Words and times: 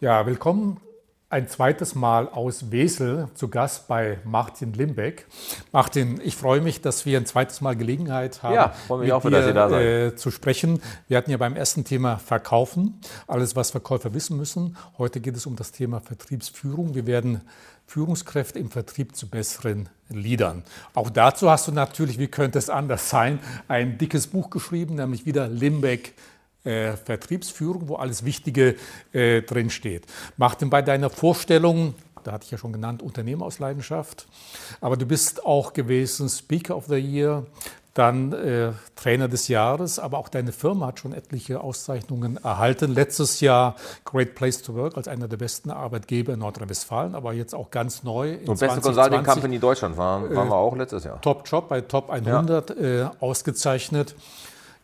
Ja, 0.00 0.24
willkommen 0.26 0.80
ein 1.28 1.48
zweites 1.48 1.96
Mal 1.96 2.28
aus 2.28 2.70
Wesel 2.70 3.26
zu 3.34 3.48
Gast 3.48 3.88
bei 3.88 4.20
Martin 4.22 4.72
Limbeck. 4.72 5.26
Martin, 5.72 6.20
ich 6.22 6.36
freue 6.36 6.60
mich, 6.60 6.80
dass 6.80 7.04
wir 7.04 7.18
ein 7.18 7.26
zweites 7.26 7.60
Mal 7.60 7.74
Gelegenheit 7.74 8.44
haben, 8.44 8.54
ja, 8.54 8.68
freue 8.68 9.00
mich 9.00 9.12
auch, 9.12 9.22
dir, 9.22 9.30
dass 9.30 9.46
ihr 9.46 9.54
da 9.54 9.68
seid. 9.68 9.84
Äh, 9.84 10.14
zu 10.14 10.30
sprechen. 10.30 10.80
Wir 11.08 11.16
hatten 11.16 11.32
ja 11.32 11.36
beim 11.36 11.56
ersten 11.56 11.82
Thema 11.82 12.18
Verkaufen, 12.18 13.00
alles, 13.26 13.56
was 13.56 13.72
Verkäufer 13.72 14.14
wissen 14.14 14.36
müssen. 14.36 14.76
Heute 14.98 15.18
geht 15.18 15.36
es 15.36 15.46
um 15.46 15.56
das 15.56 15.72
Thema 15.72 15.98
Vertriebsführung. 15.98 16.94
Wir 16.94 17.08
werden 17.08 17.40
Führungskräfte 17.88 18.60
im 18.60 18.70
Vertrieb 18.70 19.16
zu 19.16 19.28
besseren 19.28 19.88
Leadern. 20.08 20.62
Auch 20.94 21.10
dazu 21.10 21.50
hast 21.50 21.66
du 21.66 21.72
natürlich, 21.72 22.20
wie 22.20 22.28
könnte 22.28 22.60
es 22.60 22.70
anders 22.70 23.10
sein, 23.10 23.40
ein 23.66 23.98
dickes 23.98 24.28
Buch 24.28 24.48
geschrieben, 24.48 24.94
nämlich 24.94 25.26
wieder 25.26 25.48
Limbeck 25.48 26.14
äh, 26.64 26.92
Vertriebsführung, 26.92 27.88
wo 27.88 27.96
alles 27.96 28.24
Wichtige 28.24 28.76
äh, 29.12 29.42
drin 29.42 29.70
steht. 29.70 30.06
Martin, 30.36 30.70
bei 30.70 30.82
deiner 30.82 31.10
Vorstellung, 31.10 31.94
da 32.24 32.32
hatte 32.32 32.44
ich 32.44 32.50
ja 32.50 32.58
schon 32.58 32.72
genannt, 32.72 33.02
Unternehmer 33.02 33.46
aus 33.46 33.58
Leidenschaft, 33.58 34.26
aber 34.80 34.96
du 34.96 35.06
bist 35.06 35.44
auch 35.44 35.72
gewesen 35.72 36.28
Speaker 36.28 36.76
of 36.76 36.86
the 36.86 36.96
Year, 36.96 37.46
dann 37.98 38.32
äh, 38.32 38.72
Trainer 38.94 39.26
des 39.26 39.48
Jahres, 39.48 39.98
aber 39.98 40.18
auch 40.18 40.28
deine 40.28 40.52
Firma 40.52 40.86
hat 40.86 41.00
schon 41.00 41.12
etliche 41.12 41.60
Auszeichnungen 41.60 42.36
erhalten. 42.36 42.94
Letztes 42.94 43.40
Jahr 43.40 43.74
Great 44.04 44.36
Place 44.36 44.62
to 44.62 44.76
Work 44.76 44.96
als 44.96 45.08
einer 45.08 45.26
der 45.26 45.36
besten 45.36 45.70
Arbeitgeber 45.72 46.34
in 46.34 46.38
Nordrhein-Westfalen, 46.38 47.16
aber 47.16 47.32
jetzt 47.32 47.56
auch 47.56 47.72
ganz 47.72 48.04
neu. 48.04 48.34
In 48.34 48.48
Und 48.48 48.60
beste 48.60 48.80
Consulting 48.80 49.24
Company 49.24 49.58
Deutschland 49.58 49.96
waren, 49.96 50.32
waren 50.32 50.48
wir 50.48 50.54
auch 50.54 50.76
letztes 50.76 51.02
Jahr. 51.02 51.20
Top 51.22 51.42
Job 51.48 51.68
bei 51.68 51.80
Top 51.80 52.10
100 52.10 52.70
ja. 52.70 52.76
äh, 52.76 53.10
ausgezeichnet. 53.18 54.14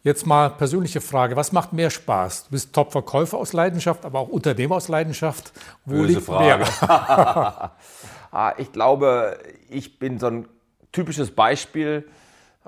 Jetzt 0.05 0.27
mal 0.27 0.51
persönliche 0.51 1.01
Frage. 1.01 1.35
Was 1.35 1.51
macht 1.51 1.73
mehr 1.73 1.89
Spaß? 1.89 2.45
Du 2.45 2.51
bist 2.51 2.75
Top-Verkäufer 2.75 3.39
aus 3.39 3.55
Leidenschaft, 3.55 4.05
aber 4.05 4.19
auch 4.21 4.29
Unternehmer 4.29 4.77
aus 4.77 4.89
Leidenschaft. 4.89 5.55
Wo 5.87 5.97
Böse 5.97 6.13
liegt 6.13 6.23
Frage. 6.23 6.65
mehr? 6.65 7.73
Ah, 8.37 8.53
ich 8.59 8.73
glaube, 8.73 9.39
ich 9.71 10.01
bin 10.01 10.19
so 10.19 10.27
ein 10.27 10.49
typisches 10.91 11.31
Beispiel 11.31 12.05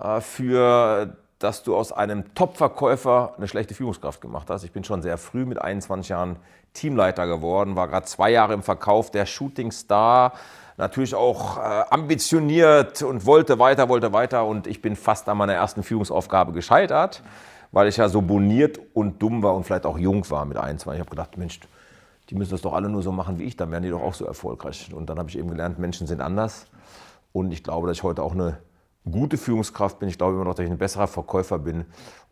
äh, 0.00 0.20
für, 0.20 1.16
dass 1.38 1.62
du 1.62 1.76
aus 1.76 1.92
einem 1.92 2.34
Top-Verkäufer 2.34 3.34
eine 3.36 3.48
schlechte 3.48 3.74
Führungskraft 3.74 4.20
gemacht 4.20 4.48
hast. 4.48 4.64
Ich 4.64 4.72
bin 4.72 4.84
schon 4.84 5.02
sehr 5.02 5.18
früh 5.18 5.44
mit 5.44 5.60
21 5.60 6.08
Jahren 6.08 6.36
Teamleiter 6.72 7.26
geworden, 7.26 7.76
war 7.76 7.88
gerade 7.88 8.06
zwei 8.06 8.30
Jahre 8.30 8.54
im 8.54 8.62
Verkauf, 8.62 9.10
der 9.10 9.26
Shootingstar 9.26 10.32
natürlich 10.76 11.14
auch 11.14 11.58
äh, 11.58 11.84
ambitioniert 11.90 13.02
und 13.02 13.24
wollte 13.26 13.58
weiter, 13.58 13.88
wollte 13.88 14.12
weiter. 14.12 14.44
Und 14.44 14.66
ich 14.66 14.82
bin 14.82 14.96
fast 14.96 15.28
an 15.28 15.38
meiner 15.38 15.54
ersten 15.54 15.82
Führungsaufgabe 15.82 16.52
gescheitert, 16.52 17.22
weil 17.72 17.88
ich 17.88 17.96
ja 17.96 18.08
so 18.08 18.22
boniert 18.22 18.78
und 18.94 19.22
dumm 19.22 19.42
war 19.42 19.54
und 19.54 19.64
vielleicht 19.64 19.86
auch 19.86 19.98
jung 19.98 20.28
war 20.30 20.44
mit 20.44 20.56
21. 20.56 20.94
Ich 20.94 21.00
habe 21.00 21.10
gedacht, 21.10 21.36
Mensch, 21.38 21.60
die 22.30 22.34
müssen 22.34 22.50
das 22.50 22.62
doch 22.62 22.72
alle 22.72 22.88
nur 22.88 23.02
so 23.02 23.12
machen 23.12 23.38
wie 23.38 23.44
ich, 23.44 23.56
dann 23.56 23.70
werden 23.70 23.84
die 23.84 23.90
doch 23.90 24.02
auch 24.02 24.14
so 24.14 24.24
erfolgreich. 24.24 24.92
Und 24.92 25.08
dann 25.08 25.18
habe 25.18 25.30
ich 25.30 25.38
eben 25.38 25.48
gelernt, 25.48 25.78
Menschen 25.78 26.06
sind 26.06 26.20
anders. 26.20 26.66
Und 27.32 27.52
ich 27.52 27.62
glaube, 27.62 27.86
dass 27.86 27.98
ich 27.98 28.02
heute 28.02 28.22
auch 28.22 28.32
eine 28.32 28.58
gute 29.10 29.36
Führungskraft 29.36 29.98
bin. 29.98 30.08
Ich 30.08 30.18
glaube 30.18 30.34
immer 30.34 30.44
noch, 30.44 30.54
dass 30.54 30.64
ich 30.64 30.70
ein 30.70 30.78
besserer 30.78 31.06
Verkäufer 31.06 31.58
bin 31.58 31.84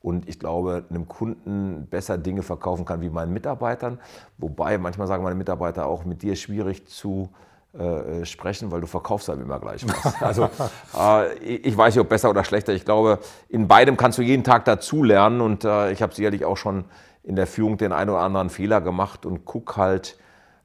und 0.02 0.28
ich 0.28 0.38
glaube, 0.38 0.84
einem 0.90 1.08
Kunden 1.08 1.86
besser 1.88 2.18
Dinge 2.18 2.42
verkaufen 2.42 2.84
kann 2.84 3.00
wie 3.00 3.10
meinen 3.10 3.32
Mitarbeitern. 3.32 3.98
Wobei 4.38 4.78
manchmal 4.78 5.06
sagen 5.06 5.22
meine 5.22 5.36
Mitarbeiter 5.36 5.86
auch, 5.86 6.04
mit 6.04 6.22
dir 6.22 6.34
ist 6.34 6.40
schwierig 6.40 6.86
zu 6.86 7.30
äh, 7.72 8.24
sprechen, 8.24 8.70
weil 8.70 8.80
du 8.80 8.86
verkaufst 8.86 9.28
halt 9.28 9.40
immer 9.40 9.58
gleich 9.58 9.84
was. 9.86 10.14
Also 10.20 10.48
äh, 10.96 11.34
ich 11.42 11.76
weiß 11.76 11.94
nicht, 11.94 12.02
ob 12.02 12.08
besser 12.08 12.30
oder 12.30 12.44
schlechter. 12.44 12.72
Ich 12.72 12.84
glaube, 12.84 13.18
in 13.48 13.66
beidem 13.66 13.96
kannst 13.96 14.18
du 14.18 14.22
jeden 14.22 14.44
Tag 14.44 14.64
dazulernen 14.64 15.40
und 15.40 15.64
äh, 15.64 15.90
ich 15.90 16.02
habe 16.02 16.14
sicherlich 16.14 16.44
auch 16.44 16.56
schon 16.56 16.84
in 17.22 17.36
der 17.36 17.46
Führung 17.46 17.78
den 17.78 17.92
einen 17.92 18.10
oder 18.10 18.20
anderen 18.20 18.50
Fehler 18.50 18.80
gemacht 18.80 19.26
und 19.26 19.44
guck 19.44 19.76
halt 19.76 20.18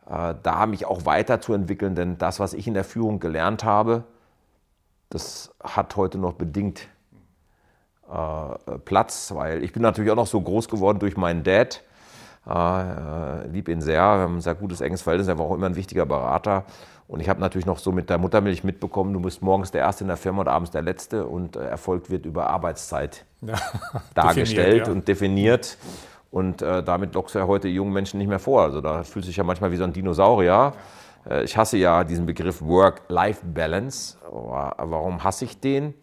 äh, 0.09 0.35
da 0.43 0.65
mich 0.65 0.85
auch 0.85 1.05
weiterzuentwickeln, 1.05 1.95
denn 1.95 2.17
das, 2.17 2.39
was 2.39 2.53
ich 2.53 2.67
in 2.67 2.73
der 2.73 2.83
Führung 2.83 3.19
gelernt 3.19 3.63
habe, 3.63 4.03
das 5.09 5.53
hat 5.63 5.95
heute 5.95 6.17
noch 6.17 6.33
bedingt 6.33 6.87
äh, 8.09 8.77
Platz, 8.85 9.33
weil 9.33 9.63
ich 9.63 9.73
bin 9.73 9.81
natürlich 9.81 10.11
auch 10.11 10.15
noch 10.15 10.27
so 10.27 10.39
groß 10.39 10.67
geworden 10.67 10.99
durch 10.99 11.17
meinen 11.17 11.43
Dad. 11.43 11.83
Äh, 12.47 13.47
lieb 13.47 13.69
ihn 13.69 13.81
sehr, 13.81 14.01
wir 14.01 14.23
haben 14.23 14.37
ein 14.37 14.41
sehr 14.41 14.55
gutes, 14.55 14.81
enges 14.81 15.01
Verhältnis, 15.01 15.27
er 15.27 15.37
war 15.37 15.45
auch 15.45 15.55
immer 15.55 15.67
ein 15.67 15.75
wichtiger 15.75 16.05
Berater. 16.05 16.65
Und 17.07 17.21
ich 17.21 17.29
habe 17.29 17.39
natürlich 17.39 17.65
noch 17.65 17.79
so 17.79 17.91
mit 17.91 18.09
der 18.09 18.19
Muttermilch 18.19 18.63
mitbekommen, 18.63 19.13
du 19.13 19.19
bist 19.19 19.41
morgens 19.41 19.71
der 19.71 19.81
Erste 19.81 20.03
in 20.03 20.09
der 20.09 20.17
Firma 20.17 20.41
und 20.41 20.47
abends 20.47 20.71
der 20.71 20.83
Letzte 20.83 21.25
und 21.25 21.55
äh, 21.55 21.65
Erfolg 21.65 22.09
wird 22.09 22.25
über 22.25 22.47
Arbeitszeit 22.47 23.25
ja, 23.41 23.55
dargestellt 24.13 24.87
ja. 24.87 24.93
und 24.93 25.07
definiert. 25.07 25.77
Und 26.31 26.61
äh, 26.61 26.83
damit 26.83 27.15
lockst 27.15 27.33
du 27.33 27.39
ja 27.39 27.47
heute 27.47 27.67
jungen 27.67 27.91
Menschen 27.91 28.19
nicht 28.19 28.27
mehr 28.27 28.39
vor. 28.39 28.61
Also 28.61 28.81
da 28.81 29.03
fühlt 29.03 29.25
sich 29.25 29.35
ja 29.37 29.43
manchmal 29.43 29.71
wie 29.71 29.77
so 29.77 29.83
ein 29.83 29.93
Dinosaurier. 29.93 30.73
Äh, 30.75 30.98
ich 31.43 31.57
hasse 31.57 31.77
ja 31.77 32.03
diesen 32.03 32.25
Begriff 32.25 32.61
Work-Life-Balance. 32.61 34.17
Warum 34.31 35.23
hasse 35.23 35.45
ich 35.45 35.59
den? 35.59 35.93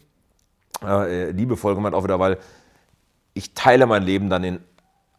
Äh, 0.85 1.31
liebevoll 1.31 1.75
gemeint 1.75 1.95
auch 1.95 2.05
wieder, 2.05 2.19
weil 2.19 2.39
ich 3.35 3.55
teile 3.55 3.87
mein 3.87 4.03
Leben 4.03 4.31
dann 4.31 4.45
in 4.45 4.61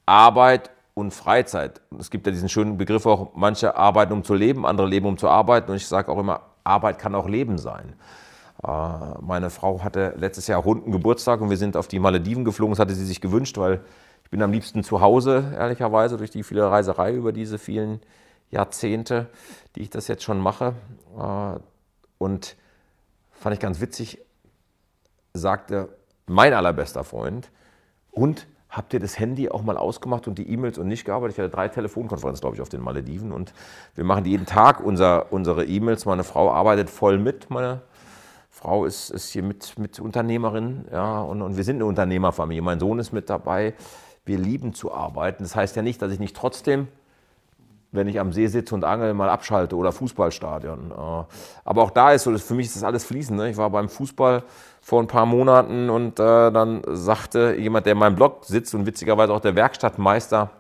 Arbeit 0.06 0.72
und 0.94 1.14
Freizeit. 1.14 1.82
Es 2.00 2.10
gibt 2.10 2.26
ja 2.26 2.32
diesen 2.32 2.50
schönen 2.50 2.78
Begriff 2.78 3.06
auch, 3.06 3.32
manche 3.36 3.76
arbeiten 3.76 4.14
um 4.14 4.24
zu 4.24 4.34
leben, 4.34 4.66
andere 4.66 4.88
leben 4.88 5.06
um 5.06 5.18
zu 5.18 5.30
arbeiten. 5.30 5.72
Und 5.72 5.78
ich 5.78 5.88
sage 5.88 6.12
auch 6.12 6.18
immer, 6.18 6.42
Arbeit 6.64 7.00
kann 7.00 7.16
auch 7.16 7.28
Leben 7.28 7.58
sein. 7.58 7.94
Äh, 8.64 8.70
meine 9.22 9.50
Frau 9.50 9.84
hatte 9.84 10.14
letztes 10.18 10.48
Jahr 10.48 10.62
runden 10.62 10.92
Geburtstag 10.92 11.42
und 11.42 11.50
wir 11.50 11.58
sind 11.58 11.78
auf 11.78 11.88
die 11.88 12.00
Malediven 12.00 12.46
geflogen. 12.46 12.74
Das 12.74 12.80
hatte 12.80 12.96
sie 12.96 13.06
sich 13.06 13.22
gewünscht, 13.22 13.58
weil 13.58 13.82
ich 14.24 14.30
bin 14.30 14.42
am 14.42 14.52
liebsten 14.52 14.84
zu 14.84 15.00
Hause, 15.02 15.54
ehrlicherweise, 15.56 16.18
durch 16.18 16.32
die 16.32 16.44
viele 16.44 16.70
Reiserei 16.70 17.14
über 17.14 17.32
diese 17.32 17.58
vielen 17.58 18.02
Jahrzehnte, 18.50 19.28
die 19.76 19.82
ich 19.82 19.90
das 19.90 20.08
jetzt 20.08 20.24
schon 20.24 20.40
mache. 20.40 20.74
Äh, 21.18 21.60
und 22.18 22.56
fand 23.32 23.54
ich 23.54 23.60
ganz 23.60 23.80
witzig, 23.82 24.20
sagte 25.34 25.90
mein 26.26 26.54
allerbester 26.54 27.04
Freund, 27.04 27.52
und 28.12 28.48
habt 28.70 28.94
ihr 28.94 29.00
das 29.00 29.20
Handy 29.20 29.50
auch 29.50 29.62
mal 29.62 29.78
ausgemacht 29.78 30.28
und 30.28 30.38
die 30.40 30.50
E-Mails 30.50 30.78
und 30.78 30.88
nicht 30.88 31.06
gearbeitet? 31.06 31.38
Ich 31.38 31.44
hatte 31.44 31.52
drei 31.52 31.68
Telefonkonferenzen, 31.68 32.42
glaube 32.42 32.56
ich, 32.56 32.62
auf 32.62 32.70
den 32.70 32.82
Malediven 32.82 33.32
und 33.32 33.54
wir 33.96 34.04
machen 34.04 34.26
jeden 34.26 34.46
Tag 34.46 34.84
unser, 34.84 35.32
unsere 35.32 35.66
E-Mails. 35.66 36.06
Meine 36.06 36.24
Frau 36.24 36.52
arbeitet 36.52 36.90
voll 36.90 37.20
mit. 37.20 37.50
Meine 37.52 37.82
Frau 38.50 38.86
ist, 38.86 39.12
ist 39.12 39.30
hier 39.30 39.44
mit, 39.44 39.78
mit 39.78 40.00
Unternehmerin 40.00 40.86
ja, 40.92 41.22
und, 41.22 41.44
und 41.44 41.58
wir 41.58 41.64
sind 41.64 41.76
eine 41.76 41.86
Unternehmerfamilie. 41.86 42.64
Mein 42.64 42.80
Sohn 42.80 42.98
ist 42.98 43.14
mit 43.14 43.30
dabei. 43.30 43.76
Wir 44.26 44.40
lieben 44.40 44.74
zu 44.74 44.92
arbeiten. 44.92 45.44
Das 45.44 45.56
heißt 45.56 45.76
ja 45.76 45.84
nicht, 45.84 46.02
dass 46.02 46.12
ich 46.12 46.20
nicht 46.20 46.36
trotzdem 46.36 46.88
wenn 47.98 48.08
ich 48.08 48.22
am 48.22 48.32
See 48.32 48.48
sitze 48.48 48.74
und 48.74 48.86
angel, 48.86 49.14
mal 49.14 49.28
abschalte 49.28 49.76
oder 49.76 49.92
Fußballstadion. 49.92 50.92
Äh, 50.92 51.24
aber 51.66 51.84
auch 51.84 51.92
da 51.92 52.14
ist 52.14 52.24
so, 52.24 52.38
für 52.38 52.54
mich 52.54 52.68
ist 52.68 52.78
das 52.78 52.84
alles 52.84 53.04
fließend. 53.04 53.38
Ne? 53.38 53.50
Ich 53.50 53.58
war 53.58 53.70
beim 53.70 53.90
Fußball 53.90 54.44
vor 54.80 55.02
ein 55.02 55.08
paar 55.08 55.26
Monaten 55.26 55.90
und 55.90 56.18
äh, 56.20 56.52
dann 56.52 56.82
sagte 56.88 57.56
jemand, 57.58 57.86
der 57.86 57.94
in 57.94 58.00
meinem 58.00 58.16
Blog 58.16 58.46
sitzt 58.46 58.74
und 58.74 58.86
witzigerweise 58.86 59.34
auch 59.34 59.42
der 59.42 59.56
Werkstattmeister 59.56 60.52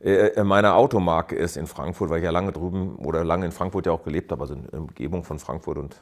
äh, 0.00 0.42
meiner 0.42 0.74
Automarke 0.74 1.36
ist 1.36 1.56
in 1.56 1.68
Frankfurt, 1.68 2.10
weil 2.10 2.18
ich 2.18 2.24
ja 2.24 2.32
lange 2.32 2.50
drüben 2.50 2.96
oder 2.96 3.22
lange 3.22 3.46
in 3.46 3.52
Frankfurt 3.52 3.86
ja 3.86 3.92
auch 3.92 4.02
gelebt 4.02 4.32
habe, 4.32 4.42
also 4.42 4.54
in 4.54 4.66
der 4.66 4.80
Umgebung 4.80 5.22
von 5.22 5.38
Frankfurt. 5.38 5.78
Und 5.78 6.00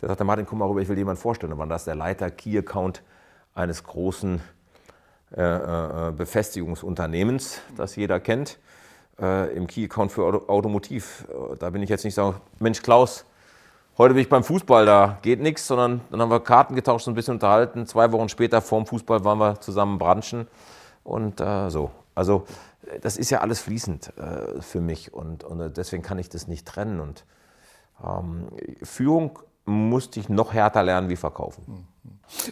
der 0.00 0.08
sagte, 0.08 0.24
Martin, 0.24 0.46
komm 0.46 0.60
mal 0.60 0.68
rüber, 0.68 0.80
ich 0.80 0.88
will 0.88 0.94
dir 0.94 1.00
jemanden 1.00 1.20
vorstellen. 1.20 1.52
Und 1.52 1.68
das 1.68 1.84
der 1.84 1.96
Leiter 1.96 2.30
Key 2.30 2.56
Account 2.56 3.02
eines 3.54 3.84
großen 3.84 4.40
Befestigungsunternehmens, 6.16 7.60
das 7.76 7.96
jeder 7.96 8.20
kennt, 8.20 8.58
äh, 9.20 9.54
im 9.54 9.66
Key-Account 9.66 10.12
für 10.12 10.48
Automotiv. 10.48 11.26
Da 11.58 11.70
bin 11.70 11.82
ich 11.82 11.90
jetzt 11.90 12.04
nicht 12.04 12.14
sagen, 12.14 12.36
Mensch 12.58 12.82
Klaus, 12.82 13.24
heute 13.98 14.14
bin 14.14 14.22
ich 14.22 14.28
beim 14.28 14.44
Fußball, 14.44 14.86
da 14.86 15.18
geht 15.22 15.40
nichts, 15.40 15.66
sondern 15.66 16.00
dann 16.10 16.20
haben 16.20 16.30
wir 16.30 16.40
Karten 16.40 16.74
getauscht, 16.74 17.04
so 17.04 17.10
ein 17.10 17.14
bisschen 17.14 17.34
unterhalten. 17.34 17.86
Zwei 17.86 18.12
Wochen 18.12 18.28
später 18.28 18.60
vorm 18.60 18.86
Fußball 18.86 19.24
waren 19.24 19.38
wir 19.38 19.60
zusammen 19.60 19.98
branchen 19.98 20.46
und 21.02 21.40
äh, 21.40 21.70
so. 21.70 21.90
Also 22.14 22.46
das 23.00 23.16
ist 23.16 23.30
ja 23.30 23.40
alles 23.40 23.60
fließend 23.60 24.12
äh, 24.18 24.60
für 24.60 24.80
mich 24.80 25.12
und, 25.12 25.44
und, 25.44 25.76
deswegen 25.76 26.02
kann 26.02 26.18
ich 26.18 26.28
das 26.28 26.48
nicht 26.48 26.66
trennen. 26.66 27.00
Und 27.00 27.24
ähm, 28.04 28.48
Führung 28.82 29.38
musste 29.64 30.20
ich 30.20 30.28
noch 30.28 30.52
härter 30.52 30.82
lernen 30.82 31.08
wie 31.08 31.16
verkaufen. 31.16 31.86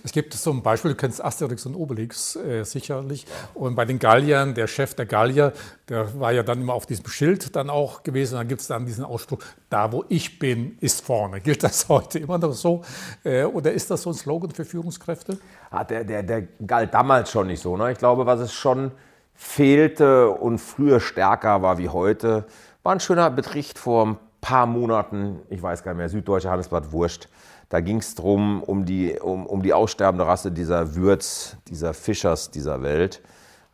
Es 0.04 0.12
gibt 0.12 0.34
ein 0.46 0.62
Beispiel, 0.62 0.93
du 0.93 0.96
kennst 0.96 1.22
Asterix 1.22 1.66
und 1.66 1.75
Obelix 1.75 2.37
äh, 2.37 2.64
sicherlich. 2.64 3.26
Und 3.54 3.75
bei 3.75 3.84
den 3.84 3.99
Galliern, 3.99 4.54
der 4.54 4.66
Chef 4.66 4.94
der 4.94 5.06
Gallier, 5.06 5.52
der 5.88 6.19
war 6.19 6.32
ja 6.32 6.43
dann 6.43 6.60
immer 6.60 6.75
auf 6.75 6.87
diesem 6.87 7.06
Schild 7.06 7.54
dann 7.56 7.69
auch 7.69 8.02
gewesen. 8.02 8.37
Dann 8.37 8.49
gibt 8.49 8.60
es 8.60 8.69
dann 8.69 8.87
diesen 8.87 9.04
Ausspruch, 9.04 9.38
da 9.70 9.93
wo 9.93 10.04
ich 10.08 10.38
bin, 10.38 10.76
ist 10.81 11.04
vorne. 11.04 11.40
Gilt 11.40 11.62
das 11.62 11.88
heute 11.88 12.19
immer 12.19 12.38
noch 12.38 12.52
so? 12.52 12.82
Äh, 13.25 13.44
oder 13.44 13.72
ist 13.72 13.90
das 13.90 14.02
so 14.02 14.10
ein 14.10 14.14
Slogan 14.14 14.50
für 14.50 14.64
Führungskräfte? 14.64 15.38
Ah, 15.70 15.84
der, 15.84 16.05
der, 16.05 16.22
der 16.22 16.43
galt 16.66 16.94
damals 16.94 17.31
schon 17.31 17.48
nicht 17.48 17.62
so. 17.62 17.76
Ne? 17.76 17.93
Ich 17.93 17.98
glaube, 17.98 18.26
was 18.26 18.40
es 18.40 18.52
schon 18.52 18.93
fehlte 19.34 20.31
und 20.31 20.58
früher 20.58 21.00
stärker 21.00 21.62
war 21.62 21.78
wie 21.78 21.88
heute, 21.88 22.46
war 22.82 22.93
ein 22.93 23.00
schöner 23.00 23.31
Bericht 23.31 23.78
vor 23.78 24.06
ein 24.06 24.16
paar 24.42 24.66
Monaten, 24.66 25.40
ich 25.48 25.62
weiß 25.62 25.82
gar 25.82 25.92
nicht 25.92 25.98
mehr, 25.98 26.10
Süddeutsche 26.10 26.50
Handelsblatt, 26.50 26.92
Wurscht 26.92 27.28
da 27.70 27.80
ging 27.80 28.00
es 28.00 28.14
darum, 28.14 28.62
um 28.62 28.84
die, 28.84 29.18
um, 29.18 29.46
um 29.46 29.62
die 29.62 29.72
aussterbende 29.72 30.26
Rasse 30.26 30.52
dieser 30.52 30.94
Würz, 30.94 31.56
dieser 31.68 31.94
Fischers 31.94 32.50
dieser 32.50 32.82
Welt. 32.82 33.22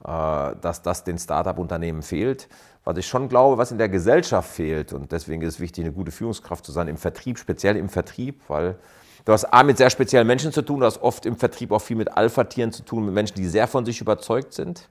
äh, 0.05 0.55
dass 0.61 0.82
das 0.82 1.05
den 1.05 1.19
Start-up-Unternehmen 1.19 2.03
fehlt. 2.03 2.49
Was 2.85 2.97
ich 2.97 3.06
schon 3.06 3.29
glaube, 3.29 3.59
was 3.59 3.73
in 3.73 3.79
der 3.79 3.88
Gesellschaft 3.88 4.49
fehlt, 4.49 4.93
und 4.93 5.12
deswegen 5.12 5.43
ist 5.43 5.55
es 5.55 5.61
wichtig, 5.61 5.85
eine 5.85 5.93
gute 5.93 6.12
Führungskraft 6.12 6.65
zu 6.65 6.73
sein, 6.73 6.88
im 6.88 6.97
Vertrieb, 6.97 7.38
speziell 7.38 7.76
im 7.76 7.88
Vertrieb, 7.88 8.43
weil 8.49 8.79
du 9.25 9.32
hast 9.32 9.44
A 9.47 9.62
mit 9.62 9.76
sehr 9.76 9.91
speziellen 9.91 10.26
Menschen 10.26 10.53
zu 10.53 10.62
tun, 10.62 10.81
du 10.81 10.87
hast 10.87 11.03
oft 11.03 11.26
im 11.26 11.37
Vertrieb 11.37 11.73
auch 11.73 11.82
viel 11.82 11.97
mit 11.97 12.17
Alpha-Tieren 12.17 12.73
zu 12.73 12.82
tun, 12.85 13.05
mit 13.05 13.14
Menschen, 13.14 13.35
die 13.35 13.47
sehr 13.47 13.67
von 13.67 13.85
sich 13.85 14.00
überzeugt 14.00 14.55
sind. 14.55 14.88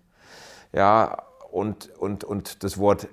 Ja, 0.73 1.23
und, 1.50 1.89
und, 1.97 2.23
und 2.23 2.63
das 2.63 2.77
Wort 2.77 3.07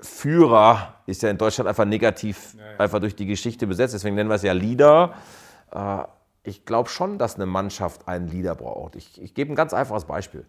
Führer 0.00 0.94
ist 1.06 1.22
ja 1.22 1.30
in 1.30 1.38
Deutschland 1.38 1.68
einfach 1.68 1.84
negativ, 1.84 2.54
ja, 2.54 2.72
ja. 2.72 2.78
einfach 2.78 3.00
durch 3.00 3.16
die 3.16 3.26
Geschichte 3.26 3.66
besetzt. 3.66 3.94
Deswegen 3.94 4.14
nennen 4.14 4.28
wir 4.28 4.34
es 4.34 4.42
ja 4.42 4.52
Leader. 4.52 5.14
Äh, 5.72 6.04
ich 6.42 6.64
glaube 6.64 6.88
schon, 6.88 7.18
dass 7.18 7.36
eine 7.36 7.46
Mannschaft 7.46 8.06
einen 8.06 8.28
Leader 8.28 8.54
braucht. 8.54 8.96
Ich, 8.96 9.20
ich 9.20 9.34
gebe 9.34 9.52
ein 9.52 9.56
ganz 9.56 9.72
einfaches 9.72 10.04
Beispiel. 10.04 10.44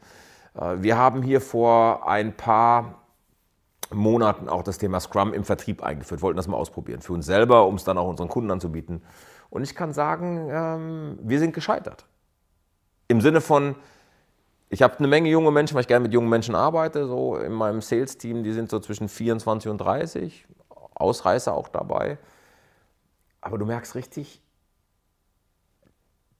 Äh, 0.53 0.77
wir 0.79 0.97
haben 0.97 1.21
hier 1.21 1.41
vor 1.41 2.07
ein 2.07 2.35
paar 2.35 3.03
Monaten 3.91 4.49
auch 4.49 4.63
das 4.63 4.77
Thema 4.77 4.99
Scrum 4.99 5.33
im 5.33 5.45
Vertrieb 5.45 5.81
eingeführt, 5.81 6.21
wollten 6.21 6.37
das 6.37 6.47
mal 6.47 6.57
ausprobieren. 6.57 7.01
Für 7.01 7.13
uns 7.13 7.25
selber, 7.25 7.65
um 7.65 7.75
es 7.75 7.83
dann 7.83 7.97
auch 7.97 8.07
unseren 8.07 8.27
Kunden 8.27 8.51
anzubieten. 8.51 9.01
Und 9.49 9.63
ich 9.63 9.75
kann 9.75 9.93
sagen, 9.93 10.49
ähm, 10.51 11.19
wir 11.21 11.39
sind 11.39 11.53
gescheitert. 11.53 12.05
Im 13.07 13.21
Sinne 13.21 13.39
von, 13.39 13.75
ich 14.69 14.81
habe 14.81 14.97
eine 14.99 15.07
Menge 15.07 15.29
junge 15.29 15.51
Menschen, 15.51 15.75
weil 15.75 15.81
ich 15.81 15.87
gerne 15.87 16.03
mit 16.03 16.13
jungen 16.13 16.29
Menschen 16.29 16.55
arbeite, 16.55 17.07
so 17.07 17.37
in 17.37 17.53
meinem 17.53 17.81
Sales-Team, 17.81 18.43
die 18.43 18.51
sind 18.51 18.69
so 18.69 18.79
zwischen 18.79 19.07
24 19.07 19.71
und 19.71 19.77
30, 19.77 20.45
Ausreißer 20.95 21.53
auch 21.53 21.69
dabei. 21.69 22.17
Aber 23.39 23.57
du 23.57 23.65
merkst 23.65 23.95
richtig, 23.95 24.41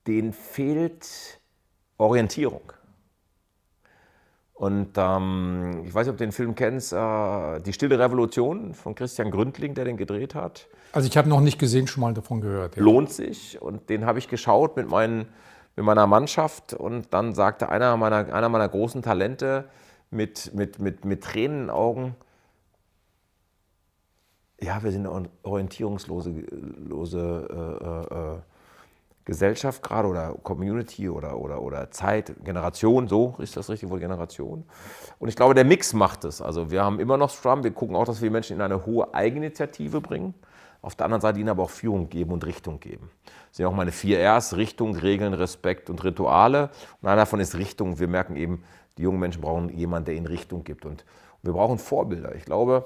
denen 0.07 0.33
fehlt 0.33 1.39
Orientierung. 1.97 2.74
Und 4.53 4.89
ähm, 4.97 5.83
ich 5.85 5.94
weiß 5.94 6.07
nicht, 6.07 6.13
ob 6.13 6.18
du 6.18 6.25
den 6.25 6.31
Film 6.31 6.56
kennst, 6.56 6.91
äh, 6.91 7.59
Die 7.62 7.73
Stille 7.73 8.00
Revolution 8.00 8.73
von 8.73 8.95
Christian 8.95 9.30
Gründling, 9.30 9.75
der 9.75 9.85
den 9.85 9.97
gedreht 9.97 10.33
hat. 10.33 10.68
Also 10.94 11.07
ich 11.07 11.15
habe 11.15 11.30
noch 11.30 11.41
nicht 11.41 11.59
gesehen, 11.59 11.85
schon 11.85 12.01
mal 12.01 12.13
davon 12.15 12.41
gehört. 12.41 12.75
Ja. 12.75 12.81
Lohnt 12.81 13.12
sich. 13.12 13.62
Und 13.62 13.89
den 13.89 14.06
habe 14.06 14.18
ich 14.18 14.27
geschaut 14.27 14.75
mit 14.75 14.89
meinen 14.89 15.27
mit 15.77 15.85
meiner 15.85 16.07
Mannschaft 16.07 16.74
und 16.74 17.13
dann 17.13 17.35
sagte 17.35 17.69
einer 17.69 17.95
meiner, 17.97 18.33
einer 18.33 18.50
meiner 18.50 18.68
großen 18.68 19.03
Talente 19.03 19.65
mit, 20.09 20.53
mit, 20.53 20.79
mit, 20.79 21.06
mit 21.06 21.24
Tränen 21.24 21.59
in 21.59 21.63
den 21.65 21.69
Augen, 21.69 22.15
ja, 24.59 24.81
wir 24.81 24.91
sind 24.91 25.06
eine 25.06 25.29
orientierungslose 25.44 26.31
lose, 26.31 28.07
äh, 28.12 28.15
äh, 28.15 28.39
Gesellschaft 29.24 29.83
gerade 29.83 30.07
oder 30.07 30.33
Community 30.41 31.09
oder, 31.09 31.38
oder, 31.38 31.62
oder 31.62 31.91
Zeit, 31.91 32.33
Generation, 32.44 33.07
so 33.07 33.35
ist 33.38 33.56
das 33.56 33.69
richtig 33.69 33.89
wohl 33.89 34.00
Generation. 34.00 34.63
Und 35.19 35.30
ich 35.30 35.35
glaube, 35.35 35.53
der 35.53 35.65
Mix 35.65 35.94
macht 35.94 36.23
es. 36.23 36.41
Also 36.41 36.71
wir 36.71 36.83
haben 36.83 37.00
immer 37.00 37.18
noch 37.18 37.30
Scrum, 37.30 37.63
wir 37.63 37.71
gucken 37.71 37.95
auch, 37.95 38.06
dass 38.06 38.21
wir 38.21 38.31
Menschen 38.31 38.56
in 38.56 38.62
eine 38.62 38.85
hohe 38.85 39.13
Eigeninitiative 39.13 40.01
bringen 40.01 40.33
auf 40.88 40.95
der 40.95 41.06
anderen 41.06 41.22
Seite 41.22 41.39
ihnen 41.39 41.50
aber 41.50 41.63
auch 41.63 41.69
Führung 41.69 42.10
geben 42.10 42.31
und 42.31 42.45
Richtung 42.45 42.80
geben. 42.80 43.12
Das 43.50 43.57
sind 43.57 43.66
auch 43.66 43.74
meine 43.74 43.92
vier 43.92 44.19
Rs, 44.19 44.56
Richtung, 44.56 44.95
Regeln, 44.95 45.34
Respekt 45.34 45.89
und 45.89 46.01
Rituale. 46.04 46.69
Und 47.01 47.10
einer 47.10 47.18
davon 47.18 47.42
ist 47.42 47.56
Richtung. 47.56 48.00
Wir 48.00 48.07
merken 48.07 48.38
eben, 48.38 48.63
die 48.98 49.04
jungen 49.04 49.19
Menschen 49.19 49.42
brauchen 49.42 49.69
jemanden, 49.69 50.06
der 50.06 50.16
ihnen 50.16 50.28
Richtung 50.28 50.63
gibt. 50.63 50.86
Und 50.86 51.04
wir 51.44 51.51
brauchen 51.51 51.78
Vorbilder. 51.78 52.36
Ich 52.36 52.45
glaube, 52.45 52.86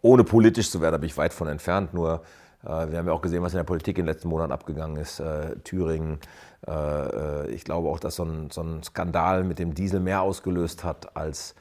ohne 0.00 0.24
politisch 0.24 0.70
zu 0.70 0.80
werden, 0.80 0.92
da 0.92 0.98
bin 0.98 1.08
ich 1.08 1.16
weit 1.18 1.34
von 1.34 1.46
entfernt, 1.48 1.92
nur 1.92 2.22
äh, 2.64 2.90
wir 2.90 2.98
haben 2.98 3.06
ja 3.06 3.12
auch 3.12 3.20
gesehen, 3.20 3.42
was 3.42 3.52
in 3.52 3.58
der 3.58 3.64
Politik 3.64 3.98
in 3.98 4.06
den 4.06 4.14
letzten 4.14 4.28
Monaten 4.28 4.52
abgegangen 4.52 4.96
ist. 4.96 5.20
Äh, 5.20 5.56
Thüringen. 5.64 6.20
Äh, 6.66 7.50
ich 7.50 7.64
glaube 7.64 7.90
auch, 7.90 8.00
dass 8.00 8.16
so 8.16 8.24
ein, 8.24 8.50
so 8.50 8.62
ein, 8.62 8.82
Skandal 8.82 9.44
mit 9.44 9.58
dem 9.58 9.74
Diesel 9.74 10.00
mehr 10.00 10.22
ausgelöst 10.22 10.84
hat 10.84 11.16
als 11.16 11.54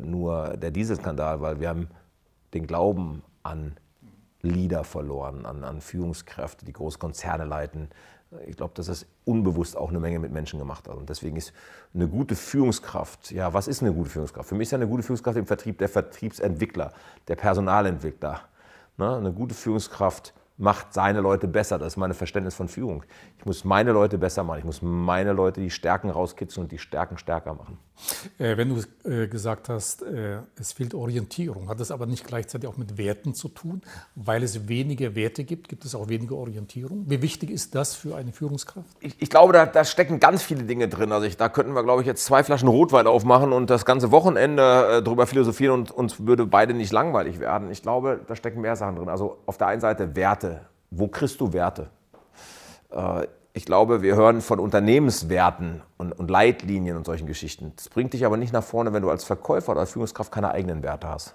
nur 0.00 0.56
der 0.56 0.70
Dieselskandal, 0.70 1.42
weil 1.42 1.60
wir 1.60 1.68
haben 1.68 1.88
den 2.54 2.66
Glauben 2.66 3.22
an 3.42 3.76
Leader 4.42 4.84
verloren, 4.84 5.46
an, 5.46 5.64
an 5.64 5.80
Führungskräfte, 5.80 6.64
die 6.64 6.72
Großkonzerne 6.72 7.44
leiten. 7.44 7.88
Ich 8.46 8.56
glaube, 8.56 8.72
dass 8.74 8.86
das 8.86 9.06
unbewusst 9.24 9.76
auch 9.76 9.90
eine 9.90 10.00
Menge 10.00 10.18
mit 10.18 10.32
Menschen 10.32 10.58
gemacht 10.58 10.88
hat. 10.88 10.96
Und 10.96 11.08
deswegen 11.08 11.36
ist 11.36 11.52
eine 11.94 12.08
gute 12.08 12.34
Führungskraft, 12.34 13.30
ja, 13.30 13.52
was 13.52 13.68
ist 13.68 13.82
eine 13.82 13.92
gute 13.92 14.10
Führungskraft? 14.10 14.48
Für 14.48 14.54
mich 14.54 14.68
ist 14.68 14.72
ja 14.72 14.78
eine 14.78 14.88
gute 14.88 15.02
Führungskraft 15.02 15.36
im 15.36 15.46
Vertrieb 15.46 15.78
der 15.78 15.88
Vertriebsentwickler, 15.88 16.92
der 17.28 17.36
Personalentwickler. 17.36 18.40
Ne? 18.96 19.16
Eine 19.16 19.32
gute 19.32 19.54
Führungskraft 19.54 20.34
macht 20.56 20.92
seine 20.92 21.20
Leute 21.20 21.48
besser. 21.48 21.78
Das 21.78 21.94
ist 21.94 21.96
mein 21.96 22.14
Verständnis 22.14 22.54
von 22.54 22.68
Führung. 22.68 23.04
Ich 23.38 23.46
muss 23.46 23.64
meine 23.64 23.92
Leute 23.92 24.18
besser 24.18 24.44
machen. 24.44 24.58
Ich 24.58 24.64
muss 24.64 24.82
meine 24.82 25.32
Leute 25.32 25.60
die 25.60 25.70
Stärken 25.70 26.10
rauskitzeln 26.10 26.64
und 26.64 26.72
die 26.72 26.78
Stärken 26.78 27.18
stärker 27.18 27.54
machen. 27.54 27.78
Äh, 28.38 28.56
wenn 28.56 28.68
du 28.68 29.08
äh, 29.08 29.28
gesagt 29.28 29.68
hast, 29.68 30.02
äh, 30.02 30.38
es 30.58 30.72
fehlt 30.72 30.94
Orientierung, 30.94 31.68
hat 31.68 31.80
das 31.80 31.90
aber 31.90 32.06
nicht 32.06 32.26
gleichzeitig 32.26 32.68
auch 32.68 32.76
mit 32.76 32.98
Werten 32.98 33.34
zu 33.34 33.48
tun? 33.48 33.82
Weil 34.14 34.42
es 34.42 34.68
weniger 34.68 35.14
Werte 35.14 35.44
gibt, 35.44 35.68
gibt 35.68 35.84
es 35.84 35.94
auch 35.94 36.08
weniger 36.08 36.36
Orientierung. 36.36 37.04
Wie 37.08 37.22
wichtig 37.22 37.50
ist 37.50 37.74
das 37.74 37.94
für 37.94 38.16
eine 38.16 38.32
Führungskraft? 38.32 38.88
Ich, 39.00 39.20
ich 39.20 39.30
glaube, 39.30 39.52
da, 39.52 39.66
da, 39.66 39.84
stecken 39.84 40.20
ganz 40.20 40.42
viele 40.42 40.64
Dinge 40.64 40.88
drin. 40.88 41.12
Also 41.12 41.26
ich, 41.26 41.36
da 41.36 41.48
könnten 41.48 41.74
wir, 41.74 41.82
glaube 41.82 42.02
ich, 42.02 42.06
jetzt 42.06 42.24
zwei 42.24 42.42
Flaschen 42.44 42.68
Rotwein 42.68 43.06
aufmachen 43.06 43.52
und 43.52 43.70
das 43.70 43.84
ganze 43.84 44.10
Wochenende 44.10 44.62
äh, 44.98 45.02
darüber 45.02 45.26
philosophieren 45.26 45.74
und 45.74 45.90
uns 45.90 46.26
würde 46.26 46.46
beide 46.46 46.74
nicht 46.74 46.92
langweilig 46.92 47.40
werden. 47.40 47.70
Ich 47.70 47.82
glaube, 47.82 48.20
da 48.26 48.36
stecken 48.36 48.60
mehr 48.60 48.76
Sachen 48.76 48.96
drin. 48.96 49.08
Also 49.08 49.38
auf 49.46 49.58
der 49.58 49.68
einen 49.68 49.80
Seite 49.80 50.14
Werte. 50.16 50.51
Wo 50.94 51.08
kriegst 51.08 51.40
du 51.40 51.54
Werte? 51.54 51.88
Äh, 52.90 53.26
ich 53.54 53.64
glaube, 53.64 54.02
wir 54.02 54.14
hören 54.14 54.40
von 54.40 54.58
Unternehmenswerten 54.60 55.82
und, 55.98 56.30
Leitlinien 56.30 56.96
und 56.96 57.04
solchen 57.06 57.26
Geschichten. 57.26 57.72
Das 57.76 57.88
bringt 57.88 58.12
dich 58.12 58.24
aber 58.24 58.36
nicht 58.36 58.52
nach 58.52 58.62
vorne, 58.62 58.92
wenn 58.92 59.02
du 59.02 59.10
als 59.10 59.24
Verkäufer 59.24 59.72
oder 59.72 59.80
als 59.80 59.92
Führungskraft 59.92 60.32
keine 60.32 60.50
eigenen 60.50 60.82
Werte 60.82 61.08
hast. 61.08 61.34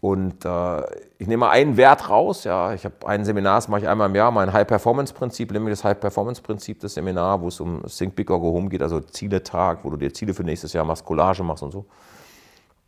Und 0.00 0.44
äh, 0.44 0.82
ich 1.18 1.26
nehme 1.26 1.38
mal 1.38 1.50
einen 1.50 1.76
Wert 1.76 2.08
raus. 2.08 2.44
Ja, 2.44 2.72
ich 2.72 2.84
habe 2.84 2.94
ein 3.06 3.24
Seminar, 3.24 3.56
das 3.56 3.68
mache 3.68 3.82
ich 3.82 3.88
einmal 3.88 4.08
im 4.08 4.14
Jahr, 4.14 4.30
mein 4.30 4.52
High-Performance-Prinzip, 4.52 5.50
nämlich 5.52 5.72
das 5.72 5.84
High-Performance-Prinzip, 5.84 6.80
das 6.80 6.94
Seminar, 6.94 7.40
wo 7.40 7.48
es 7.48 7.60
um 7.60 7.82
Think 7.84 8.14
Big 8.14 8.30
or 8.30 8.40
Go 8.40 8.52
Home 8.52 8.68
geht, 8.68 8.82
also 8.82 9.00
Ziele-Tag, 9.00 9.80
wo 9.82 9.90
du 9.90 9.96
dir 9.96 10.12
Ziele 10.12 10.32
für 10.32 10.44
nächstes 10.44 10.72
Jahr 10.72 10.84
machst, 10.84 11.04
Collage 11.04 11.42
machst 11.42 11.62
und 11.62 11.72
so. 11.72 11.86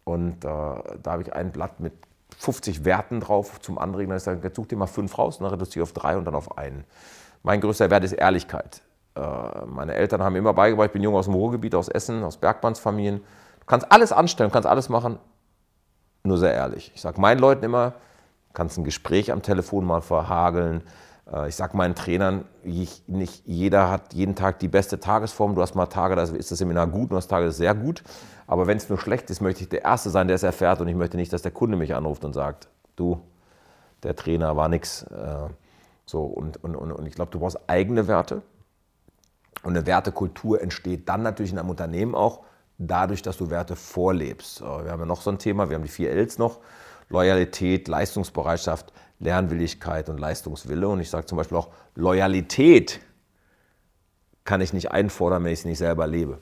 Und 0.04 0.44
äh, 0.44 0.48
da 0.48 0.82
habe 1.06 1.22
ich 1.22 1.32
ein 1.32 1.52
Blatt 1.52 1.80
mit 1.80 1.92
50 2.38 2.84
Werten 2.84 3.20
drauf 3.20 3.60
zum 3.60 3.78
Anregen. 3.78 4.10
Dann 4.10 4.16
ist 4.16 4.26
dann, 4.26 4.40
such 4.54 4.66
dir 4.66 4.76
mal 4.76 4.86
fünf 4.86 5.18
raus 5.18 5.38
und 5.38 5.44
dann 5.44 5.52
reduziere 5.52 5.82
auf 5.82 5.92
drei 5.92 6.16
und 6.16 6.24
dann 6.24 6.34
auf 6.34 6.56
einen. 6.56 6.84
Mein 7.42 7.60
größter 7.60 7.90
Wert 7.90 8.04
ist 8.04 8.12
Ehrlichkeit. 8.12 8.82
Äh, 9.14 9.66
meine 9.66 9.94
Eltern 9.94 10.22
haben 10.22 10.36
immer 10.36 10.54
beigebracht, 10.54 10.86
ich 10.86 10.92
bin 10.92 11.02
jung 11.02 11.14
aus 11.14 11.26
dem 11.26 11.34
Ruhrgebiet, 11.34 11.74
aus 11.74 11.88
Essen, 11.88 12.22
aus 12.22 12.36
Bergmannsfamilien. 12.36 13.18
Du 13.60 13.66
kannst 13.66 13.90
alles 13.90 14.12
anstellen, 14.12 14.50
kannst 14.52 14.68
alles 14.68 14.88
machen, 14.88 15.18
nur 16.22 16.38
sehr 16.38 16.54
ehrlich. 16.54 16.92
Ich 16.94 17.00
sage 17.00 17.20
meinen 17.20 17.38
Leuten 17.38 17.64
immer, 17.64 17.94
kannst 18.54 18.78
ein 18.78 18.84
Gespräch 18.84 19.32
am 19.32 19.42
Telefon 19.42 19.84
mal 19.84 20.00
verhageln. 20.00 20.82
Äh, 21.32 21.48
ich 21.48 21.56
sage 21.56 21.76
meinen 21.76 21.96
Trainern, 21.96 22.44
nicht 22.62 23.42
jeder 23.46 23.90
hat 23.90 24.14
jeden 24.14 24.36
Tag 24.36 24.60
die 24.60 24.68
beste 24.68 25.00
Tagesform. 25.00 25.54
Du 25.56 25.62
hast 25.62 25.74
mal 25.74 25.86
Tage, 25.86 26.14
da 26.14 26.22
ist 26.22 26.50
das 26.50 26.58
Seminar 26.58 26.86
gut, 26.86 27.10
du 27.10 27.16
hast 27.16 27.28
Tage, 27.28 27.46
das 27.46 27.54
ist 27.54 27.58
sehr 27.58 27.74
gut. 27.74 28.02
Aber 28.48 28.66
wenn 28.66 28.78
es 28.78 28.88
nur 28.88 28.98
schlecht 28.98 29.28
ist, 29.30 29.42
möchte 29.42 29.62
ich 29.62 29.68
der 29.68 29.84
Erste 29.84 30.08
sein, 30.08 30.26
der 30.26 30.34
es 30.34 30.42
erfährt. 30.42 30.80
Und 30.80 30.88
ich 30.88 30.96
möchte 30.96 31.18
nicht, 31.18 31.32
dass 31.32 31.42
der 31.42 31.52
Kunde 31.52 31.76
mich 31.76 31.94
anruft 31.94 32.24
und 32.24 32.32
sagt, 32.32 32.68
du, 32.96 33.20
der 34.02 34.16
Trainer 34.16 34.56
war 34.56 34.68
nix. 34.68 35.02
Äh, 35.02 35.48
so, 36.06 36.22
und, 36.22 36.64
und, 36.64 36.74
und 36.74 37.06
ich 37.06 37.14
glaube, 37.14 37.30
du 37.30 37.38
brauchst 37.38 37.58
eigene 37.68 38.08
Werte. 38.08 38.40
Und 39.62 39.76
eine 39.76 39.86
Wertekultur 39.86 40.62
entsteht 40.62 41.08
dann 41.10 41.22
natürlich 41.22 41.52
in 41.52 41.58
einem 41.58 41.68
Unternehmen 41.68 42.14
auch 42.14 42.40
dadurch, 42.78 43.20
dass 43.20 43.36
du 43.36 43.50
Werte 43.50 43.76
vorlebst. 43.76 44.62
Wir 44.62 44.90
haben 44.90 45.00
ja 45.00 45.06
noch 45.06 45.20
so 45.20 45.30
ein 45.30 45.38
Thema, 45.38 45.68
wir 45.68 45.76
haben 45.76 45.82
die 45.82 45.90
vier 45.90 46.10
Ls 46.12 46.38
noch. 46.38 46.60
Loyalität, 47.10 47.86
Leistungsbereitschaft, 47.86 48.92
Lernwilligkeit 49.18 50.08
und 50.08 50.18
Leistungswille. 50.18 50.88
Und 50.88 51.00
ich 51.00 51.10
sage 51.10 51.26
zum 51.26 51.36
Beispiel 51.36 51.58
auch, 51.58 51.68
Loyalität 51.96 53.00
kann 54.44 54.62
ich 54.62 54.72
nicht 54.72 54.90
einfordern, 54.90 55.44
wenn 55.44 55.52
ich 55.52 55.58
es 55.58 55.64
nicht 55.66 55.78
selber 55.78 56.06
lebe. 56.06 56.38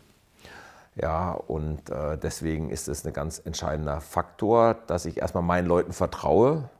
Ja, 0.96 1.32
und 1.32 1.90
äh, 1.90 2.18
deswegen 2.18 2.70
ist 2.70 2.88
es 2.88 3.06
ein 3.06 3.12
ganz 3.12 3.38
entscheidender 3.44 4.00
Faktor, 4.00 4.74
dass 4.86 5.04
ich 5.04 5.18
erstmal 5.18 5.42
meinen 5.42 5.66
Leuten 5.66 5.92
vertraue, 5.92 6.70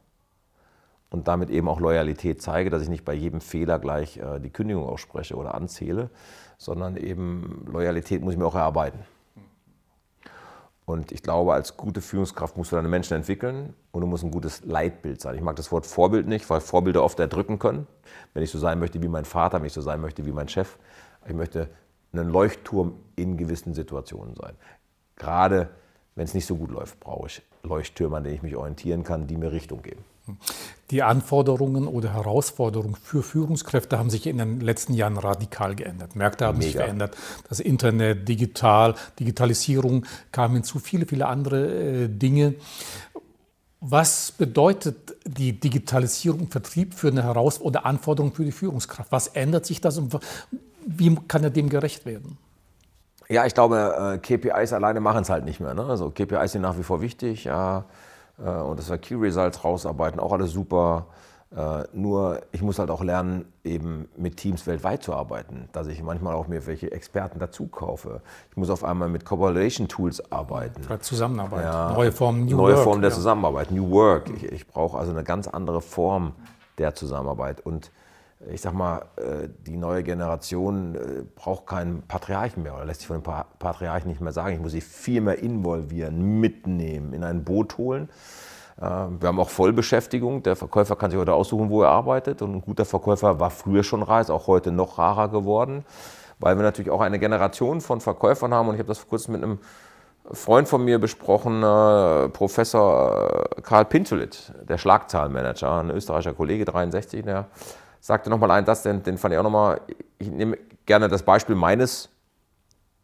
und 1.11 1.29
damit 1.29 1.51
eben 1.51 1.69
auch 1.69 1.81
Loyalität 1.81 2.43
zeige, 2.43 2.71
dass 2.71 2.83
ich 2.83 2.89
nicht 2.89 3.05
bei 3.05 3.15
jedem 3.15 3.41
Fehler 3.41 3.79
gleich 3.79 4.19
äh, 4.19 4.41
die 4.41 4.51
Kündigung 4.51 4.87
ausspreche 4.87 5.37
oder 5.37 5.55
anzähle, 5.55 6.11
sondern 6.59 6.97
eben 6.97 7.65
Loyalität 7.71 8.23
muss 8.23 8.33
ich 8.33 8.39
mir 8.39 8.47
auch 8.47 8.55
erarbeiten. 8.55 8.99
Und 10.85 11.11
ich 11.11 11.23
glaube, 11.23 11.53
als 11.53 11.77
gute 11.77 12.01
Führungskraft 12.01 12.57
musst 12.57 12.71
du 12.71 12.77
deine 12.77 12.89
Menschen 12.89 13.15
entwickeln 13.17 13.75
und 13.91 14.03
du 14.03 14.07
musst 14.07 14.23
ein 14.23 14.31
gutes 14.31 14.65
Leitbild 14.65 15.21
sein. 15.21 15.35
Ich 15.35 15.41
mag 15.41 15.57
das 15.57 15.73
Wort 15.73 15.85
Vorbild 15.85 16.29
nicht, 16.29 16.49
weil 16.49 16.61
Vorbilder 16.61 17.03
oft 17.03 17.19
erdrücken 17.19 17.59
können. 17.59 17.89
Wenn 18.35 18.45
ich 18.45 18.51
so 18.51 18.59
sein 18.59 18.79
möchte 18.79 19.03
wie 19.03 19.09
mein 19.09 19.25
Vater, 19.25 19.59
wenn 19.59 19.67
ich 19.67 19.73
so 19.73 19.81
sein 19.81 20.01
möchte 20.01 20.27
wie 20.27 20.33
mein 20.33 20.49
Chef. 20.49 20.77
Ich 21.27 21.35
möchte 21.35 21.69
ein 22.19 22.29
Leuchtturm 22.29 22.95
in 23.17 23.37
gewissen 23.37 23.75
Situationen 23.75 24.35
sein. 24.35 24.55
Gerade 25.17 25.71
wenn 26.15 26.25
es 26.25 26.35
nicht 26.35 26.47
so 26.47 26.57
gut 26.57 26.71
läuft, 26.71 26.99
brauche 27.01 27.27
ich 27.27 27.43
Leuchttürme, 27.63 28.17
an 28.17 28.25
denen 28.25 28.37
ich 28.37 28.43
mich 28.43 28.57
orientieren 28.57 29.05
kann, 29.05 29.27
die 29.27 29.37
mir 29.37 29.53
Richtung 29.53 29.83
geben. 29.83 30.05
Die 30.91 31.03
Anforderungen 31.03 31.87
oder 31.87 32.13
Herausforderungen 32.13 32.97
für 32.97 33.23
Führungskräfte 33.23 33.99
haben 33.99 34.11
sich 34.11 34.27
in 34.27 34.39
den 34.39 34.61
letzten 34.61 34.95
Jahren 34.95 35.17
radikal 35.17 35.75
geändert. 35.75 36.17
Märkte 36.17 36.47
haben 36.47 36.59
Mega. 36.59 36.67
sich 36.67 36.77
verändert. 36.77 37.17
Das 37.49 37.61
Internet, 37.61 38.29
digital, 38.29 38.95
Digitalisierung 39.21 40.05
kamen 40.33 40.55
hinzu, 40.55 40.79
viele, 40.79 41.07
viele 41.07 41.27
andere 41.27 42.05
äh, 42.05 42.09
Dinge. 42.09 42.55
Was 43.81 44.33
bedeutet 44.33 45.17
die 45.25 45.61
Digitalisierung 45.61 46.41
im 46.41 46.51
Vertrieb 46.51 46.95
für 46.95 47.09
eine 47.09 47.23
Herausforderung 47.23 47.69
oder 47.69 47.87
Anforderung 47.87 48.33
für 48.33 48.45
die 48.45 48.53
Führungskraft? 48.53 49.13
Was 49.13 49.29
ändert 49.29 49.67
sich 49.67 49.81
das 49.81 49.99
und 49.99 50.19
wie 50.87 51.15
kann 51.29 51.43
er 51.45 51.51
dem 51.51 51.69
gerecht 51.69 52.07
werden? 52.07 52.39
Ja, 53.29 53.45
ich 53.45 53.55
glaube, 53.55 54.15
äh, 54.15 54.19
KPIs 54.19 54.73
alleine 54.73 55.01
machen 55.01 55.23
es 55.23 55.31
halt 55.31 55.45
nicht 55.45 55.61
mehr. 55.61 55.75
Ne? 55.75 55.85
Also 55.85 56.11
KPIs 56.11 56.53
sind 56.53 56.63
nach 56.63 56.79
wie 56.79 56.85
vor 56.85 57.01
wichtig. 57.01 57.45
Ja. 57.45 57.85
Äh, 58.39 58.49
und 58.49 58.79
das 58.79 58.89
war 58.89 58.99
Key 58.99 59.17
Results 59.17 59.65
rausarbeiten, 59.65 60.21
auch 60.21 60.33
alles 60.33 60.53
super. 60.53 61.07
Äh, 61.55 61.85
nur 61.93 62.41
ich 62.53 62.63
muss 62.63 62.79
halt 62.79 62.91
auch 62.91 63.03
lernen, 63.03 63.47
eben 63.65 64.09
mit 64.17 64.37
Teams 64.37 64.67
weltweit 64.67 65.03
zu 65.03 65.15
arbeiten, 65.15 65.69
dass 65.73 65.87
ich 65.87 66.03
manchmal 66.03 66.35
auch 66.35 66.49
mir 66.49 66.67
welche 66.67 66.91
Experten 66.93 67.39
dazu 67.39 67.67
kaufe. 67.67 68.21
Ich 68.51 68.57
muss 68.57 68.69
auf 68.69 68.85
einmal 68.85 69.09
mit 69.09 69.25
Collaboration 69.25 69.89
Tools 69.89 70.31
arbeiten. 70.31 70.83
Zusammenarbeit, 71.01 71.65
ja, 71.65 71.93
neue 71.93 72.13
Form, 72.13 72.45
New 72.45 72.57
neue 72.57 72.75
Work, 72.75 72.85
Form 72.85 73.01
der 73.01 73.11
ja. 73.11 73.17
Zusammenarbeit, 73.17 73.71
New 73.71 73.91
Work. 73.91 74.31
Ich, 74.37 74.45
ich 74.45 74.67
brauche 74.67 74.99
also 74.99 75.13
eine 75.13 75.23
ganz 75.23 75.47
andere 75.47 75.81
Form 75.81 76.33
der 76.79 76.95
Zusammenarbeit 76.95 77.65
und 77.65 77.91
ich 78.51 78.61
sag 78.61 78.75
mal, 78.75 79.07
äh, 79.17 79.49
die 79.67 79.77
neue 79.77 80.03
Generation 80.03 80.95
äh, 80.95 80.99
braucht 81.35 81.67
keinen 81.67 82.03
Patriarchen 82.03 82.63
mehr 82.63 82.75
oder 82.75 82.85
lässt 82.85 83.01
sich 83.01 83.07
von 83.07 83.23
dem 83.23 83.33
Patriarchen 83.59 84.11
nicht 84.11 84.21
mehr 84.21 84.33
sagen. 84.33 84.55
Ich 84.55 84.61
muss 84.61 84.73
sie 84.73 84.83
viel 84.83 85.23
mehr 85.23 85.39
involvieren, 85.39 86.41
mitnehmen, 86.41 87.13
in 87.13 87.25
ein 87.25 87.45
Boot 87.45 87.79
holen. 87.79 88.11
Äh, 88.77 88.83
wir 88.83 89.29
haben 89.29 89.41
auch 89.41 89.49
Vollbeschäftigung. 89.49 90.43
Der 90.43 90.55
Verkäufer 90.55 90.97
kann 90.97 91.11
sich 91.11 91.19
heute 91.19 91.33
aussuchen, 91.33 91.71
wo 91.71 91.83
er 91.83 91.89
arbeitet. 91.89 92.43
Und 92.43 92.55
ein 92.57 92.61
guter 92.61 92.85
Verkäufer 92.85 93.41
war 93.41 93.51
früher 93.51 93.83
schon 93.83 94.03
rar, 94.03 94.21
ist 94.21 94.31
auch 94.31 94.47
heute 94.47 94.71
noch 94.71 94.99
rarer 94.99 95.29
geworden, 95.29 95.87
weil 96.39 96.57
wir 96.57 96.63
natürlich 96.63 96.91
auch 96.91 97.01
eine 97.01 97.19
Generation 97.19 97.81
von 97.81 98.03
Verkäufern 98.03 98.53
haben. 98.53 98.69
Und 98.69 98.75
ich 98.75 98.81
habe 98.81 98.89
das 98.89 98.99
vor 98.99 99.09
kurzem 99.09 99.33
mit 99.33 99.45
einem 99.45 99.61
Freund 100.33 100.69
von 100.69 100.85
mir 100.85 100.99
besprochen, 100.99 101.61
Professor 102.33 103.45
Karl 103.63 103.85
Pintelit, 103.85 104.53
der 104.69 104.77
Schlagzahlenmanager, 104.77 105.71
ein 105.79 105.91
österreichischer 105.91 106.35
Kollege, 106.35 106.65
63, 106.65 107.23
der 107.23 107.47
sagte 108.01 108.31
nochmal 108.31 108.51
ein, 108.53 108.65
das, 108.65 108.83
den, 108.83 109.03
den 109.03 109.19
fand 109.19 109.35
ich 109.35 109.39
auch 109.39 109.45
nochmal, 109.45 109.81
ich 110.19 110.31
nehme 110.31 110.59
gerne 110.87 111.09
das 111.09 111.23
Beispiel 111.23 111.55
meines 111.55 112.09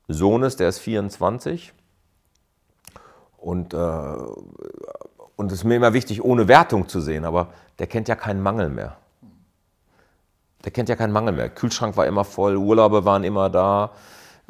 Sohnes, 0.08 0.56
der 0.56 0.68
ist 0.68 0.78
24 0.78 1.72
und, 3.38 3.74
äh, 3.74 3.76
und 5.36 5.52
es 5.52 5.58
ist 5.58 5.64
mir 5.64 5.76
immer 5.76 5.92
wichtig, 5.92 6.24
ohne 6.24 6.48
Wertung 6.48 6.88
zu 6.88 7.00
sehen, 7.00 7.24
aber 7.24 7.48
der 7.78 7.86
kennt 7.86 8.08
ja 8.08 8.14
keinen 8.14 8.42
Mangel 8.42 8.68
mehr. 8.68 8.96
Der 10.64 10.70
kennt 10.70 10.88
ja 10.88 10.94
keinen 10.94 11.12
Mangel 11.12 11.32
mehr. 11.32 11.48
Kühlschrank 11.48 11.96
war 11.96 12.06
immer 12.06 12.24
voll, 12.24 12.56
Urlaube 12.56 13.04
waren 13.04 13.24
immer 13.24 13.50
da. 13.50 13.90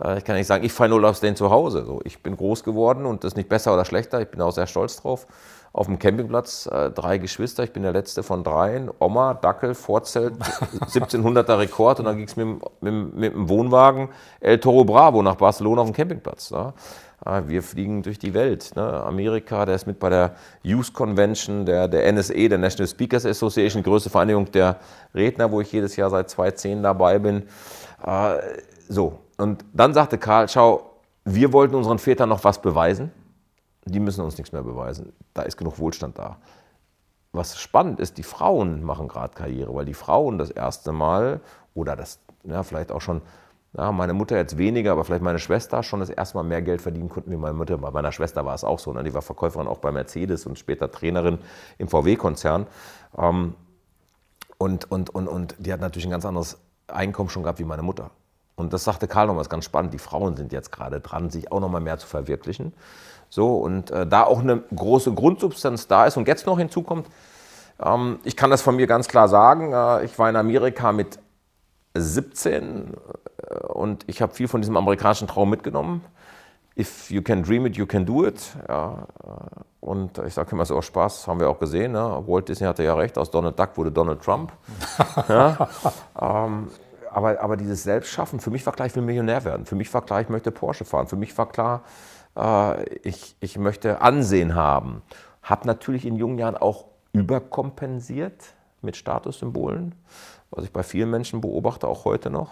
Äh, 0.03 0.19
ich 0.19 0.25
kann 0.25 0.37
nicht 0.37 0.47
sagen, 0.47 0.65
ich 0.65 0.73
fahre 0.73 0.91
nur 0.91 1.09
aus 1.09 1.21
denen 1.21 1.37
zu 1.37 1.51
Hause. 1.51 1.85
So, 1.87 2.01
ich 2.05 2.23
bin 2.23 2.37
groß 2.37 2.65
geworden 2.65 3.07
und 3.07 3.25
das 3.25 3.33
ist 3.33 3.37
nicht 3.37 3.49
besser 3.49 3.73
oder 3.73 3.87
schlechter. 3.87 4.21
Ich 4.21 4.29
bin 4.29 4.41
auch 4.43 4.53
sehr 4.53 4.67
stolz 4.67 4.97
drauf 4.97 5.27
auf 5.73 5.87
dem 5.87 5.99
Campingplatz, 5.99 6.67
äh, 6.67 6.91
drei 6.91 7.19
Geschwister, 7.19 7.65
ich 7.65 7.73
bin 7.73 7.83
der 7.83 7.93
letzte 7.93 8.23
von 8.23 8.45
dreien, 8.45 8.91
Oma, 8.99 9.35
Dackel, 9.35 9.75
Vorzelt, 9.75 10.35
1700er 10.81 11.59
Rekord 11.59 12.01
und 12.01 12.07
dann 12.07 12.17
ging 12.17 12.27
es 12.27 12.37
mit, 12.37 12.47
mit, 12.81 13.15
mit, 13.15 13.35
dem 13.35 13.49
Wohnwagen 13.49 14.11
El 14.41 14.59
Toro 14.59 14.85
Bravo 14.85 15.23
nach 15.23 15.37
Barcelona 15.37 15.81
auf 15.81 15.89
dem 15.89 15.95
Campingplatz. 15.95 16.51
Ne? 16.51 16.75
Wir 17.47 17.63
fliegen 17.63 18.03
durch 18.03 18.19
die 18.19 18.35
Welt. 18.35 18.73
Ne? 18.75 18.83
Amerika, 18.83 19.65
der 19.65 19.77
ist 19.77 19.87
mit 19.87 19.99
bei 19.99 20.11
der 20.11 20.35
Youth 20.63 20.93
Convention, 20.93 21.65
der, 21.65 21.89
der 21.89 22.13
NSA, 22.13 22.49
der 22.49 22.59
National 22.59 22.89
Speakers 22.89 23.25
Association, 23.25 23.83
größte 23.83 24.11
Vereinigung 24.11 24.51
der 24.51 24.77
Redner, 25.15 25.51
wo 25.51 25.61
ich 25.61 25.73
jedes 25.73 25.97
Jahr 25.97 26.11
seit 26.11 26.29
2010 26.29 26.83
dabei 26.83 27.19
bin. 27.19 27.45
Äh, 28.05 28.39
so, 28.89 29.21
und 29.39 29.65
dann 29.73 29.95
sagte 29.95 30.19
Karl, 30.19 30.49
schau, 30.49 30.91
wir 31.25 31.53
wollten 31.53 31.77
unseren 31.77 31.99
Vätern 31.99 32.29
noch 32.29 32.45
was 32.45 32.61
beweisen 32.61 33.13
die 33.85 34.01
müssen 34.01 34.25
uns 34.25 34.39
nichts 34.39 34.53
mehr 34.53 34.63
beweisen. 34.63 35.13
Da 35.35 35.43
ist 35.43 35.57
genug 35.57 35.79
Wohlstand 35.79 36.19
da. 36.19 36.39
Was 37.33 37.59
spannend 37.59 37.99
ist, 37.99 38.19
die 38.19 38.23
Frauen 38.23 38.83
machen 38.83 39.09
gerade 39.09 39.35
Karriere, 39.35 39.75
weil 39.75 39.87
die 39.87 39.95
Frauen 39.95 40.39
das 40.39 40.51
erste 40.51 40.93
Mal 40.93 41.41
oder 41.75 41.97
das, 41.97 42.21
ja, 42.45 42.63
vielleicht 42.63 42.93
auch 42.93 43.01
schon, 43.01 43.23
ja, 43.77 43.91
meine 43.91 44.13
Mutter 44.13 44.37
jetzt 44.37 44.59
weniger, 44.59 44.93
aber 44.93 45.05
vielleicht 45.05 45.23
meine 45.23 45.39
Schwester 45.39 45.83
schon 45.83 46.01
das 46.01 46.11
erste 46.11 46.37
Mal 46.37 46.43
mehr 46.43 46.61
Geld 46.61 46.83
verdienen 46.83 47.09
konnten 47.09 47.31
wie 47.31 47.37
meine 47.37 47.55
Mutter. 47.55 47.79
Bei 47.79 47.91
meiner 47.91 48.13
Schwester 48.13 48.45
war 48.45 48.55
es 48.55 48.65
auch 48.65 48.79
so. 48.79 48.93
Ne? 48.93 49.03
Die 49.03 49.15
war 49.15 49.23
Verkäuferin 49.23 49.67
auch 49.67 49.79
bei 49.79 49.91
Mercedes 49.91 50.45
und 50.45 50.59
später 50.59 50.91
Trainerin 50.91 51.39
im 51.79 51.89
VW-Konzern. 51.89 52.67
Ähm, 53.17 53.55
und, 54.59 54.91
und, 54.91 55.11
und, 55.11 55.27
und 55.27 55.57
die 55.59 55.73
hat 55.73 55.81
natürlich 55.81 56.07
ein 56.07 56.11
ganz 56.11 56.27
anderes 56.27 56.59
Einkommen 56.87 57.31
schon 57.31 57.43
gehabt 57.43 57.59
wie 57.59 57.65
meine 57.65 57.83
Mutter. 57.83 58.11
Und 58.63 58.73
das 58.73 58.85
sagte 58.85 59.09
Karl 59.09 59.27
nochmal, 59.27 59.43
ist 59.43 59.51
ganz 59.51 59.65
spannend. 59.65 59.93
Die 59.93 59.99
Frauen 59.99 60.37
sind 60.37 60.53
jetzt 60.53 60.71
gerade 60.71 61.01
dran, 61.01 61.31
sich 61.31 61.51
auch 61.51 61.59
nochmal 61.59 61.81
mehr 61.81 61.99
zu 61.99 62.07
verwirklichen. 62.07 62.73
So, 63.29 63.57
und 63.57 63.91
äh, 63.91 64.07
da 64.07 64.23
auch 64.23 64.41
eine 64.41 64.63
große 64.75 65.13
Grundsubstanz 65.13 65.89
da 65.89 66.07
ist 66.07 66.17
und 66.17 66.29
jetzt 66.29 66.47
noch 66.47 66.59
hinzukommt, 66.59 67.09
ähm, 67.83 68.21
ich 68.23 68.37
kann 68.37 68.51
das 68.51 68.63
von 68.63 68.77
mir 68.77 68.87
ganz 68.87 69.09
klar 69.09 69.29
sagen, 69.29 69.73
äh, 69.73 70.05
ich 70.05 70.17
war 70.19 70.31
in 70.31 70.37
Amerika 70.37 70.93
mit 70.93 71.19
17 71.95 72.95
äh, 73.49 73.55
und 73.67 74.05
ich 74.07 74.23
habe 74.23 74.33
viel 74.33 74.47
von 74.47 74.61
diesem 74.61 74.77
amerikanischen 74.77 75.27
Traum 75.27 75.51
mitgenommen. 75.51 76.05
If 76.79 77.11
you 77.11 77.21
can 77.21 77.43
dream 77.43 77.67
it, 77.67 77.77
you 77.77 77.87
can 77.87 78.07
do 78.07 78.25
it. 78.25 78.41
Ja, 78.69 79.09
äh, 79.25 79.61
und 79.81 80.19
ich 80.19 80.35
sage 80.35 80.53
immer 80.53 80.65
so 80.65 80.77
aus 80.77 80.87
Spaß, 80.87 81.27
haben 81.27 81.41
wir 81.41 81.49
auch 81.49 81.59
gesehen. 81.59 81.93
Ne? 81.93 82.23
Walt 82.27 82.49
Disney 82.49 82.69
hatte 82.69 82.85
ja 82.85 82.95
recht, 82.95 83.19
aus 83.19 83.33
Donald 83.33 83.59
Duck 83.59 83.77
wurde 83.77 83.91
Donald 83.91 84.23
Trump. 84.23 84.53
ja, 85.29 85.69
ähm, 86.21 86.69
aber, 87.13 87.41
aber 87.41 87.57
dieses 87.57 87.83
Selbstschaffen, 87.83 88.41
für 88.41 88.51
mich 88.51 88.65
war 88.67 88.73
klar, 88.73 88.87
ich 88.87 88.95
will 88.97 89.03
Millionär 89.03 89.45
werden. 89.45 89.67
Für 89.67 89.75
mich 89.75 89.93
war 89.93 90.03
klar, 90.03 90.21
ich 90.21 90.29
möchte 90.29 90.51
Porsche 90.51 90.85
fahren. 90.85 91.07
Für 91.07 91.17
mich 91.17 91.37
war 91.37 91.49
klar, 91.49 91.83
äh, 92.37 92.85
ich, 93.01 93.37
ich 93.41 93.59
möchte 93.59 94.01
Ansehen 94.01 94.55
haben. 94.55 95.03
Habe 95.43 95.67
natürlich 95.67 96.07
in 96.07 96.17
jungen 96.17 96.39
Jahren 96.39 96.57
auch 96.57 96.87
überkompensiert 97.13 98.55
mit 98.81 98.97
Statussymbolen, 98.97 99.95
was 100.51 100.65
ich 100.65 100.73
bei 100.73 100.83
vielen 100.83 101.11
Menschen 101.11 101.41
beobachte, 101.41 101.87
auch 101.87 102.05
heute 102.05 102.31
noch. 102.31 102.51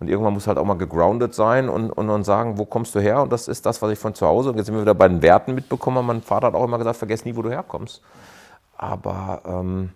Und 0.00 0.08
irgendwann 0.08 0.34
muss 0.34 0.48
halt 0.48 0.58
auch 0.58 0.64
mal 0.64 0.74
gegroundet 0.74 1.32
sein 1.32 1.68
und, 1.68 1.92
und, 1.92 2.10
und 2.10 2.24
sagen, 2.24 2.58
wo 2.58 2.64
kommst 2.64 2.94
du 2.94 3.00
her? 3.00 3.22
Und 3.22 3.32
das 3.32 3.46
ist 3.46 3.64
das, 3.66 3.80
was 3.82 3.92
ich 3.92 3.98
von 3.98 4.14
zu 4.14 4.26
Hause, 4.26 4.50
und 4.50 4.56
jetzt 4.56 4.66
sind 4.66 4.74
wir 4.74 4.82
wieder 4.82 4.94
bei 4.94 5.06
den 5.06 5.22
Werten 5.22 5.54
mitbekommen. 5.54 6.04
Mein 6.04 6.22
Vater 6.22 6.48
hat 6.48 6.54
auch 6.54 6.64
immer 6.64 6.78
gesagt, 6.78 6.96
vergess 6.96 7.24
nie, 7.24 7.36
wo 7.36 7.42
du 7.42 7.50
herkommst. 7.50 8.02
Aber 8.76 9.42
ähm, 9.46 9.90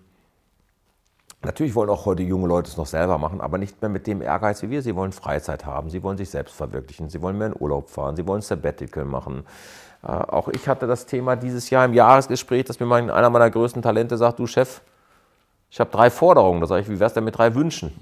Natürlich 1.46 1.76
wollen 1.76 1.90
auch 1.90 2.06
heute 2.06 2.24
junge 2.24 2.48
Leute 2.48 2.68
es 2.68 2.76
noch 2.76 2.86
selber 2.86 3.18
machen, 3.18 3.40
aber 3.40 3.56
nicht 3.56 3.80
mehr 3.80 3.88
mit 3.88 4.08
dem 4.08 4.20
Ehrgeiz 4.20 4.62
wie 4.62 4.70
wir. 4.70 4.82
Sie 4.82 4.96
wollen 4.96 5.12
Freizeit 5.12 5.64
haben, 5.64 5.90
sie 5.90 6.02
wollen 6.02 6.18
sich 6.18 6.28
selbst 6.28 6.56
verwirklichen, 6.56 7.08
sie 7.08 7.22
wollen 7.22 7.38
mehr 7.38 7.46
in 7.46 7.54
Urlaub 7.56 7.88
fahren, 7.88 8.16
sie 8.16 8.26
wollen 8.26 8.42
Sabbatical 8.42 9.04
machen. 9.04 9.46
Äh, 10.02 10.08
auch 10.08 10.48
ich 10.48 10.66
hatte 10.66 10.88
das 10.88 11.06
Thema 11.06 11.36
dieses 11.36 11.70
Jahr 11.70 11.84
im 11.84 11.94
Jahresgespräch, 11.94 12.64
dass 12.64 12.80
mir 12.80 12.86
mein, 12.86 13.10
einer 13.10 13.30
meiner 13.30 13.48
größten 13.48 13.80
Talente 13.80 14.16
sagt, 14.16 14.40
du 14.40 14.48
Chef, 14.48 14.80
ich 15.70 15.78
habe 15.78 15.88
drei 15.92 16.10
Forderungen. 16.10 16.60
Da 16.60 16.66
sage 16.66 16.82
ich, 16.82 16.88
wie 16.88 16.98
wär's 16.98 17.14
denn 17.14 17.22
mit 17.22 17.38
drei 17.38 17.54
Wünschen? 17.54 17.92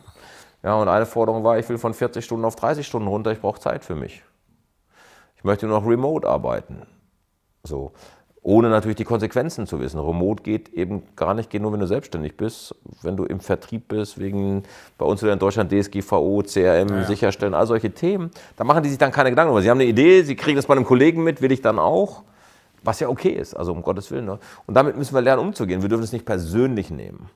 ja, 0.64 0.74
und 0.74 0.88
eine 0.88 1.06
Forderung 1.06 1.44
war, 1.44 1.56
ich 1.56 1.68
will 1.68 1.78
von 1.78 1.94
40 1.94 2.24
Stunden 2.24 2.44
auf 2.44 2.56
30 2.56 2.84
Stunden 2.84 3.06
runter, 3.06 3.30
ich 3.30 3.40
brauche 3.40 3.60
Zeit 3.60 3.84
für 3.84 3.94
mich. 3.94 4.24
Ich 5.36 5.44
möchte 5.44 5.68
nur 5.68 5.78
noch 5.80 5.86
remote 5.86 6.28
arbeiten. 6.28 6.88
So 7.62 7.92
ohne 8.44 8.68
natürlich 8.68 8.96
die 8.96 9.04
Konsequenzen 9.04 9.66
zu 9.66 9.80
wissen. 9.80 9.98
Remote 9.98 10.42
geht 10.42 10.68
eben 10.74 11.02
gar 11.16 11.32
nicht, 11.32 11.48
geht 11.48 11.62
nur, 11.62 11.72
wenn 11.72 11.80
du 11.80 11.86
selbstständig 11.86 12.36
bist, 12.36 12.74
wenn 13.00 13.16
du 13.16 13.24
im 13.24 13.40
Vertrieb 13.40 13.88
bist, 13.88 14.20
wegen 14.20 14.64
bei 14.98 15.06
uns 15.06 15.22
wieder 15.22 15.32
in 15.32 15.38
Deutschland 15.38 15.72
DSGVO, 15.72 16.42
CRM, 16.42 16.88
ja, 16.88 16.96
ja. 16.96 17.04
sicherstellen, 17.04 17.54
all 17.54 17.66
solche 17.66 17.90
Themen. 17.90 18.30
Da 18.56 18.64
machen 18.64 18.82
die 18.82 18.90
sich 18.90 18.98
dann 18.98 19.12
keine 19.12 19.30
Gedanken 19.30 19.48
darüber. 19.48 19.62
Sie 19.62 19.70
haben 19.70 19.80
eine 19.80 19.88
Idee, 19.88 20.22
sie 20.22 20.36
kriegen 20.36 20.56
das 20.56 20.66
bei 20.66 20.74
einem 20.74 20.84
Kollegen 20.84 21.24
mit, 21.24 21.40
will 21.40 21.52
ich 21.52 21.62
dann 21.62 21.78
auch, 21.78 22.22
was 22.82 23.00
ja 23.00 23.08
okay 23.08 23.30
ist, 23.30 23.54
also 23.54 23.72
um 23.72 23.80
Gottes 23.80 24.10
Willen. 24.10 24.26
Ne? 24.26 24.38
Und 24.66 24.74
damit 24.74 24.98
müssen 24.98 25.14
wir 25.14 25.22
lernen, 25.22 25.40
umzugehen. 25.40 25.80
Wir 25.80 25.88
dürfen 25.88 26.04
es 26.04 26.12
nicht 26.12 26.26
persönlich 26.26 26.90
nehmen. 26.90 27.30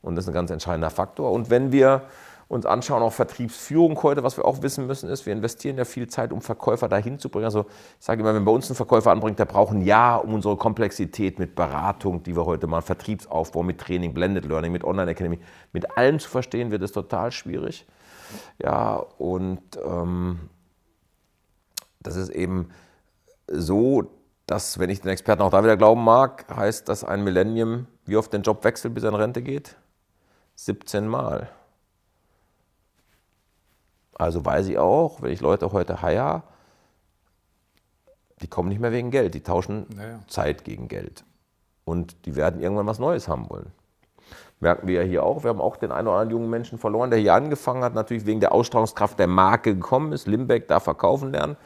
Und 0.00 0.16
das 0.16 0.24
ist 0.24 0.30
ein 0.30 0.34
ganz 0.34 0.50
entscheidender 0.50 0.88
Faktor. 0.88 1.30
Und 1.30 1.50
wenn 1.50 1.72
wir 1.72 2.04
uns 2.48 2.66
anschauen, 2.66 3.02
auch 3.02 3.12
Vertriebsführung 3.12 4.02
heute, 4.02 4.22
was 4.22 4.36
wir 4.36 4.44
auch 4.44 4.62
wissen 4.62 4.86
müssen, 4.86 5.08
ist, 5.08 5.26
wir 5.26 5.32
investieren 5.32 5.76
ja 5.78 5.84
viel 5.84 6.08
Zeit, 6.08 6.32
um 6.32 6.40
Verkäufer 6.40 6.88
dahin 6.88 7.18
zu 7.18 7.28
bringen. 7.28 7.46
Also 7.46 7.66
ich 7.98 8.04
sage 8.04 8.20
immer, 8.20 8.34
wenn 8.34 8.44
bei 8.44 8.52
uns 8.52 8.70
ein 8.70 8.76
Verkäufer 8.76 9.10
anbringt, 9.10 9.38
der 9.38 9.46
braucht 9.46 9.72
ein 9.72 9.82
Jahr, 9.82 10.24
um 10.24 10.34
unsere 10.34 10.56
Komplexität 10.56 11.38
mit 11.38 11.54
Beratung, 11.54 12.22
die 12.22 12.36
wir 12.36 12.44
heute 12.44 12.66
machen, 12.66 12.84
Vertriebsaufbau, 12.84 13.62
mit 13.62 13.80
Training, 13.80 14.14
Blended 14.14 14.44
Learning, 14.44 14.72
mit 14.72 14.84
Online 14.84 15.10
Academy, 15.10 15.38
mit 15.72 15.96
allem 15.96 16.18
zu 16.18 16.28
verstehen, 16.28 16.70
wird 16.70 16.82
es 16.82 16.92
total 16.92 17.32
schwierig. 17.32 17.86
Ja, 18.62 18.96
und 19.18 19.62
ähm, 19.84 20.38
das 22.00 22.16
ist 22.16 22.30
eben 22.30 22.68
so, 23.48 24.10
dass, 24.46 24.78
wenn 24.78 24.90
ich 24.90 25.00
den 25.00 25.10
Experten 25.10 25.42
auch 25.42 25.50
da 25.50 25.62
wieder 25.62 25.76
glauben 25.76 26.04
mag, 26.04 26.44
heißt, 26.54 26.88
dass 26.88 27.04
ein 27.04 27.24
Millennium 27.24 27.86
wie 28.04 28.16
oft 28.16 28.32
den 28.32 28.42
Job 28.42 28.64
wechselt, 28.64 28.94
bis 28.94 29.04
er 29.04 29.10
in 29.10 29.14
Rente 29.14 29.42
geht? 29.42 29.76
17 30.56 31.08
Mal. 31.08 31.48
Also 34.14 34.44
weiß 34.44 34.68
ich 34.68 34.78
auch, 34.78 35.22
wenn 35.22 35.32
ich 35.32 35.40
Leute 35.40 35.72
heute 35.72 36.02
heier, 36.02 36.44
die 38.42 38.48
kommen 38.48 38.68
nicht 38.68 38.80
mehr 38.80 38.92
wegen 38.92 39.10
Geld, 39.10 39.34
die 39.34 39.42
tauschen 39.42 39.86
Naja. 39.94 40.20
Zeit 40.28 40.64
gegen 40.64 40.88
Geld. 40.88 41.24
Und 41.84 42.26
die 42.26 42.36
werden 42.36 42.60
irgendwann 42.60 42.86
was 42.86 42.98
Neues 42.98 43.28
haben 43.28 43.48
wollen. 43.50 43.72
Merken 44.60 44.86
wir 44.86 45.02
ja 45.02 45.06
hier 45.06 45.22
auch. 45.22 45.42
Wir 45.42 45.50
haben 45.50 45.60
auch 45.60 45.76
den 45.76 45.92
einen 45.92 46.08
oder 46.08 46.16
anderen 46.16 46.38
jungen 46.38 46.50
Menschen 46.50 46.78
verloren, 46.78 47.10
der 47.10 47.18
hier 47.18 47.34
angefangen 47.34 47.82
hat, 47.82 47.94
natürlich 47.94 48.24
wegen 48.24 48.40
der 48.40 48.52
Ausstrahlungskraft 48.52 49.18
der 49.18 49.26
Marke 49.26 49.74
gekommen 49.74 50.12
ist, 50.12 50.26
Limbeck 50.26 50.68
da 50.68 50.80
verkaufen 50.80 51.32
lernen. 51.32 51.56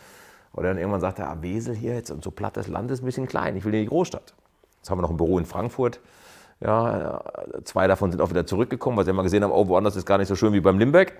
Und 0.53 0.65
dann 0.65 0.79
irgendwann 0.79 1.01
sagte 1.01 1.23
er, 1.23 1.31
ah, 1.31 1.37
Wesel 1.41 1.75
hier 1.75 1.95
jetzt 1.95 2.11
und 2.11 2.25
so 2.25 2.31
plattes 2.31 2.67
Land 2.67 2.91
ist 2.91 3.03
ein 3.03 3.07
bisschen 3.07 3.27
klein, 3.27 3.57
ich 3.57 3.65
will 3.65 3.75
in 3.75 3.83
die 3.83 3.89
Großstadt. 3.89 4.35
Jetzt 4.79 4.91
haben 4.91 4.99
wir 4.99 5.03
noch 5.03 5.11
ein 5.11 5.17
Büro 5.17 5.39
in 5.39 5.45
Frankfurt. 5.45 6.01
Ja, 6.61 7.19
äh, 7.55 7.63
zwei 7.65 7.87
davon 7.87 8.11
sind 8.11 8.21
auch 8.21 8.31
wieder 8.31 8.47
zurückgekommen, 8.47 8.97
weil 8.97 9.05
sie 9.05 9.11
immer 9.11 9.23
gesehen 9.23 9.45
haben, 9.45 9.53
oh, 9.53 9.69
woanders 9.69 9.95
ist 9.97 10.07
gar 10.07 10.19
nicht 10.19 10.29
so 10.29 10.35
schön 10.35 10.53
wie 10.53 10.61
beim 10.61 10.79
Limbeck. 10.79 11.19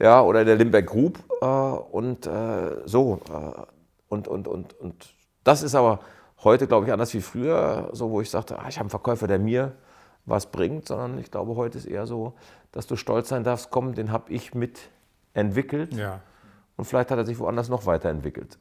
Ja, 0.00 0.22
oder 0.22 0.44
der 0.44 0.56
Limbeck 0.56 0.86
Group. 0.86 1.20
Äh, 1.40 1.46
und 1.46 2.26
äh, 2.26 2.76
so. 2.86 3.20
Äh, 3.30 3.62
und, 4.08 4.28
und, 4.28 4.48
und, 4.48 4.78
und 4.80 5.14
das 5.44 5.62
ist 5.62 5.74
aber 5.74 6.00
heute, 6.42 6.66
glaube 6.66 6.86
ich, 6.86 6.92
anders 6.92 7.14
wie 7.14 7.20
früher, 7.20 7.90
so 7.92 8.10
wo 8.10 8.20
ich 8.20 8.28
sagte, 8.30 8.58
ah, 8.58 8.66
ich 8.68 8.76
habe 8.76 8.82
einen 8.84 8.90
Verkäufer, 8.90 9.26
der 9.26 9.38
mir 9.38 9.72
was 10.26 10.46
bringt, 10.46 10.86
sondern 10.88 11.18
ich 11.18 11.30
glaube, 11.30 11.56
heute 11.56 11.78
ist 11.78 11.86
eher 11.86 12.06
so, 12.06 12.34
dass 12.72 12.86
du 12.86 12.96
stolz 12.96 13.28
sein 13.28 13.44
darfst, 13.44 13.70
komm, 13.70 13.94
den 13.94 14.12
habe 14.12 14.32
ich 14.32 14.54
mit 14.54 14.78
entwickelt 15.34 15.94
Ja. 15.94 16.20
und 16.76 16.84
vielleicht 16.84 17.10
hat 17.10 17.18
er 17.18 17.26
sich 17.26 17.38
woanders 17.38 17.68
noch 17.68 17.86
weiterentwickelt. 17.86 18.58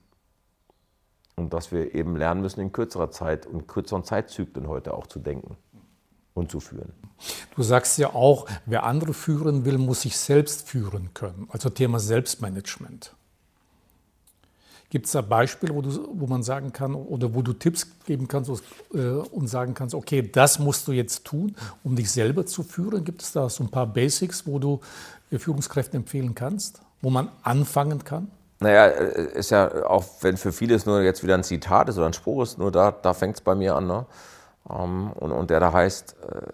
Und 1.35 1.53
dass 1.53 1.71
wir 1.71 1.93
eben 1.93 2.15
lernen 2.15 2.41
müssen, 2.41 2.61
in 2.61 2.71
kürzerer 2.71 3.11
Zeit 3.11 3.45
und 3.45 3.67
kürzeren 3.67 4.03
Zeitzyklen 4.03 4.67
heute 4.67 4.93
auch 4.93 5.07
zu 5.07 5.19
denken 5.19 5.57
und 6.33 6.51
zu 6.51 6.59
führen. 6.59 6.93
Du 7.55 7.63
sagst 7.63 7.97
ja 7.97 8.13
auch, 8.13 8.47
wer 8.65 8.83
andere 8.83 9.13
führen 9.13 9.65
will, 9.65 9.77
muss 9.77 10.01
sich 10.01 10.17
selbst 10.17 10.67
führen 10.67 11.13
können. 11.13 11.47
Also 11.51 11.69
Thema 11.69 11.99
Selbstmanagement. 11.99 13.13
Gibt 14.89 15.05
es 15.05 15.13
da 15.13 15.21
Beispiele, 15.21 15.73
wo, 15.73 15.81
du, 15.81 16.09
wo 16.15 16.27
man 16.27 16.43
sagen 16.43 16.73
kann 16.73 16.95
oder 16.95 17.33
wo 17.33 17.41
du 17.41 17.53
Tipps 17.53 17.87
geben 18.05 18.27
kannst 18.27 18.51
äh, 18.93 18.97
und 18.97 19.47
sagen 19.47 19.73
kannst, 19.73 19.95
okay, 19.95 20.21
das 20.21 20.59
musst 20.59 20.85
du 20.85 20.91
jetzt 20.91 21.23
tun, 21.23 21.55
um 21.85 21.95
dich 21.95 22.11
selber 22.11 22.45
zu 22.45 22.61
führen? 22.61 23.05
Gibt 23.05 23.21
es 23.21 23.31
da 23.31 23.49
so 23.49 23.63
ein 23.63 23.69
paar 23.69 23.87
Basics, 23.87 24.45
wo 24.45 24.59
du 24.59 24.81
äh, 25.31 25.39
Führungskräften 25.39 26.01
empfehlen 26.01 26.35
kannst, 26.35 26.81
wo 27.01 27.09
man 27.09 27.29
anfangen 27.41 28.03
kann? 28.03 28.29
Naja, 28.59 28.87
äh, 28.87 29.31
ist 29.33 29.51
ja 29.51 29.85
auch, 29.85 30.03
wenn 30.21 30.35
für 30.35 30.51
viele 30.51 30.75
es 30.75 30.85
nur 30.85 31.01
jetzt 31.01 31.23
wieder 31.23 31.35
ein 31.35 31.43
Zitat 31.45 31.87
ist 31.87 31.97
oder 31.97 32.07
ein 32.07 32.13
Spruch 32.13 32.43
ist, 32.43 32.57
nur 32.57 32.69
da, 32.69 32.91
da 32.91 33.13
fängt 33.13 33.35
es 33.35 33.41
bei 33.41 33.55
mir 33.55 33.75
an. 33.75 33.87
Ne? 33.87 34.05
Ähm, 34.69 35.11
und, 35.13 35.31
und 35.31 35.49
der 35.49 35.59
da 35.59 35.73
heißt, 35.73 36.15
äh, 36.23 36.51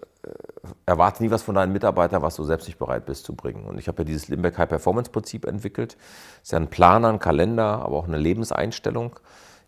erwarte 0.86 1.22
nie 1.22 1.30
was 1.30 1.42
von 1.42 1.54
deinen 1.54 1.72
Mitarbeitern, 1.72 2.22
was 2.22 2.36
du 2.36 2.44
selbst 2.44 2.66
nicht 2.66 2.78
bereit 2.78 3.06
bist 3.06 3.24
zu 3.24 3.34
bringen. 3.34 3.64
Und 3.64 3.78
ich 3.78 3.88
habe 3.88 4.02
ja 4.02 4.04
dieses 4.04 4.28
Limbeck 4.28 4.58
High 4.58 4.68
Performance 4.68 5.10
Prinzip 5.10 5.46
entwickelt. 5.46 5.96
Ist 6.42 6.52
ja 6.52 6.58
ein 6.58 6.68
Planer, 6.68 7.08
ein 7.08 7.18
Kalender, 7.18 7.82
aber 7.82 7.96
auch 7.96 8.08
eine 8.08 8.18
Lebenseinstellung. 8.18 9.18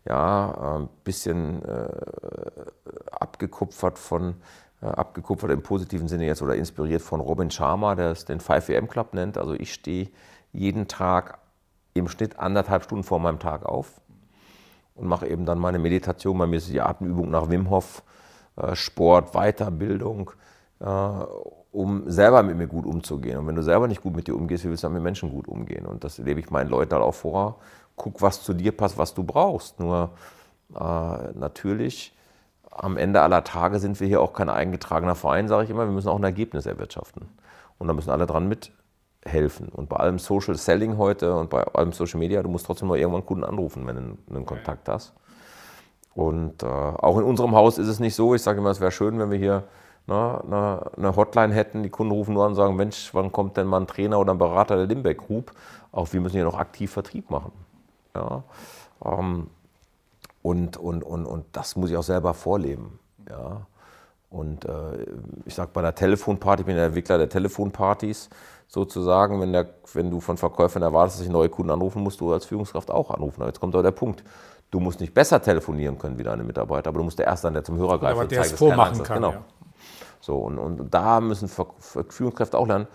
Ja, 0.05 0.77
ein 0.79 0.89
bisschen 1.03 1.63
äh, 1.63 1.89
abgekupfert 3.11 3.99
von, 3.99 4.35
äh, 4.81 4.87
abgekupfert 4.87 5.51
im 5.51 5.61
positiven 5.61 6.07
Sinne 6.07 6.25
jetzt 6.25 6.41
oder 6.41 6.55
inspiriert 6.55 7.03
von 7.03 7.19
Robin 7.19 7.51
Sharma, 7.51 7.93
der 7.93 8.09
es 8.09 8.25
den 8.25 8.39
5am 8.39 8.87
Club 8.87 9.13
nennt. 9.13 9.37
Also 9.37 9.53
ich 9.53 9.71
stehe 9.71 10.09
jeden 10.53 10.87
Tag 10.87 11.37
im 11.93 12.07
Schnitt 12.07 12.39
anderthalb 12.39 12.83
Stunden 12.83 13.03
vor 13.03 13.19
meinem 13.19 13.37
Tag 13.37 13.63
auf 13.63 14.01
und 14.95 15.07
mache 15.07 15.27
eben 15.27 15.45
dann 15.45 15.59
meine 15.59 15.77
Meditation. 15.77 16.35
Bei 16.39 16.47
mir 16.47 16.57
ist 16.57 16.69
die 16.69 16.81
Atemübung 16.81 17.29
nach 17.29 17.51
Wim 17.51 17.69
Hof, 17.69 17.99
äh, 17.99 18.20
Sport, 18.73 19.33
Weiterbildung, 19.33 20.31
äh, 20.79 20.85
um 21.71 22.09
selber 22.09 22.43
mit 22.43 22.57
mir 22.57 22.67
gut 22.67 22.85
umzugehen. 22.85 23.37
Und 23.37 23.47
wenn 23.47 23.55
du 23.55 23.63
selber 23.63 23.87
nicht 23.87 24.01
gut 24.01 24.15
mit 24.15 24.27
dir 24.27 24.35
umgehst, 24.35 24.65
wie 24.65 24.69
willst 24.69 24.83
du 24.83 24.87
dann 24.87 24.93
mit 24.93 25.03
Menschen 25.03 25.31
gut 25.31 25.47
umgehen? 25.47 25.85
Und 25.85 26.03
das 26.03 26.17
lebe 26.17 26.39
ich 26.39 26.49
meinen 26.49 26.69
Leuten 26.69 26.93
halt 26.93 27.03
auch 27.03 27.13
vor. 27.13 27.57
Guck, 27.95 28.21
was 28.21 28.43
zu 28.43 28.53
dir 28.53 28.75
passt, 28.75 28.97
was 28.97 29.13
du 29.13 29.23
brauchst. 29.23 29.79
Nur 29.79 30.11
äh, 30.75 31.31
natürlich, 31.33 32.15
am 32.69 32.97
Ende 32.97 33.21
aller 33.21 33.43
Tage 33.43 33.79
sind 33.79 33.99
wir 33.99 34.07
hier 34.07 34.21
auch 34.21 34.33
kein 34.33 34.49
eingetragener 34.49 35.15
Verein, 35.15 35.47
sage 35.47 35.65
ich 35.65 35.69
immer. 35.69 35.85
Wir 35.85 35.93
müssen 35.93 36.09
auch 36.09 36.17
ein 36.17 36.23
Ergebnis 36.23 36.65
erwirtschaften. 36.65 37.27
Und 37.77 37.87
da 37.87 37.93
müssen 37.93 38.11
alle 38.11 38.25
dran 38.25 38.47
mithelfen. 38.47 39.69
Und 39.69 39.89
bei 39.89 39.97
allem 39.97 40.19
Social 40.19 40.55
Selling 40.55 40.97
heute 40.97 41.35
und 41.35 41.49
bei 41.49 41.63
allem 41.63 41.93
Social 41.93 42.19
Media, 42.19 42.43
du 42.43 42.49
musst 42.49 42.65
trotzdem 42.65 42.87
noch 42.87 42.95
irgendwann 42.95 43.25
Kunden 43.25 43.43
anrufen, 43.43 43.87
wenn 43.87 43.95
du 43.95 44.35
einen 44.35 44.45
Kontakt 44.45 44.87
hast. 44.89 45.13
Und 46.13 46.63
äh, 46.63 46.65
auch 46.65 47.17
in 47.17 47.23
unserem 47.23 47.55
Haus 47.55 47.77
ist 47.77 47.87
es 47.87 47.99
nicht 47.99 48.15
so. 48.15 48.35
Ich 48.35 48.41
sage 48.41 48.59
immer, 48.59 48.69
es 48.69 48.81
wäre 48.81 48.91
schön, 48.91 49.17
wenn 49.19 49.31
wir 49.31 49.37
hier 49.37 49.63
ne, 50.07 50.41
eine, 50.43 50.91
eine, 50.97 51.15
Hotline 51.15 51.53
hätten. 51.53 51.83
Die 51.83 51.89
Kunden 51.89 52.11
rufen 52.11 52.33
nur 52.33 52.43
an 52.43 52.51
und 52.51 52.55
sagen, 52.55 52.75
Mensch, 52.75 53.13
wann 53.13 53.31
kommt 53.31 53.57
denn 53.57 53.67
mal 53.67 53.81
ein 53.81 53.87
Trainer 53.87 54.19
oder 54.19 54.33
ein 54.33 54.37
Berater 54.37 54.75
der 54.75 54.87
Limbeck 54.87 55.19
Group? 55.19 55.51
Auch 55.91 56.11
wir 56.11 56.21
müssen 56.21 56.35
hier 56.35 56.43
noch 56.43 56.57
aktiv 56.57 56.91
Vertrieb 56.91 57.29
machen. 57.29 57.51
Ja, 58.15 58.43
ähm, 59.05 59.47
und, 60.41 60.77
und, 60.77 61.03
und, 61.03 61.25
und 61.25 61.45
das 61.53 61.75
muss 61.75 61.91
ich 61.91 61.97
auch 61.97 62.03
selber 62.03 62.33
vorleben. 62.33 62.99
Ja. 63.29 63.61
Und 64.29 64.65
äh, 64.65 65.05
ich 65.45 65.53
sage 65.53 65.71
bei 65.73 65.81
einer 65.81 65.93
Telefonparty, 65.93 66.61
ich 66.61 66.65
bin 66.65 66.75
der 66.75 66.85
Entwickler 66.85 67.17
der 67.17 67.29
Telefonpartys 67.29 68.29
sozusagen, 68.67 69.41
wenn, 69.41 69.51
der, 69.51 69.67
wenn 69.93 70.09
du 70.09 70.21
von 70.21 70.37
Verkäufern 70.37 70.81
erwartest, 70.81 71.19
dass 71.19 71.25
ich 71.25 71.31
neue 71.31 71.49
Kunden 71.49 71.71
anrufen, 71.71 72.01
musst 72.01 72.21
du 72.21 72.31
als 72.31 72.45
Führungskraft 72.45 72.89
auch 72.89 73.11
anrufen. 73.11 73.41
Aber 73.41 73.49
jetzt 73.49 73.59
kommt 73.59 73.75
doch 73.75 73.83
der 73.83 73.91
Punkt. 73.91 74.23
Du 74.71 74.79
musst 74.79 75.01
nicht 75.01 75.13
besser 75.13 75.41
telefonieren 75.41 75.97
können 75.99 76.17
wie 76.17 76.23
deine 76.23 76.43
Mitarbeiter, 76.43 76.89
aber 76.89 76.99
du 76.99 77.03
musst 77.03 77.19
der 77.19 77.27
Erste 77.27 77.43
sein, 77.43 77.53
der 77.53 77.63
zum 77.63 77.77
Hörer 77.77 77.99
greift 77.99 78.13
aber 78.13 78.21
und 78.21 78.31
der 78.31 78.41
zeigt, 78.41 78.53
es 78.53 78.59
vormachen 78.59 79.03
kann. 79.03 79.17
Genau. 79.17 79.31
Ja. 79.31 79.43
So, 80.21 80.37
und, 80.37 80.57
und 80.57 80.93
da 80.93 81.19
müssen 81.19 81.49
Führungskräfte 81.49 82.57
auch 82.57 82.67
lernen, 82.67 82.87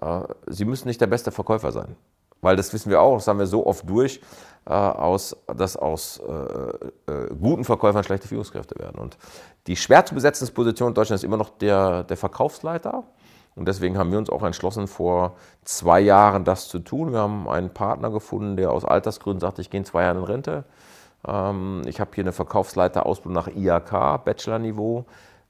äh, 0.00 0.22
sie 0.46 0.64
müssen 0.64 0.88
nicht 0.88 1.00
der 1.00 1.08
beste 1.08 1.30
Verkäufer 1.30 1.72
sein. 1.72 1.96
Weil 2.40 2.56
das 2.56 2.72
wissen 2.72 2.90
wir 2.90 3.02
auch, 3.02 3.16
das 3.16 3.28
haben 3.28 3.38
wir 3.38 3.46
so 3.46 3.66
oft 3.66 3.88
durch, 3.88 4.20
äh, 4.66 4.72
aus, 4.72 5.36
dass 5.46 5.76
aus 5.76 6.20
äh, 6.26 7.12
äh, 7.12 7.34
guten 7.38 7.64
Verkäufern 7.64 8.02
schlechte 8.02 8.28
Führungskräfte 8.28 8.78
werden. 8.78 8.98
Und 8.98 9.18
die 9.66 9.76
schwer 9.76 10.06
zu 10.06 10.14
besetzende 10.14 10.52
Position 10.52 10.88
in 10.88 10.94
Deutschland 10.94 11.18
ist 11.18 11.24
immer 11.24 11.36
noch 11.36 11.50
der, 11.50 12.04
der 12.04 12.16
Verkaufsleiter. 12.16 13.04
Und 13.56 13.68
deswegen 13.68 13.98
haben 13.98 14.10
wir 14.10 14.18
uns 14.18 14.30
auch 14.30 14.42
entschlossen, 14.42 14.86
vor 14.86 15.36
zwei 15.64 16.00
Jahren 16.00 16.44
das 16.44 16.68
zu 16.68 16.78
tun. 16.78 17.12
Wir 17.12 17.18
haben 17.18 17.46
einen 17.48 17.74
Partner 17.74 18.10
gefunden, 18.10 18.56
der 18.56 18.70
aus 18.70 18.86
Altersgründen 18.86 19.40
sagt, 19.40 19.58
ich 19.58 19.68
gehe 19.68 19.80
in 19.80 19.84
zwei 19.84 20.04
Jahren 20.04 20.18
in 20.18 20.24
Rente. 20.24 20.64
Ähm, 21.26 21.82
ich 21.86 22.00
habe 22.00 22.10
hier 22.14 22.24
eine 22.24 22.32
Verkaufsleiterausbildung 22.32 23.34
nach 23.34 23.48
IAK, 23.48 24.24
Bachelor-Niveau, 24.24 25.04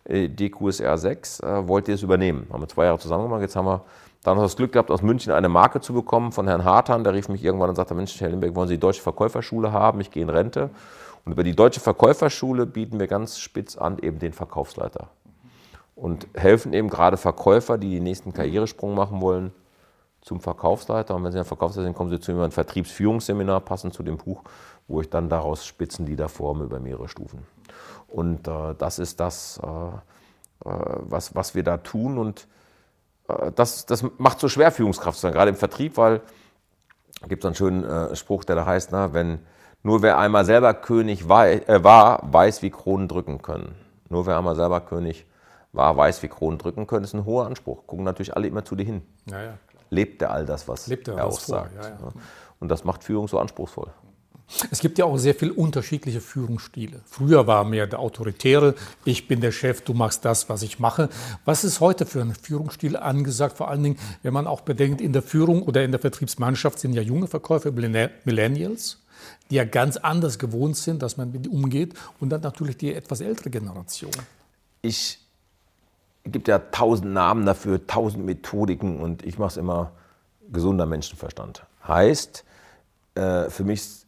äh, 0.04 0.28
DQSR 0.28 0.98
6. 0.98 1.40
Äh, 1.40 1.68
wollt 1.68 1.88
ihr 1.88 1.94
es 1.94 2.02
übernehmen? 2.02 2.46
Haben 2.52 2.62
wir 2.62 2.68
zwei 2.68 2.87
Jahre 2.87 2.98
zusammen 2.98 3.24
gemacht. 3.24 3.42
Jetzt 3.42 3.56
haben 3.56 3.66
wir 3.66 3.83
dann 4.22 4.37
noch 4.37 4.42
das 4.42 4.56
Glück 4.56 4.72
gehabt, 4.72 4.90
aus 4.90 5.02
München 5.02 5.33
eine 5.33 5.48
Marke 5.48 5.80
zu 5.80 5.94
bekommen 5.94 6.33
von 6.33 6.46
Herrn 6.46 6.64
Hartan. 6.64 7.04
Der 7.04 7.14
rief 7.14 7.28
mich 7.28 7.42
irgendwann 7.42 7.70
und 7.70 7.76
sagte, 7.76 7.94
Mensch, 7.94 8.20
Herr 8.20 8.28
Limbeck, 8.28 8.54
wollen 8.54 8.68
Sie 8.68 8.74
die 8.74 8.80
Deutsche 8.80 9.02
Verkäuferschule 9.02 9.72
haben? 9.72 10.00
Ich 10.00 10.11
gehe 10.11 10.22
in 10.22 10.30
Rente. 10.30 10.70
Und 11.24 11.33
über 11.33 11.44
die 11.44 11.54
Deutsche 11.54 11.80
Verkäuferschule 11.80 12.66
bieten 12.66 12.98
wir 12.98 13.06
ganz 13.06 13.38
spitz 13.38 13.76
an 13.76 13.98
eben 13.98 14.18
den 14.18 14.33
Verkaufsleiter. 14.33 15.09
Und 15.94 16.26
helfen 16.35 16.72
eben 16.72 16.88
gerade 16.88 17.16
Verkäufer, 17.16 17.76
die 17.76 17.94
den 17.94 18.04
nächsten 18.04 18.33
Karrieresprung 18.33 18.94
machen 18.94 19.20
wollen, 19.20 19.52
zum 20.22 20.40
Verkaufsleiter. 20.40 21.14
Und 21.14 21.24
wenn 21.24 21.33
Sie 21.33 21.38
ein 21.38 21.44
Verkaufsleiter 21.44 21.85
sind, 21.85 21.94
kommen 21.96 22.11
Sie 22.11 22.20
zu 22.20 22.33
mir 22.33 22.44
ein 22.44 22.50
Vertriebsführungsseminar, 22.50 23.61
passend 23.61 23.94
zu 23.94 24.02
dem 24.02 24.16
Buch, 24.16 24.42
wo 24.90 25.00
ich 25.00 25.09
dann 25.09 25.29
daraus 25.29 25.64
Spitzenlieder 25.64 26.29
forme 26.29 26.64
über 26.64 26.81
mehrere 26.81 27.09
Stufen. 27.09 27.46
Und 28.09 28.48
äh, 28.48 28.74
das 28.76 28.98
ist 28.98 29.20
das, 29.20 29.61
äh, 29.62 29.68
was, 30.59 31.35
was 31.35 31.55
wir 31.55 31.62
da 31.62 31.76
tun. 31.76 32.18
Und 32.18 32.48
äh, 33.29 33.53
das, 33.53 33.87
das 33.87 34.05
macht 34.18 34.40
so 34.40 34.48
schwer, 34.48 34.72
Führungskraft 34.72 35.16
zu 35.16 35.22
sein, 35.22 35.33
gerade 35.33 35.50
im 35.50 35.57
Vertrieb, 35.57 35.96
weil 35.96 36.20
es 37.22 37.29
gibt 37.29 37.44
einen 37.46 37.55
schönen 37.55 37.85
äh, 37.85 38.16
Spruch, 38.16 38.44
der 38.44 38.57
da 38.57 38.66
heißt, 38.66 38.90
na, 38.90 39.14
wenn 39.14 39.38
nur 39.83 40.03
wer 40.03 40.18
einmal 40.18 40.44
selber 40.44 40.74
König 40.74 41.29
wei 41.29 41.62
äh, 41.66 41.85
war, 41.85 42.20
weiß, 42.33 42.62
wie 42.62 42.70
Kronen 42.70 43.07
drücken 43.07 43.42
können. 43.42 43.76
Nur 44.09 44.26
wer 44.26 44.37
einmal 44.37 44.57
selber 44.57 44.81
König 44.81 45.24
war, 45.72 45.96
weiß, 45.96 46.22
wie 46.24 46.29
Kronen 46.29 46.59
drücken 46.59 46.88
können, 46.88 47.05
ist 47.05 47.14
ein 47.14 47.24
hoher 47.24 47.46
Anspruch. 47.46 47.87
Gucken 47.87 48.05
natürlich 48.05 48.35
alle 48.35 48.48
immer 48.48 48.64
zu 48.64 48.74
dir 48.74 48.85
hin. 48.85 49.03
Ja, 49.26 49.40
ja. 49.40 49.55
Lebt 49.88 50.20
er 50.22 50.33
all 50.33 50.46
das, 50.46 50.66
was 50.66 50.88
Lebt 50.88 51.07
er 51.07 51.16
er 51.16 51.26
das 51.26 51.35
auch 51.37 51.40
vor, 51.40 51.55
sagt. 51.55 51.74
ja, 51.76 51.88
ja. 51.90 51.98
Und 52.59 52.68
das 52.68 52.85
macht 52.85 53.05
Führung 53.05 53.29
so 53.29 53.38
anspruchsvoll. 53.38 53.88
Es 54.70 54.80
gibt 54.80 54.98
ja 54.98 55.04
auch 55.04 55.16
sehr 55.16 55.34
viele 55.34 55.52
unterschiedliche 55.52 56.20
Führungsstile. 56.20 57.00
Früher 57.06 57.46
war 57.46 57.64
mehr 57.64 57.86
der 57.86 58.00
autoritäre, 58.00 58.74
ich 59.04 59.28
bin 59.28 59.40
der 59.40 59.52
Chef, 59.52 59.82
du 59.82 59.94
machst 59.94 60.24
das, 60.24 60.48
was 60.48 60.62
ich 60.62 60.78
mache. 60.78 61.08
Was 61.44 61.64
ist 61.64 61.80
heute 61.80 62.04
für 62.06 62.20
ein 62.20 62.34
Führungsstil 62.34 62.96
angesagt? 62.96 63.56
Vor 63.56 63.68
allen 63.68 63.82
Dingen, 63.82 63.98
wenn 64.22 64.32
man 64.32 64.46
auch 64.46 64.62
bedenkt, 64.62 65.00
in 65.00 65.12
der 65.12 65.22
Führung 65.22 65.62
oder 65.62 65.84
in 65.84 65.92
der 65.92 66.00
Vertriebsmannschaft 66.00 66.78
sind 66.78 66.94
ja 66.94 67.02
junge 67.02 67.28
Verkäufer, 67.28 67.70
Millennials, 67.70 68.98
die 69.50 69.56
ja 69.56 69.64
ganz 69.64 69.96
anders 69.96 70.38
gewohnt 70.38 70.76
sind, 70.76 71.02
dass 71.02 71.16
man 71.16 71.30
mit 71.30 71.46
ihnen 71.46 71.54
umgeht. 71.54 71.94
Und 72.18 72.30
dann 72.30 72.40
natürlich 72.40 72.76
die 72.76 72.94
etwas 72.94 73.20
ältere 73.20 73.50
Generation. 73.50 74.12
Ich 74.82 75.20
gibt 76.24 76.48
ja 76.48 76.58
tausend 76.58 77.12
Namen 77.12 77.46
dafür, 77.46 77.86
tausend 77.86 78.24
Methodiken 78.24 79.00
und 79.00 79.24
ich 79.24 79.38
mache 79.38 79.50
es 79.50 79.56
immer 79.56 79.92
gesunder 80.52 80.86
Menschenverstand. 80.86 81.62
Heißt, 81.86 82.44
äh, 83.14 83.48
für 83.48 83.64
mich 83.64 83.80
ist 83.80 83.99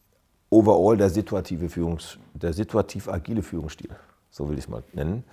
overall 0.53 0.97
der 0.97 1.09
situative 1.11 1.69
Führungs, 1.69 2.19
der 2.35 2.53
situativ 2.53 3.09
agile 3.09 3.43
Führungsstil, 3.43 3.91
so 4.31 4.49
will 4.49 4.59
ich 4.59 4.65
es 4.65 4.69
mal 4.69 4.83
nennen. 4.93 5.25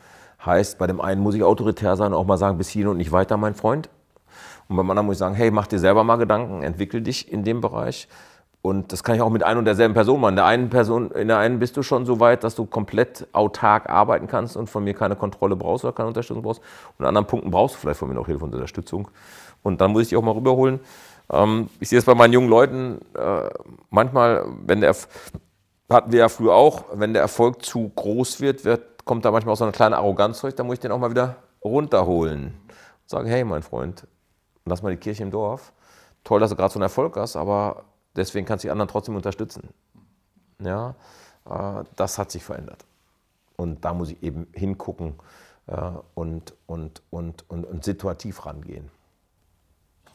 Heißt, 0.45 0.77
bei 0.77 0.88
dem 0.88 1.01
einen 1.01 1.21
muss 1.21 1.36
ich 1.36 1.43
autoritär 1.43 1.97
sein, 1.97 2.13
auch 2.13 2.25
mal 2.25 2.38
sagen, 2.38 2.58
bis 2.58 2.69
hierhin 2.69 2.88
und 2.88 2.97
nicht 2.97 3.12
weiter, 3.12 3.36
mein 3.36 3.53
Freund. 3.53 3.89
Und 4.69 4.77
beim 4.77 4.89
anderen 4.89 5.08
muss 5.08 5.15
ich 5.15 5.19
sagen, 5.19 5.36
hey, 5.36 5.51
mach 5.51 5.67
dir 5.67 5.79
selber 5.79 6.05
mal 6.05 6.15
Gedanken, 6.15 6.63
entwickel 6.63 7.01
dich 7.01 7.32
in 7.32 7.43
dem 7.43 7.60
Bereich. 7.60 8.08
und 8.62 8.91
das 8.91 9.03
kann 9.03 9.15
ich 9.15 9.21
auch 9.21 9.29
mit 9.29 9.43
ein 9.43 9.58
und 9.58 9.65
derselben 9.65 9.93
Person 9.93 10.19
machen. 10.19 10.32
In 10.32 10.36
der 10.38 10.45
einen 10.45 10.69
Person, 10.69 11.12
in 11.12 11.29
der 11.29 11.38
einen 11.38 11.60
bist 11.60 11.77
du 11.77 11.84
schon 11.84 12.05
so 12.05 12.19
weit, 12.19 12.43
dass 12.43 12.55
du 12.55 12.65
komplett 12.65 13.27
autark 13.32 13.89
arbeiten 13.89 14.27
kannst 14.27 14.58
und 14.58 14.69
von 14.69 14.84
mir 14.84 14.93
keine 14.93 15.15
Kontrolle 15.15 15.55
brauchst 15.55 15.86
oder 15.86 15.93
keine 15.93 16.08
Unterstützung 16.08 16.43
brauchst. 16.43 16.62
Und 16.97 17.03
in 17.03 17.05
anderen 17.05 17.27
Punkten 17.27 17.51
brauchst 17.51 17.75
du 17.75 17.79
vielleicht 17.79 17.99
von 17.99 18.10
mir 18.10 18.15
noch 18.15 18.25
Hilfe 18.25 18.43
und 18.43 18.53
Unterstützung. 18.53 19.10
Und 19.63 19.82
dann 19.82 19.91
muss 19.91 20.03
ich 20.03 20.10
dich 20.10 20.17
auch 20.17 20.23
mal 20.23 20.32
rüberholen. 20.32 20.79
Ähm, 21.31 21.69
ich 21.79 21.89
sehe 21.89 21.99
es 21.99 22.05
bei 22.05 22.15
meinen 22.15 22.33
jungen 22.33 22.49
Leuten 22.49 22.99
äh, 23.15 23.49
manchmal, 23.89 24.45
wenn 24.65 24.81
der, 24.81 24.95
hatten 25.89 26.11
wir 26.11 26.19
ja 26.19 26.29
früher 26.29 26.53
auch, 26.53 26.85
wenn 26.93 27.13
der 27.13 27.21
Erfolg 27.21 27.63
zu 27.63 27.89
groß 27.89 28.41
wird, 28.41 28.65
wird 28.65 29.05
kommt 29.05 29.25
da 29.25 29.31
manchmal 29.31 29.53
auch 29.53 29.57
so 29.57 29.63
eine 29.63 29.71
kleine 29.71 29.97
Arroganz 29.97 30.39
durch, 30.41 30.53
da 30.53 30.63
muss 30.63 30.75
ich 30.75 30.79
den 30.81 30.91
auch 30.91 30.99
mal 30.99 31.09
wieder 31.09 31.37
runterholen. 31.63 32.53
Und 32.67 33.09
sagen, 33.09 33.27
hey 33.27 33.43
mein 33.43 33.63
Freund, 33.63 34.05
lass 34.65 34.83
mal 34.83 34.91
die 34.91 34.97
Kirche 34.97 35.23
im 35.23 35.31
Dorf. 35.31 35.73
Toll, 36.23 36.39
dass 36.39 36.51
du 36.51 36.55
gerade 36.55 36.71
so 36.71 36.77
einen 36.77 36.83
Erfolg 36.83 37.17
hast, 37.17 37.35
aber 37.35 37.85
deswegen 38.15 38.45
kannst 38.45 38.63
du 38.63 38.67
die 38.67 38.71
anderen 38.71 38.87
trotzdem 38.87 39.15
unterstützen. 39.15 39.69
Ja, 40.61 40.93
äh, 41.49 41.83
das 41.95 42.19
hat 42.19 42.29
sich 42.29 42.43
verändert. 42.43 42.85
Und 43.55 43.83
da 43.83 43.95
muss 43.95 44.11
ich 44.11 44.21
eben 44.21 44.47
hingucken 44.53 45.15
äh, 45.65 45.91
und, 46.13 46.53
und, 46.67 47.01
und, 47.09 47.49
und, 47.49 47.65
und 47.65 47.83
situativ 47.83 48.45
rangehen. 48.45 48.91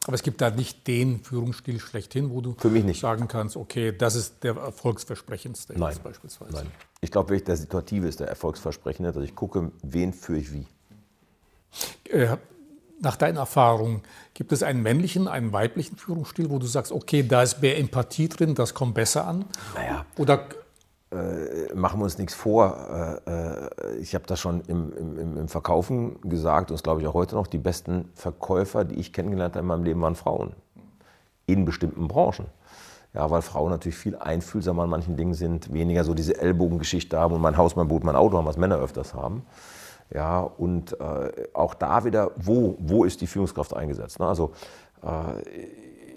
Aber 0.07 0.15
es 0.15 0.23
gibt 0.23 0.41
da 0.41 0.51
nicht 0.51 0.87
den 0.87 1.21
Führungsstil 1.25 1.81
schlechthin, 1.81 2.31
wo 2.31 2.43
du 2.43 2.55
sagen 2.93 3.27
kannst, 3.27 3.57
okay, 3.57 3.93
das 3.97 4.15
ist 4.15 4.43
der 4.45 4.55
erfolgsversprechendste 4.57 5.79
Nein. 5.79 5.97
beispielsweise. 6.03 6.53
Nein. 6.53 6.67
Ich 7.01 7.11
glaube 7.11 7.31
wirklich, 7.31 7.45
der 7.45 7.57
situative 7.57 8.07
ist 8.07 8.21
der 8.21 8.29
erfolgsversprechende. 8.29 9.09
Also 9.09 9.23
ich 9.23 9.35
gucke, 9.35 9.73
wen 9.83 10.13
führe 10.13 10.39
ich 10.39 10.53
wie. 10.53 10.67
Äh, 12.11 12.37
nach 13.01 13.17
deiner 13.17 13.41
Erfahrung, 13.41 14.03
gibt 14.35 14.53
es 14.53 14.63
einen 14.63 14.83
männlichen, 14.83 15.27
einen 15.27 15.53
weiblichen 15.53 15.97
Führungsstil, 15.97 16.51
wo 16.51 16.59
du 16.59 16.67
sagst, 16.67 16.93
okay, 16.93 17.23
da 17.23 17.43
ist 17.43 17.63
mehr 17.63 17.79
Empathie 17.79 18.29
drin, 18.29 18.55
das 18.55 18.75
kommt 18.75 18.95
besser 18.95 19.27
an? 19.27 19.47
Naja. 19.75 20.07
Oder 20.17 20.49
äh, 21.15 21.75
machen 21.75 22.01
wir 22.01 22.05
uns 22.05 22.19
nichts 22.19 22.35
vor. 22.35 23.21
Äh, 23.27 23.31
äh 23.31 23.97
ich 24.01 24.15
habe 24.15 24.27
das 24.27 24.41
schon 24.41 24.63
im, 24.67 24.93
im, 24.97 25.37
im 25.39 25.49
Verkaufen 25.49 26.21
gesagt 26.23 26.71
und 26.71 26.75
das 26.75 26.83
glaube 26.83 27.01
ich 27.01 27.07
auch 27.07 27.15
heute 27.15 27.37
noch, 27.37 27.47
die 27.47 27.59
besten 27.59 28.11
Verkäufer, 28.15 28.85
die 28.85 28.97
ich 28.97 29.13
kennengelernt 29.13 29.55
habe 29.55 29.63
in 29.63 29.67
meinem 29.67 29.85
Leben, 29.85 30.01
waren 30.03 30.15
Frauen. 30.15 30.53
In 31.47 31.65
bestimmten 31.65 32.09
Branchen. 32.09 32.47
Ja, 33.13 33.31
weil 33.31 33.43
Frauen 33.43 33.71
natürlich 33.71 33.97
viel 33.97 34.17
einfühlsamer 34.17 34.83
an 34.83 34.91
manchen 34.91 35.17
Dingen 35.17 35.35
sind, 35.35 35.73
weniger 35.73 36.03
so 36.03 36.15
diese 36.15 36.41
Ellbogengeschichte 36.41 37.17
haben 37.19 37.35
und 37.35 37.41
mein 37.41 37.57
Haus, 37.57 37.77
mein 37.77 37.87
Boot, 37.87 38.03
mein 38.03 38.17
Auto 38.17 38.37
haben, 38.37 38.47
was 38.47 38.57
Männer 38.57 38.79
öfters 38.79 39.15
haben. 39.15 39.47
Ja, 40.13 40.41
und 40.41 40.99
äh, 41.01 41.31
auch 41.55 41.75
da 41.75 42.05
wieder, 42.05 42.33
wo, 42.37 42.77
wo 42.81 43.05
ist 43.05 43.21
die 43.21 43.27
Führungskraft 43.27 43.75
eingesetzt? 43.75 44.19
Ne? 44.19 44.27
Also 44.27 44.53
äh, 45.03 45.43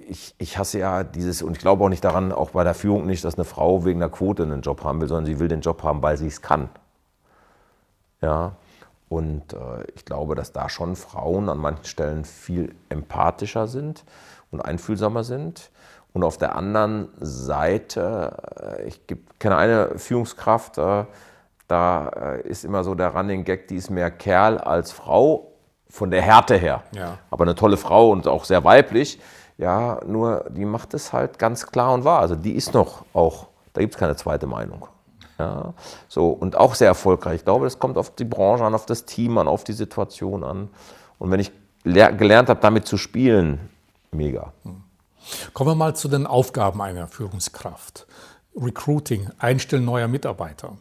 ich, 0.08 0.36
ich 0.38 0.58
hasse 0.58 0.80
ja 0.80 1.04
dieses, 1.04 1.42
und 1.42 1.54
ich 1.54 1.60
glaube 1.60 1.84
auch 1.84 1.90
nicht 1.90 2.04
daran, 2.04 2.32
auch 2.32 2.52
bei 2.52 2.64
der 2.64 2.74
Führung 2.74 3.06
nicht, 3.06 3.24
dass 3.24 3.36
eine 3.36 3.46
Frau 3.46 3.86
wegen 3.86 4.00
der 4.00 4.10
Quote 4.10 4.44
einen 4.44 4.62
Job 4.62 4.84
haben 4.84 5.02
will, 5.02 5.08
sondern 5.08 5.26
sie 5.26 5.40
will 5.40 5.48
den 5.48 5.62
Job 5.62 5.84
haben, 5.84 6.02
weil 6.02 6.18
sie 6.18 6.28
es 6.28 6.42
kann. 6.42 6.70
Ja, 8.22 8.54
und 9.10 9.54
äh, 9.54 9.84
ich 9.96 10.06
glaube, 10.06 10.36
dass 10.36 10.52
da 10.52 10.70
schon 10.70 10.96
Frauen 10.96 11.50
an 11.50 11.58
manchen 11.58 11.86
Stellen 11.86 12.26
viel 12.26 12.76
empathischer 12.90 13.68
sind 13.68 14.04
und 14.52 14.62
einfühlsamer 14.62 15.24
sind. 15.24 15.72
Und 16.14 16.24
auf 16.24 16.38
der 16.38 16.56
anderen 16.56 17.10
Seite, 17.20 18.38
äh, 18.60 18.88
ich 18.88 19.02
kenne 19.40 19.58
eine 19.58 19.98
Führungskraft, 19.98 20.78
äh, 20.78 21.06
da 21.68 22.10
äh, 22.10 22.42
ist 22.48 22.66
immer 22.66 22.84
so 22.84 22.96
der 22.96 23.10
Running 23.10 23.44
Gag, 23.44 23.68
die 23.68 23.76
ist 23.76 23.90
mehr 23.90 24.10
Kerl 24.10 24.58
als 24.58 24.92
Frau 24.92 25.52
von 25.90 26.12
der 26.12 26.22
Härte 26.22 26.56
her. 26.56 26.84
Ja. 26.92 27.18
Aber 27.30 27.44
eine 27.44 27.56
tolle 27.56 27.78
Frau 27.78 28.10
und 28.12 28.28
auch 28.28 28.46
sehr 28.46 28.64
weiblich. 28.64 29.20
Ja, 29.58 30.00
nur 30.06 30.46
die 30.50 30.66
macht 30.66 30.94
es 30.94 31.14
halt 31.14 31.40
ganz 31.40 31.66
klar 31.68 31.94
und 31.94 32.04
wahr. 32.04 32.20
Also 32.20 32.36
die 32.36 32.54
ist 32.54 32.74
noch 32.74 33.06
auch, 33.14 33.48
da 33.74 33.82
gibt 33.82 33.96
es 33.96 34.00
keine 34.00 34.16
zweite 34.16 34.46
Meinung. 34.46 34.88
Ja, 35.40 35.74
so, 36.08 36.30
und 36.30 36.56
auch 36.56 36.76
sehr 36.76 36.88
erfolgreich. 36.88 37.38
Ich 37.38 37.44
glaube, 37.46 37.68
es 37.68 37.78
kommt 37.80 37.98
auf 37.98 38.16
die 38.16 38.26
Branche 38.26 38.64
an, 38.64 38.74
auf 38.74 38.86
das 38.86 39.06
Team 39.06 39.38
an, 39.38 39.48
auf 39.48 39.64
die 39.64 39.74
Situation 39.74 40.44
an. 40.44 40.70
Und 41.20 41.32
wenn 41.32 41.40
ich 41.40 41.52
gelernt 41.84 42.50
habe, 42.50 42.60
damit 42.60 42.88
zu 42.88 42.98
spielen, 42.98 43.70
mega. 44.12 44.52
Kommen 45.54 45.72
wir 45.72 45.76
mal 45.76 45.96
zu 45.96 46.08
den 46.08 46.26
Aufgaben 46.28 46.82
einer 46.82 47.08
Führungskraft. 47.08 48.08
Recruiting, 48.56 49.30
Einstellen 49.38 49.86
neuer 49.86 50.08
Mitarbeiter. 50.08 50.78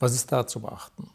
Was 0.00 0.14
ist 0.14 0.32
da 0.32 0.46
zu 0.46 0.60
beachten? 0.60 1.10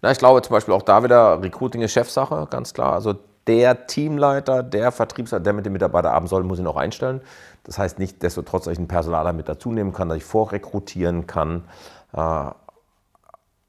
Na, 0.00 0.10
ich 0.10 0.18
glaube 0.18 0.42
zum 0.42 0.54
Beispiel 0.54 0.74
auch 0.74 0.82
da 0.82 1.04
wieder, 1.04 1.42
Recruiting 1.42 1.82
ist 1.82 1.92
Chefsache, 1.92 2.46
ganz 2.50 2.72
klar. 2.72 2.94
Also 2.94 3.14
der 3.46 3.86
Teamleiter, 3.86 4.62
der 4.62 4.92
Vertriebsleiter, 4.92 5.44
der 5.44 5.52
mit 5.52 5.66
dem 5.66 5.72
Mitarbeiter 5.72 6.10
arbeiten 6.10 6.28
soll, 6.28 6.44
muss 6.44 6.58
ihn 6.58 6.66
auch 6.66 6.76
einstellen. 6.76 7.20
Das 7.64 7.78
heißt 7.78 7.98
nicht, 7.98 8.22
desto 8.22 8.42
trotz, 8.42 8.64
dass 8.64 8.72
ich 8.72 8.78
einen 8.78 8.88
Personaler 8.88 9.32
mit 9.32 9.48
dazu 9.48 9.72
nehmen 9.72 9.92
kann, 9.92 10.08
dass 10.08 10.18
ich 10.18 10.24
vorrekrutieren 10.24 11.26
kann. 11.26 11.64
Äh, 12.12 12.50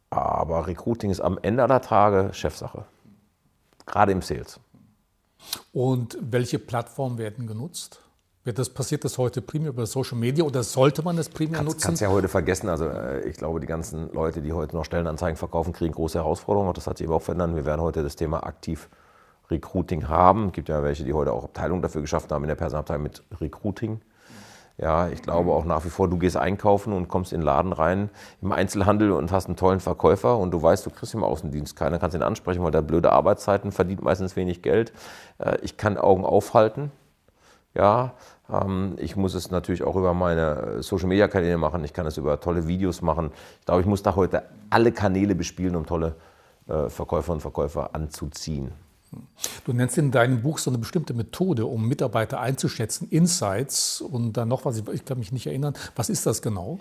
aber 0.09 0.67
Recruiting 0.67 1.09
ist 1.09 1.21
am 1.21 1.39
Ende 1.41 1.67
der 1.67 1.81
Tage 1.81 2.29
Chefsache. 2.33 2.85
Gerade 3.85 4.11
im 4.11 4.21
Sales. 4.21 4.59
Und 5.73 6.17
welche 6.21 6.59
Plattformen 6.59 7.17
werden 7.17 7.47
genutzt? 7.47 7.99
Wird 8.45 8.59
das, 8.59 8.69
passiert 8.69 9.05
das 9.05 9.17
heute 9.17 9.41
primär 9.41 9.69
über 9.69 9.85
Social 9.85 10.17
Media 10.17 10.43
oder 10.43 10.63
sollte 10.63 11.01
man 11.01 11.15
das 11.15 11.29
primär 11.29 11.59
kannst, 11.59 11.73
nutzen? 11.73 11.85
Kannst 11.85 12.01
ja 12.01 12.09
heute 12.09 12.27
vergessen. 12.27 12.67
Also 12.69 12.85
äh, 12.85 13.21
ich 13.27 13.37
glaube, 13.37 13.59
die 13.59 13.67
ganzen 13.67 14.11
Leute, 14.11 14.41
die 14.41 14.51
heute 14.51 14.75
noch 14.75 14.83
Stellenanzeigen 14.83 15.37
verkaufen, 15.37 15.71
kriegen 15.71 15.93
große 15.93 16.17
Herausforderungen. 16.17 16.73
Das 16.73 16.85
hat 16.85 16.97
sich 16.97 17.05
eben 17.05 17.13
auch 17.13 17.21
verändert. 17.21 17.55
Wir 17.55 17.65
werden 17.65 17.81
heute 17.81 18.03
das 18.03 18.15
Thema 18.15 18.43
aktiv 18.43 18.89
Recruiting 19.49 20.07
haben. 20.07 20.47
Es 20.47 20.53
gibt 20.53 20.69
ja 20.69 20.83
welche, 20.83 21.03
die 21.03 21.13
heute 21.13 21.33
auch 21.33 21.43
Abteilungen 21.43 21.81
dafür 21.81 22.01
geschafft 22.01 22.31
haben 22.31 22.43
in 22.43 22.47
der 22.47 22.55
Personalabteilung 22.55 23.03
mit 23.03 23.23
Recruiting. 23.39 24.01
Ja, 24.77 25.07
ich 25.09 25.21
glaube 25.21 25.51
auch 25.51 25.65
nach 25.65 25.85
wie 25.85 25.89
vor, 25.89 26.09
du 26.09 26.17
gehst 26.17 26.35
einkaufen 26.35 26.93
und 26.93 27.07
kommst 27.07 27.31
in 27.31 27.41
den 27.41 27.45
Laden 27.45 27.73
rein 27.73 28.09
im 28.41 28.51
Einzelhandel 28.51 29.11
und 29.11 29.31
hast 29.31 29.45
einen 29.45 29.55
tollen 29.55 29.79
Verkäufer 29.79 30.37
und 30.39 30.49
du 30.49 30.61
weißt, 30.61 30.83
du 30.85 30.89
kriegst 30.89 31.13
im 31.13 31.23
Außendienst 31.23 31.75
keiner, 31.75 31.99
kannst 31.99 32.15
ihn 32.15 32.23
ansprechen, 32.23 32.63
weil 32.63 32.71
der 32.71 32.81
blöde 32.81 33.11
Arbeitszeiten 33.11 33.71
verdient 33.71 34.01
meistens 34.01 34.35
wenig 34.35 34.63
Geld. 34.63 34.91
Äh, 35.37 35.57
ich 35.61 35.77
kann 35.77 35.97
Augen 35.97 36.25
aufhalten. 36.25 36.91
Ja, 37.75 38.13
ähm, 38.51 38.95
ich 38.97 39.15
muss 39.15 39.35
es 39.35 39.51
natürlich 39.51 39.83
auch 39.83 39.95
über 39.95 40.15
meine 40.15 40.81
Social-Media-Kanäle 40.81 41.57
machen. 41.57 41.83
Ich 41.83 41.93
kann 41.93 42.07
es 42.07 42.17
über 42.17 42.39
tolle 42.39 42.67
Videos 42.67 43.03
machen. 43.03 43.31
Ich 43.59 43.65
glaube, 43.67 43.81
ich 43.81 43.87
muss 43.87 44.01
da 44.01 44.15
heute 44.15 44.43
alle 44.71 44.91
Kanäle 44.91 45.35
bespielen, 45.35 45.75
um 45.75 45.85
tolle 45.85 46.15
äh, 46.67 46.89
Verkäufer 46.89 47.33
und 47.33 47.41
Verkäufer 47.41 47.93
anzuziehen. 47.93 48.71
Du 49.65 49.73
nennst 49.73 49.97
in 49.97 50.11
deinem 50.11 50.41
Buch 50.41 50.57
so 50.57 50.69
eine 50.69 50.77
bestimmte 50.77 51.13
Methode, 51.13 51.65
um 51.65 51.87
Mitarbeiter 51.87 52.39
einzuschätzen, 52.39 53.07
Insights 53.09 54.01
und 54.01 54.33
dann 54.33 54.47
noch 54.47 54.65
was, 54.65 54.81
ich 54.91 55.05
kann 55.05 55.19
mich 55.19 55.31
nicht 55.31 55.47
erinnern. 55.47 55.73
Was 55.95 56.09
ist 56.09 56.25
das 56.25 56.41
genau? 56.41 56.79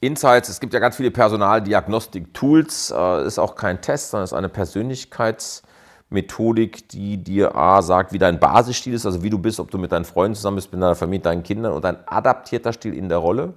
Insights, 0.00 0.48
es 0.48 0.60
gibt 0.60 0.72
ja 0.72 0.80
ganz 0.80 0.96
viele 0.96 1.10
Personaldiagnostik-Tools, 1.10 2.92
äh, 2.96 3.26
ist 3.26 3.38
auch 3.38 3.54
kein 3.54 3.82
Test, 3.82 4.10
sondern 4.10 4.24
ist 4.24 4.32
eine 4.32 4.48
Persönlichkeits- 4.48 5.62
Methodik, 6.10 6.88
die 6.88 7.22
dir 7.22 7.54
A 7.54 7.82
sagt, 7.82 8.12
wie 8.12 8.18
dein 8.18 8.40
Basisstil 8.40 8.94
ist, 8.94 9.06
also 9.06 9.22
wie 9.22 9.30
du 9.30 9.38
bist, 9.38 9.60
ob 9.60 9.70
du 9.70 9.78
mit 9.78 9.92
deinen 9.92 10.04
Freunden 10.04 10.34
zusammen 10.34 10.56
bist, 10.56 10.72
mit 10.72 10.82
deiner 10.82 10.96
Familie, 10.96 11.22
deinen 11.22 11.44
Kindern 11.44 11.72
und 11.72 11.84
ein 11.84 11.96
adaptierter 12.06 12.72
Stil 12.72 12.94
in 12.94 13.08
der 13.08 13.18
Rolle. 13.18 13.54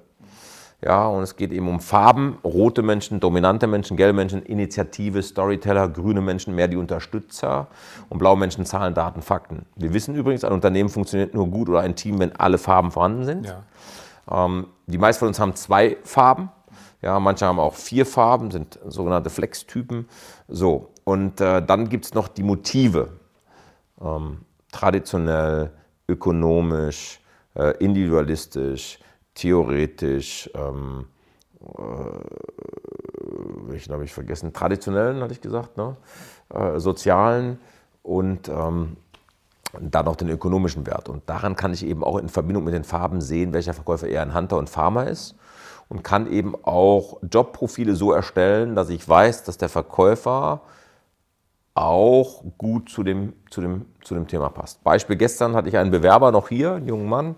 Ja, 0.83 1.07
und 1.07 1.23
es 1.23 1.37
geht 1.37 1.53
eben 1.53 1.69
um 1.69 1.79
Farben, 1.79 2.39
rote 2.43 2.81
Menschen, 2.81 3.21
dominante 3.21 3.67
Menschen, 3.67 3.95
gelbe 3.95 4.17
Menschen, 4.17 4.43
Initiative, 4.43 5.23
Storyteller, 5.23 5.87
grüne 5.87 6.19
Menschen, 6.19 6.55
mehr 6.55 6.67
die 6.67 6.75
Unterstützer 6.75 7.67
und 8.09 8.17
blaue 8.17 8.37
Menschen, 8.37 8.65
Zahlen, 8.65 8.93
Daten, 8.93 9.21
Fakten. 9.21 9.65
Wir 9.77 9.93
wissen 9.93 10.13
übrigens, 10.13 10.43
ein 10.43 10.51
Unternehmen 10.51 10.89
funktioniert 10.89 11.33
nur 11.33 11.47
gut 11.47 11.69
oder 11.69 11.79
ein 11.79 11.95
Team, 11.95 12.19
wenn 12.19 12.35
alle 12.35 12.57
Farben 12.57 12.91
vorhanden 12.91 13.23
sind. 13.23 13.45
Ja. 13.45 13.63
Ähm, 14.29 14.67
die 14.87 14.97
meisten 14.97 15.19
von 15.19 15.29
uns 15.29 15.39
haben 15.39 15.55
zwei 15.55 15.95
Farben. 16.03 16.49
Ja, 17.01 17.17
manche 17.19 17.45
haben 17.45 17.59
auch 17.59 17.75
vier 17.75 18.05
Farben, 18.05 18.51
sind 18.51 18.77
sogenannte 18.85 19.29
Flex-Typen. 19.29 20.09
So, 20.49 20.89
und 21.05 21.39
äh, 21.39 21.65
dann 21.65 21.87
gibt 21.87 22.05
es 22.05 22.13
noch 22.13 22.27
die 22.27 22.43
Motive. 22.43 23.09
Ähm, 24.01 24.39
traditionell, 24.71 25.71
ökonomisch, 26.09 27.21
äh, 27.55 27.77
individualistisch, 27.77 28.99
theoretisch, 29.35 30.49
ähm, 30.53 31.05
äh, 31.61 31.65
welchen 33.67 33.93
habe 33.93 34.03
ich 34.03 34.13
vergessen? 34.13 34.53
Traditionellen, 34.53 35.21
hatte 35.21 35.33
ich 35.33 35.41
gesagt, 35.41 35.77
ne? 35.77 35.95
Äh, 36.53 36.79
sozialen 36.79 37.59
und 38.03 38.49
ähm, 38.49 38.97
dann 39.79 40.05
noch 40.05 40.15
den 40.15 40.29
ökonomischen 40.29 40.85
Wert. 40.85 41.09
Und 41.09 41.27
daran 41.27 41.55
kann 41.55 41.73
ich 41.73 41.85
eben 41.85 42.03
auch 42.03 42.17
in 42.17 42.29
Verbindung 42.29 42.63
mit 42.63 42.73
den 42.73 42.83
Farben 42.83 43.21
sehen, 43.21 43.53
welcher 43.53 43.73
Verkäufer 43.73 44.07
eher 44.07 44.21
ein 44.21 44.35
Hunter 44.35 44.57
und 44.57 44.69
Farmer 44.69 45.07
ist 45.07 45.35
und 45.89 46.03
kann 46.03 46.31
eben 46.31 46.55
auch 46.63 47.17
Jobprofile 47.21 47.95
so 47.95 48.11
erstellen, 48.11 48.75
dass 48.75 48.89
ich 48.89 49.07
weiß, 49.07 49.43
dass 49.43 49.57
der 49.57 49.69
Verkäufer 49.69 50.61
auch 51.75 52.43
gut 52.57 52.89
zu 52.89 53.03
dem, 53.03 53.33
zu, 53.49 53.61
dem, 53.61 53.85
zu 54.03 54.13
dem 54.13 54.27
Thema 54.27 54.49
passt. 54.49 54.83
Beispiel 54.83 55.15
gestern 55.15 55.55
hatte 55.55 55.69
ich 55.69 55.77
einen 55.77 55.91
Bewerber 55.91 56.31
noch 56.31 56.49
hier, 56.49 56.73
einen 56.73 56.87
jungen 56.87 57.09
Mann, 57.09 57.35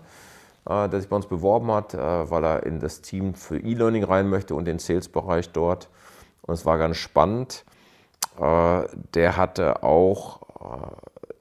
äh, 0.68 0.88
der 0.88 1.00
sich 1.00 1.08
bei 1.08 1.16
uns 1.16 1.26
beworben 1.26 1.70
hat, 1.70 1.94
äh, 1.94 2.30
weil 2.30 2.44
er 2.44 2.64
in 2.64 2.80
das 2.80 3.00
Team 3.00 3.34
für 3.34 3.58
E-Learning 3.58 4.04
rein 4.04 4.28
möchte 4.28 4.54
und 4.54 4.64
den 4.66 4.78
Sales-Bereich 4.78 5.50
dort. 5.50 5.88
Und 6.42 6.54
es 6.54 6.66
war 6.66 6.78
ganz 6.78 6.96
spannend. 6.96 7.64
Äh, 8.38 8.82
der 9.14 9.36
hatte 9.36 9.82
auch 9.82 10.40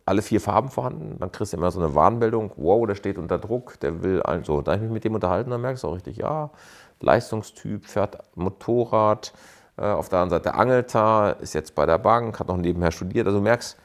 alle 0.05 0.21
vier 0.21 0.39
Farben 0.39 0.69
vorhanden. 0.69 1.17
Dann 1.19 1.31
kriegst 1.31 1.53
du 1.53 1.57
immer 1.57 1.71
so 1.71 1.79
eine 1.79 1.95
Warnmeldung, 1.95 2.51
wow, 2.57 2.85
der 2.85 2.95
steht 2.95 3.17
unter 3.17 3.39
Druck, 3.39 3.79
der 3.79 4.03
will 4.03 4.21
also. 4.21 4.61
Da 4.61 4.73
habe 4.73 4.83
ich 4.83 4.83
mich 4.83 4.93
mit 4.93 5.03
dem 5.03 5.15
unterhalten, 5.15 5.49
dann 5.49 5.61
merkst 5.61 5.83
du 5.83 5.87
auch 5.87 5.95
richtig, 5.95 6.17
ja, 6.17 6.51
Leistungstyp, 6.99 7.85
fährt 7.85 8.19
Motorrad, 8.35 9.33
äh, 9.77 9.83
auf 9.83 10.09
der 10.09 10.19
anderen 10.19 10.41
Seite 10.41 10.55
angelt 10.55 10.95
er, 10.95 11.37
ist 11.41 11.53
jetzt 11.53 11.75
bei 11.75 11.85
der 11.85 11.97
Bank, 11.97 12.39
hat 12.39 12.47
noch 12.47 12.57
nebenher 12.57 12.91
studiert. 12.91 13.25
Also 13.27 13.39
du 13.39 13.43
merkst, 13.43 13.77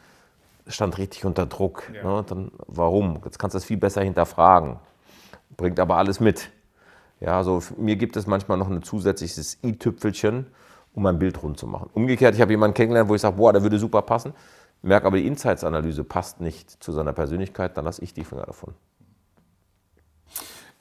stand 0.66 0.98
richtig 0.98 1.24
unter 1.24 1.46
Druck. 1.46 1.90
Ja. 1.92 2.16
Ne? 2.16 2.24
Dann, 2.29 2.53
warum? 2.66 3.20
Jetzt 3.24 3.38
kannst 3.38 3.55
du 3.55 3.59
das 3.59 3.64
viel 3.64 3.79
besser 3.79 4.03
hinterfragen. 4.03 4.76
Bringt 5.60 5.78
aber 5.78 5.98
alles 5.98 6.20
mit. 6.20 6.48
Ja, 7.20 7.36
also 7.36 7.62
mir 7.76 7.96
gibt 7.96 8.16
es 8.16 8.26
manchmal 8.26 8.56
noch 8.56 8.70
ein 8.70 8.82
zusätzliches 8.82 9.58
i-Tüpfelchen, 9.62 10.46
um 10.94 11.02
mein 11.02 11.18
Bild 11.18 11.42
rund 11.42 11.58
zu 11.58 11.66
machen. 11.66 11.90
Umgekehrt, 11.92 12.34
ich 12.34 12.40
habe 12.40 12.50
jemanden 12.50 12.72
kennengelernt, 12.72 13.10
wo 13.10 13.14
ich 13.14 13.20
sage, 13.20 13.36
boah, 13.36 13.52
der 13.52 13.62
würde 13.62 13.78
super 13.78 14.00
passen, 14.00 14.32
merke 14.80 15.06
aber, 15.06 15.18
die 15.18 15.26
Insights-Analyse 15.26 16.02
passt 16.02 16.40
nicht 16.40 16.82
zu 16.82 16.92
seiner 16.92 17.12
Persönlichkeit, 17.12 17.76
dann 17.76 17.84
lasse 17.84 18.02
ich 18.02 18.14
die 18.14 18.24
Finger 18.24 18.46
davon. 18.46 18.72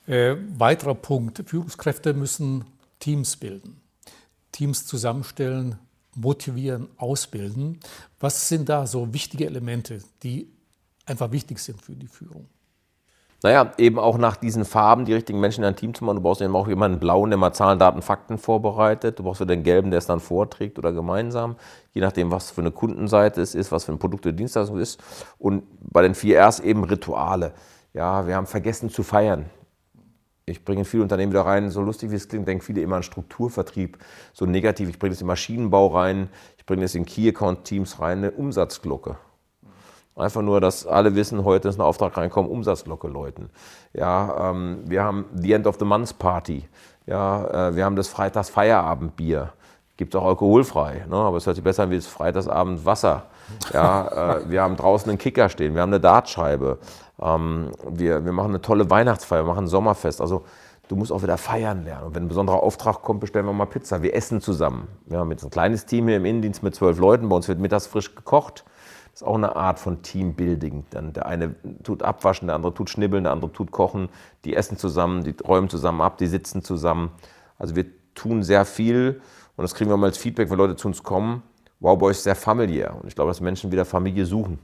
Äh, 0.07 0.37
weiterer 0.57 0.95
Punkt, 0.95 1.43
Führungskräfte 1.45 2.13
müssen 2.13 2.63
Teams 2.99 3.35
bilden, 3.35 3.81
Teams 4.53 4.85
zusammenstellen, 4.85 5.77
motivieren, 6.15 6.87
ausbilden. 6.95 7.81
Was 8.21 8.47
sind 8.47 8.69
da 8.69 8.87
so 8.87 9.13
wichtige 9.13 9.45
Elemente, 9.45 9.99
die 10.23 10.47
einfach 11.05 11.33
wichtig 11.33 11.59
sind 11.59 11.81
für 11.81 11.97
die 11.97 12.07
Führung? 12.07 12.47
Naja, 13.41 13.71
eben 13.77 13.97
auch 13.99 14.17
nach 14.17 14.35
diesen 14.35 14.65
Farben 14.65 15.05
die 15.05 15.13
richtigen 15.13 15.39
Menschen 15.39 15.63
in 15.63 15.69
ein 15.69 15.75
Team 15.75 15.93
zu 15.93 16.03
machen. 16.03 16.17
Du 16.17 16.21
brauchst 16.21 16.41
eben 16.41 16.55
auch 16.55 16.67
jemanden 16.67 16.99
blauen, 16.99 17.29
der 17.29 17.37
mal 17.37 17.53
Zahlen, 17.53 17.79
Daten, 17.79 18.01
Fakten 18.01 18.37
vorbereitet. 18.37 19.17
Du 19.17 19.23
brauchst 19.23 19.39
wieder 19.39 19.55
den 19.55 19.63
gelben, 19.63 19.91
der 19.91 19.99
es 19.99 20.07
dann 20.07 20.19
vorträgt 20.19 20.77
oder 20.77 20.91
gemeinsam. 20.91 21.55
Je 21.93 22.01
nachdem, 22.01 22.31
was 22.31 22.51
für 22.51 22.61
eine 22.61 22.71
Kundenseite 22.71 23.41
es 23.41 23.55
ist, 23.55 23.71
was 23.71 23.85
für 23.85 23.93
ein 23.93 23.99
Produkt 23.99 24.25
oder 24.25 24.33
Dienstleistung 24.33 24.77
es 24.77 24.95
ist. 24.95 25.03
Und 25.37 25.63
bei 25.79 26.01
den 26.01 26.15
vier 26.15 26.41
Rs 26.41 26.59
eben 26.59 26.83
Rituale. 26.83 27.53
Ja, 27.93 28.27
wir 28.27 28.35
haben 28.35 28.45
vergessen 28.45 28.89
zu 28.89 29.03
feiern. 29.03 29.45
Ich 30.45 30.65
bringe 30.65 30.79
in 30.79 30.85
viele 30.85 31.03
Unternehmen 31.03 31.31
wieder 31.31 31.45
rein, 31.45 31.69
so 31.69 31.81
lustig 31.81 32.11
wie 32.11 32.15
es 32.15 32.27
klingt, 32.27 32.47
denken 32.47 32.63
viele 32.63 32.81
immer 32.81 32.97
an 32.97 33.03
Strukturvertrieb, 33.03 33.99
so 34.33 34.45
negativ. 34.45 34.89
Ich 34.89 34.99
bringe 34.99 35.13
es 35.13 35.21
in 35.21 35.27
Maschinenbau 35.27 35.87
rein, 35.87 36.29
ich 36.57 36.65
bringe 36.65 36.83
es 36.83 36.95
in 36.95 37.05
Key-Account-Teams 37.05 37.99
rein, 37.99 38.17
eine 38.19 38.31
Umsatzglocke. 38.31 39.17
Einfach 40.15 40.41
nur, 40.41 40.59
dass 40.59 40.85
alle 40.85 41.15
wissen, 41.15 41.45
heute 41.45 41.69
ist 41.69 41.77
ein 41.77 41.81
Auftrag 41.81 42.17
reinkommen, 42.17 42.51
Umsatzglocke 42.51 43.07
läuten. 43.07 43.49
Ja, 43.93 44.51
ähm, 44.51 44.79
wir 44.85 45.03
haben 45.03 45.25
the 45.33 45.53
End 45.53 45.65
of 45.65 45.77
the 45.79 45.85
Month 45.85 46.19
Party. 46.19 46.67
Ja, 47.05 47.69
äh, 47.69 47.75
wir 47.75 47.85
haben 47.85 47.95
das 47.95 48.09
Freitags 48.09 48.49
Feierabendbier. 48.49 49.53
Gibt 49.97 50.13
es 50.13 50.21
auch 50.21 50.25
alkoholfrei, 50.27 51.05
ne? 51.09 51.15
aber 51.15 51.37
es 51.37 51.45
hört 51.45 51.55
sich 51.55 51.63
besser 51.63 51.83
an 51.83 51.91
wie 51.91 51.95
das 51.95 52.07
Freitagsabend 52.07 52.85
Wasser. 52.85 53.23
Ja, 53.73 54.37
äh, 54.37 54.49
wir 54.49 54.61
haben 54.61 54.75
draußen 54.75 55.09
einen 55.09 55.17
Kicker 55.17 55.49
stehen, 55.49 55.73
wir 55.73 55.81
haben 55.81 55.89
eine 55.89 55.99
Dartscheibe. 55.99 56.77
Ähm, 57.21 57.71
wir, 57.89 58.23
wir 58.23 58.31
machen 58.31 58.51
eine 58.51 58.61
tolle 58.61 58.89
Weihnachtsfeier, 58.89 59.43
wir 59.43 59.47
machen 59.47 59.65
ein 59.65 59.67
Sommerfest. 59.67 60.21
Also 60.21 60.43
du 60.87 60.95
musst 60.95 61.11
auch 61.11 61.21
wieder 61.21 61.37
feiern 61.37 61.83
lernen. 61.83 62.07
Und 62.07 62.15
wenn 62.15 62.23
ein 62.23 62.29
besonderer 62.29 62.63
Auftrag 62.63 63.01
kommt, 63.01 63.19
bestellen 63.19 63.45
wir 63.45 63.53
mal 63.53 63.65
Pizza. 63.65 64.01
Wir 64.01 64.15
essen 64.15 64.41
zusammen. 64.41 64.87
Wir 65.05 65.17
haben 65.17 65.31
jetzt 65.31 65.43
ein 65.43 65.49
kleines 65.49 65.85
Team 65.85 66.07
hier 66.07 66.17
im 66.17 66.25
Innendienst 66.25 66.63
mit 66.63 66.75
zwölf 66.75 66.99
Leuten. 66.99 67.29
Bei 67.29 67.35
uns 67.35 67.47
wird 67.47 67.59
mittags 67.59 67.87
frisch 67.87 68.15
gekocht. 68.15 68.63
Ist 69.19 69.25
auch 69.25 69.35
eine 69.35 69.57
Art 69.57 69.79
von 69.79 70.01
Teambuilding. 70.01 70.85
Dann 70.91 71.11
der 71.11 71.25
eine 71.25 71.53
tut 71.83 72.03
abwaschen, 72.03 72.47
der 72.47 72.55
andere 72.55 72.73
tut 72.73 72.89
schnibbeln, 72.89 73.25
der 73.25 73.33
andere 73.33 73.51
tut 73.51 73.69
kochen. 73.69 74.07
Die 74.45 74.55
essen 74.55 74.77
zusammen, 74.77 75.25
die 75.25 75.35
räumen 75.45 75.67
zusammen 75.67 75.99
ab, 75.99 76.17
die 76.19 76.27
sitzen 76.27 76.63
zusammen. 76.63 77.11
Also 77.57 77.75
wir 77.75 77.85
tun 78.15 78.43
sehr 78.43 78.63
viel 78.63 79.19
und 79.57 79.63
das 79.63 79.75
kriegen 79.75 79.89
wir 79.89 79.97
mal 79.97 80.05
als 80.05 80.17
Feedback, 80.17 80.49
wenn 80.49 80.57
Leute 80.57 80.77
zu 80.77 80.87
uns 80.87 81.03
kommen. 81.03 81.43
Wow, 81.81 82.01
euch 82.01 82.11
ist 82.11 82.23
sehr 82.23 82.35
familiär. 82.35 82.95
Und 82.95 83.09
ich 83.09 83.15
glaube, 83.15 83.29
dass 83.29 83.41
Menschen 83.41 83.73
wieder 83.73 83.83
Familie 83.83 84.25
suchen. 84.25 84.57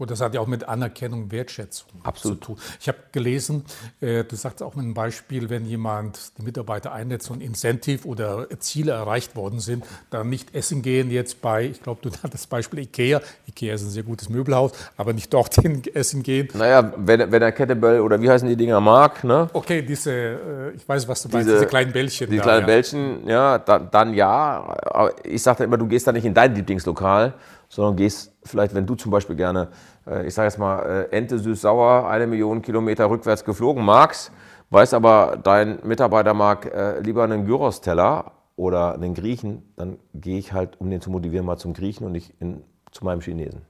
Gut, 0.00 0.10
das 0.10 0.22
hat 0.22 0.32
ja 0.32 0.40
auch 0.40 0.46
mit 0.46 0.66
Anerkennung, 0.66 1.30
Wertschätzung 1.30 1.90
Absolut. 2.04 2.38
zu 2.38 2.54
tun. 2.54 2.56
Ich 2.80 2.88
habe 2.88 2.96
gelesen, 3.12 3.66
äh, 4.00 4.24
du 4.24 4.34
sagst 4.34 4.62
auch 4.62 4.74
mit 4.74 4.86
einem 4.86 4.94
Beispiel, 4.94 5.50
wenn 5.50 5.66
jemand 5.66 6.32
die 6.38 6.42
Mitarbeiter 6.42 6.90
einsetzt 6.92 7.30
und 7.30 7.42
Incentive 7.42 8.08
oder 8.08 8.46
Ziele 8.60 8.92
erreicht 8.92 9.36
worden 9.36 9.60
sind, 9.60 9.84
dann 10.08 10.30
nicht 10.30 10.54
essen 10.54 10.80
gehen 10.80 11.10
jetzt 11.10 11.42
bei, 11.42 11.66
ich 11.66 11.82
glaube, 11.82 12.00
du 12.00 12.08
hattest 12.22 12.32
das 12.32 12.46
Beispiel 12.46 12.78
Ikea. 12.78 13.20
Ikea 13.46 13.74
ist 13.74 13.82
ein 13.82 13.90
sehr 13.90 14.02
gutes 14.02 14.30
Möbelhaus, 14.30 14.72
aber 14.96 15.12
nicht 15.12 15.34
dorthin 15.34 15.82
essen 15.92 16.22
gehen. 16.22 16.48
Naja, 16.54 16.94
wenn, 16.96 17.30
wenn 17.30 17.42
er 17.42 17.52
Kettlebell 17.52 18.00
oder 18.00 18.22
wie 18.22 18.30
heißen 18.30 18.48
die 18.48 18.56
Dinger 18.56 18.80
mag, 18.80 19.22
ne? 19.22 19.50
Okay, 19.52 19.82
diese, 19.82 20.12
äh, 20.12 20.70
ich 20.76 20.88
weiß, 20.88 21.08
was 21.08 21.24
du 21.24 21.28
meinst, 21.28 21.46
diese, 21.46 21.58
diese 21.58 21.66
kleinen 21.66 21.92
Bällchen. 21.92 22.30
Die 22.30 22.38
da, 22.38 22.42
kleinen 22.42 22.60
ja. 22.60 22.66
Bällchen, 22.66 23.28
ja, 23.28 23.58
dann, 23.58 23.90
dann 23.90 24.14
ja. 24.14 24.78
Aber 24.82 25.12
ich 25.26 25.42
sage 25.42 25.64
immer, 25.64 25.76
du 25.76 25.86
gehst 25.86 26.06
da 26.06 26.12
nicht 26.12 26.24
in 26.24 26.32
dein 26.32 26.54
Lieblingslokal, 26.54 27.34
sondern 27.70 27.96
gehst 27.96 28.32
vielleicht, 28.42 28.74
wenn 28.74 28.84
du 28.84 28.96
zum 28.96 29.10
Beispiel 29.10 29.36
gerne, 29.36 29.68
äh, 30.06 30.26
ich 30.26 30.34
sage 30.34 30.48
jetzt 30.48 30.58
mal, 30.58 30.82
äh, 30.82 31.16
Ente 31.16 31.38
süß-sauer, 31.38 32.08
eine 32.08 32.26
Million 32.26 32.60
Kilometer 32.60 33.08
rückwärts 33.08 33.44
geflogen 33.44 33.84
magst, 33.84 34.32
weiß 34.70 34.92
aber, 34.92 35.38
dein 35.42 35.78
Mitarbeiter 35.84 36.34
mag 36.34 36.66
äh, 36.66 37.00
lieber 37.00 37.24
einen 37.24 37.46
Gyros-Teller 37.46 38.32
oder 38.56 38.94
einen 38.94 39.14
Griechen, 39.14 39.72
dann 39.76 39.98
gehe 40.12 40.38
ich 40.38 40.52
halt, 40.52 40.80
um 40.80 40.90
den 40.90 41.00
zu 41.00 41.10
motivieren, 41.10 41.46
mal 41.46 41.56
zum 41.56 41.72
Griechen 41.72 42.04
und 42.04 42.12
nicht 42.12 42.34
in, 42.40 42.62
zu 42.90 43.04
meinem 43.04 43.20
Chinesen. 43.20 43.62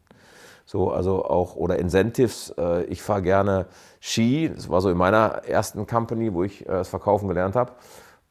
So, 0.64 0.90
also 0.90 1.24
auch, 1.24 1.56
oder 1.56 1.80
Incentives. 1.80 2.54
Ich 2.88 3.02
fahre 3.02 3.22
gerne 3.22 3.66
Ski. 3.98 4.52
Das 4.54 4.68
war 4.68 4.80
so 4.80 4.88
in 4.88 4.96
meiner 4.96 5.42
ersten 5.44 5.84
Company, 5.84 6.32
wo 6.32 6.44
ich 6.44 6.64
das 6.64 6.86
Verkaufen 6.88 7.26
gelernt 7.26 7.56
habe. 7.56 7.72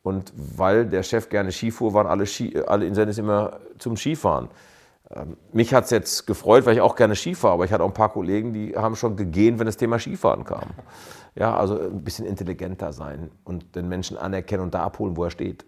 Und 0.04 0.32
weil 0.36 0.86
der 0.86 1.04
Chef 1.04 1.28
gerne 1.28 1.52
Ski 1.52 1.70
fuhr, 1.70 1.94
waren 1.94 2.08
alle, 2.08 2.26
Ski, 2.26 2.58
alle 2.66 2.86
Incentives 2.86 3.18
immer 3.18 3.60
zum 3.78 3.98
Skifahren. 3.98 4.48
Ähm, 5.16 5.38
mich 5.54 5.74
hat 5.74 5.86
es 5.86 5.90
jetzt 5.90 6.28
gefreut, 6.28 6.66
weil 6.66 6.76
ich 6.76 6.82
auch 6.82 6.96
gerne 6.96 7.16
Skifahre, 7.16 7.54
aber 7.54 7.66
ich 7.66 7.72
hatte 7.72 7.84
auch 7.84 7.88
ein 7.88 7.94
paar 7.94 8.14
Kollegen, 8.14 8.54
die 8.54 8.76
haben 8.76 8.96
schon 8.96 9.16
gegehen, 9.16 9.58
wenn 9.58 9.66
das 9.66 9.78
Thema 9.78 9.98
Skifahren 9.98 10.44
kam. 10.44 10.70
Ja, 11.36 11.56
also 11.56 11.80
ein 11.80 12.04
bisschen 12.04 12.26
intelligenter 12.26 12.94
sein 12.94 13.32
und 13.44 13.76
den 13.76 13.88
Menschen 13.88 14.18
anerkennen 14.18 14.64
und 14.64 14.74
da 14.74 14.84
abholen, 14.84 15.18
wo 15.18 15.24
er 15.24 15.32
steht. 15.32 15.66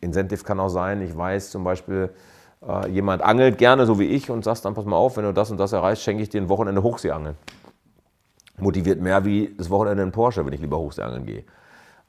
Incentive 0.00 0.44
kann 0.44 0.60
auch 0.60 0.68
sein, 0.68 1.02
ich 1.02 1.14
weiß 1.14 1.50
zum 1.50 1.62
Beispiel, 1.64 2.10
äh, 2.66 2.88
jemand 2.88 3.22
angelt 3.22 3.58
gerne, 3.58 3.84
so 3.84 3.98
wie 3.98 4.06
ich, 4.06 4.30
und 4.30 4.44
sagst 4.44 4.64
dann, 4.64 4.74
pass 4.74 4.84
mal 4.84 4.96
auf, 4.96 5.16
wenn 5.16 5.24
du 5.24 5.32
das 5.32 5.50
und 5.50 5.58
das 5.58 5.72
erreichst, 5.72 6.02
schenke 6.02 6.22
ich 6.22 6.30
dir 6.30 6.40
ein 6.40 6.48
Wochenende 6.48 6.82
Hochseeangeln. 6.82 7.36
Motiviert 8.58 9.00
mehr 9.00 9.24
wie 9.24 9.54
das 9.56 9.68
Wochenende 9.70 10.02
in 10.02 10.12
Porsche, 10.12 10.44
wenn 10.44 10.52
ich 10.52 10.60
lieber 10.60 10.78
Hochseeangeln 10.78 11.26
gehe. 11.26 11.44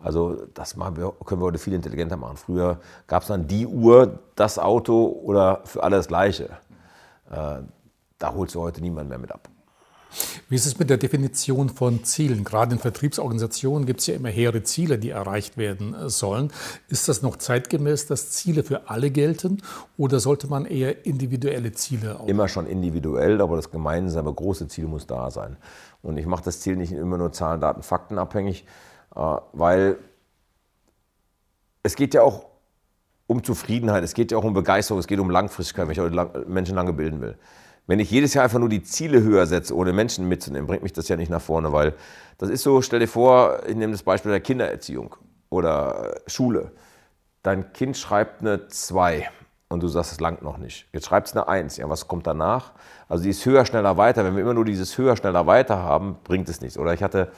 Also 0.03 0.47
das 0.53 0.75
können 0.75 0.95
wir 0.95 1.45
heute 1.45 1.59
viel 1.59 1.73
intelligenter 1.73 2.17
machen. 2.17 2.37
Früher 2.37 2.79
gab 3.07 3.21
es 3.21 3.27
dann 3.27 3.47
die 3.47 3.67
Uhr, 3.67 4.19
das 4.35 4.57
Auto 4.57 5.05
oder 5.23 5.61
für 5.65 5.83
alle 5.83 5.97
das 5.97 6.07
Gleiche. 6.07 6.49
Äh, 7.29 7.59
da 8.17 8.33
holst 8.33 8.55
du 8.55 8.61
heute 8.61 8.81
niemand 8.81 9.09
mehr 9.09 9.17
mit 9.17 9.31
ab. 9.31 9.49
Wie 10.49 10.55
ist 10.55 10.65
es 10.65 10.77
mit 10.77 10.89
der 10.89 10.97
Definition 10.97 11.69
von 11.69 12.03
Zielen? 12.03 12.43
Gerade 12.43 12.73
in 12.73 12.79
Vertriebsorganisationen 12.79 13.85
gibt 13.85 14.01
es 14.01 14.07
ja 14.07 14.15
immer 14.15 14.29
hehre 14.29 14.63
Ziele, 14.63 14.97
die 14.99 15.09
erreicht 15.09 15.57
werden 15.57 15.95
sollen. 16.09 16.51
Ist 16.89 17.07
das 17.07 17.21
noch 17.21 17.37
zeitgemäß, 17.37 18.07
dass 18.07 18.31
Ziele 18.31 18.63
für 18.63 18.89
alle 18.89 19.09
gelten 19.11 19.61
oder 19.97 20.19
sollte 20.19 20.47
man 20.47 20.65
eher 20.65 21.05
individuelle 21.05 21.71
Ziele 21.71 22.19
auch? 22.19 22.27
Immer 22.27 22.49
schon 22.49 22.67
individuell, 22.67 23.39
aber 23.39 23.55
das 23.55 23.71
gemeinsame 23.71 24.33
große 24.33 24.67
Ziel 24.67 24.87
muss 24.87 25.07
da 25.07 25.31
sein. 25.31 25.55
Und 26.01 26.17
ich 26.17 26.25
mache 26.25 26.43
das 26.43 26.59
Ziel 26.59 26.75
nicht 26.75 26.91
immer 26.91 27.17
nur 27.17 27.31
Zahlen, 27.31 27.61
Daten, 27.61 27.81
Fakten 27.81 28.17
abhängig, 28.17 28.65
äh, 28.65 28.90
weil 29.11 29.97
es 31.83 31.95
geht 31.95 32.13
ja 32.13 32.23
auch 32.23 32.45
um 33.27 33.43
Zufriedenheit, 33.43 34.03
es 34.03 34.13
geht 34.13 34.31
ja 34.31 34.37
auch 34.37 34.43
um 34.43 34.53
Begeisterung, 34.53 34.99
es 34.99 35.07
geht 35.07 35.19
um 35.19 35.29
Langfristigkeit, 35.29 35.87
wenn 35.87 36.13
ich 36.13 36.47
Menschen 36.47 36.75
lange 36.75 36.93
bilden 36.93 37.21
will. 37.21 37.37
Wenn 37.87 37.99
ich 37.99 38.11
jedes 38.11 38.33
Jahr 38.33 38.43
einfach 38.43 38.59
nur 38.59 38.69
die 38.69 38.83
Ziele 38.83 39.21
höher 39.21 39.45
setze, 39.45 39.75
ohne 39.75 39.91
Menschen 39.91 40.27
mitzunehmen, 40.27 40.67
bringt 40.67 40.83
mich 40.83 40.93
das 40.93 41.07
ja 41.07 41.17
nicht 41.17 41.29
nach 41.29 41.41
vorne, 41.41 41.73
weil 41.73 41.93
das 42.37 42.49
ist 42.49 42.63
so, 42.63 42.81
stell 42.81 42.99
dir 42.99 43.07
vor, 43.07 43.63
ich 43.67 43.75
nehme 43.75 43.91
das 43.91 44.03
Beispiel 44.03 44.31
der 44.31 44.39
Kindererziehung 44.39 45.15
oder 45.49 46.15
Schule. 46.27 46.71
Dein 47.43 47.73
Kind 47.73 47.97
schreibt 47.97 48.41
eine 48.41 48.67
2 48.67 49.29
und 49.69 49.81
du 49.81 49.87
sagst, 49.87 50.11
es 50.11 50.19
langt 50.19 50.41
noch 50.41 50.57
nicht. 50.57 50.87
Jetzt 50.93 51.07
schreibt 51.07 51.27
es 51.27 51.33
eine 51.33 51.47
1. 51.47 51.77
Ja, 51.77 51.89
was 51.89 52.07
kommt 52.07 52.27
danach? 52.27 52.73
Also 53.09 53.23
dieses 53.23 53.45
höher, 53.45 53.65
schneller, 53.65 53.97
weiter. 53.97 54.23
Wenn 54.23 54.35
wir 54.35 54.43
immer 54.43 54.53
nur 54.53 54.65
dieses 54.65 54.97
höher, 54.97 55.17
schneller, 55.17 55.47
weiter 55.47 55.79
haben, 55.81 56.17
bringt 56.23 56.49
es 56.49 56.61
nichts. 56.61 56.77
Oder 56.77 56.93
ich 56.93 57.01
hatte 57.01 57.31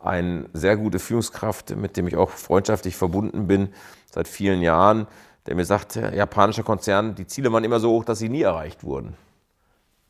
eine 0.00 0.48
sehr 0.52 0.76
gute 0.76 0.98
Führungskraft, 0.98 1.76
mit 1.76 1.96
dem 1.96 2.06
ich 2.06 2.16
auch 2.16 2.30
freundschaftlich 2.30 2.96
verbunden 2.96 3.46
bin 3.46 3.70
seit 4.10 4.28
vielen 4.28 4.62
Jahren, 4.62 5.06
der 5.46 5.54
mir 5.54 5.64
sagt, 5.64 5.96
japanischer 5.96 6.62
Konzern, 6.62 7.14
die 7.14 7.26
Ziele 7.26 7.52
waren 7.52 7.64
immer 7.64 7.80
so 7.80 7.90
hoch, 7.90 8.04
dass 8.04 8.18
sie 8.18 8.28
nie 8.28 8.42
erreicht 8.42 8.84
wurden. 8.84 9.16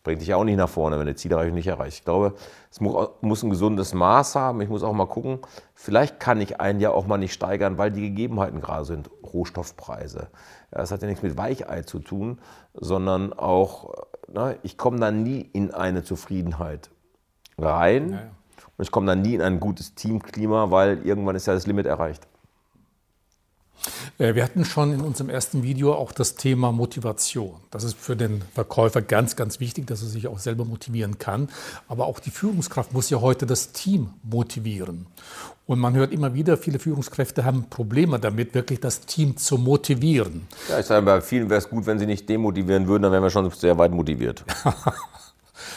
Bringt 0.05 0.21
dich 0.21 0.29
ja 0.29 0.37
auch 0.37 0.45
nicht 0.45 0.57
nach 0.57 0.69
vorne, 0.69 0.99
wenn 0.99 1.07
du 1.07 1.15
Zielerreichung 1.15 1.55
nicht 1.55 1.67
erreicht. 1.67 1.99
Ich 1.99 2.05
glaube, 2.05 2.35
es 2.71 2.81
muss 2.81 3.43
ein 3.43 3.51
gesundes 3.51 3.93
Maß 3.93 4.37
haben. 4.37 4.61
Ich 4.61 4.69
muss 4.69 4.83
auch 4.83 4.93
mal 4.93 5.07
gucken, 5.07 5.41
vielleicht 5.75 6.19
kann 6.19 6.41
ich 6.41 6.61
einen 6.61 6.81
ja 6.81 6.91
auch 6.91 7.07
mal 7.07 7.19
nicht 7.19 7.35
steigern, 7.35 7.79
weil 7.79 7.91
die 7.91 8.01
Gegebenheiten 8.01 8.61
gerade 8.61 8.85
sind. 8.85 9.11
Rohstoffpreise. 9.23 10.29
Das 10.71 10.93
hat 10.93 11.03
ja 11.03 11.09
nichts 11.09 11.23
mit 11.23 11.37
Weichei 11.37 11.83
zu 11.83 11.99
tun, 11.99 12.41
sondern 12.73 13.33
auch, 13.33 14.07
na, 14.33 14.55
ich 14.63 14.79
komme 14.79 14.99
da 14.99 15.11
nie 15.11 15.41
in 15.41 15.75
eine 15.75 16.05
Zufriedenheit 16.05 16.91
rein. 17.59 18.11
Ja, 18.11 18.17
ja. 18.17 18.31
Und 18.79 18.85
ich 18.85 18.91
komme 18.91 19.07
dann 19.07 19.23
nie 19.23 19.35
in 19.35 19.43
ein 19.43 19.61
gutes 19.61 19.95
Teamklima, 19.95 20.71
weil 20.71 21.05
irgendwann 21.05 21.37
ist 21.37 21.47
ja 21.47 21.55
das 21.55 21.67
Limit 21.67 21.87
erreicht. 21.87 22.27
Äh, 24.19 24.35
wir 24.35 24.45
hatten 24.45 24.65
schon 24.65 24.93
in 24.93 25.01
unserem 25.01 25.31
ersten 25.31 25.63
Video 25.63 25.95
auch 25.95 26.13
das 26.13 26.37
Thema 26.37 26.73
Motivation. 26.73 27.57
Das 27.71 27.85
ist 27.85 27.97
für 27.97 28.17
den 28.17 28.43
Verkäufer 28.55 29.03
ganz, 29.03 29.37
ganz 29.37 29.61
wichtig, 29.61 29.87
dass 29.87 30.03
er 30.03 30.09
sich 30.09 30.29
auch 30.29 30.39
selber 30.39 30.65
motivieren 30.65 31.19
kann. 31.19 31.49
Aber 31.89 32.07
auch 32.07 32.21
die 32.21 32.31
Führungskraft 32.31 32.93
muss 32.93 33.11
ja 33.11 33.21
heute 33.21 33.47
das 33.47 33.73
Team 33.73 34.11
motivieren. 34.23 35.07
Und 35.67 35.81
man 35.81 35.95
hört 35.95 36.13
immer 36.13 36.33
wieder, 36.33 36.57
viele 36.57 36.79
Führungskräfte 36.79 37.45
haben 37.45 37.69
Probleme 37.69 38.19
damit, 38.19 38.55
wirklich 38.55 38.81
das 38.81 39.01
Team 39.01 39.37
zu 39.37 39.59
motivieren. 39.59 40.47
Ja, 40.69 40.79
ich 40.79 40.87
sage, 40.87 41.05
bei 41.05 41.21
vielen 41.21 41.51
wäre 41.51 41.59
es 41.59 41.69
gut, 41.69 41.85
wenn 41.85 41.99
sie 41.99 42.07
nicht 42.07 42.29
demotivieren 42.29 42.89
würden, 42.89 43.03
dann 43.03 43.13
wären 43.13 43.23
wir 43.23 43.31
schon 43.31 43.51
sehr 43.51 43.77
weit 43.77 43.93
motiviert. 43.93 44.45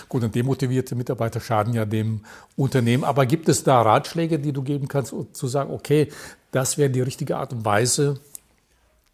Gut, 0.10 0.23
und 0.23 0.36
demotivierte 0.36 0.95
Mitarbeiter 0.95 1.39
schaden 1.39 1.73
ja 1.73 1.86
dem 1.86 2.21
Unternehmen. 2.56 3.04
Aber 3.04 3.25
gibt 3.25 3.49
es 3.49 3.63
da 3.63 3.82
Ratschläge, 3.82 4.39
die 4.39 4.54
du 4.54 4.62
geben 4.62 4.88
kannst, 4.88 5.13
um 5.13 5.34
zu 5.34 5.47
sagen, 5.47 5.73
okay, 5.73 6.10
das 6.51 6.77
wäre 6.77 6.89
die 6.89 7.01
richtige 7.01 7.38
Art 7.38 7.54
und 7.54 7.65
Weise? 7.65 8.19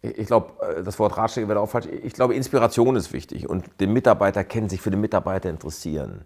Ich 0.02 0.26
glaube, 0.26 0.52
äh, 0.62 0.82
das 0.82 0.98
Wort 0.98 1.16
Ratschläge 1.16 1.48
wäre 1.48 1.60
auch 1.60 1.68
falsch. 1.68 1.86
Ich 1.86 2.12
glaube, 2.12 2.34
Inspiration 2.34 2.96
ist 2.96 3.12
wichtig 3.12 3.48
und 3.48 3.64
den 3.80 3.92
Mitarbeiter 3.92 4.44
kennen, 4.44 4.68
sich 4.68 4.80
für 4.80 4.90
den 4.90 5.00
Mitarbeiter 5.00 5.50
interessieren. 5.50 6.22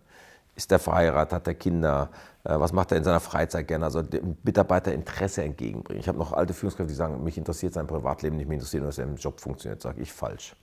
Ist 0.55 0.71
der 0.71 0.79
verheiratet, 0.79 1.33
hat 1.33 1.47
er 1.47 1.55
Kinder, 1.55 2.11
äh, 2.45 2.59
was 2.59 2.73
macht 2.73 2.93
er 2.93 2.99
in 2.99 3.05
seiner 3.05 3.21
Freizeit 3.21 3.69
gerne? 3.69 3.87
Also 3.87 4.03
dem 4.03 4.37
Mitarbeiter 4.43 4.93
Interesse 4.93 5.43
entgegenbringen. 5.43 6.01
Ich 6.01 6.09
habe 6.09 6.19
noch 6.19 6.33
alte 6.33 6.53
Führungskräfte, 6.53 6.93
die 6.93 6.97
sagen, 6.97 7.25
mich 7.25 7.39
interessiert 7.39 7.73
sein 7.73 7.87
Privatleben 7.87 8.37
nicht, 8.37 8.49
mich 8.49 8.57
interessiert, 8.57 8.85
dass 8.85 8.99
er 8.99 9.05
im 9.05 9.17
Job 9.17 9.41
funktioniert. 9.41 9.81
Sage 9.81 10.03
ich 10.03 10.13
falsch. 10.13 10.55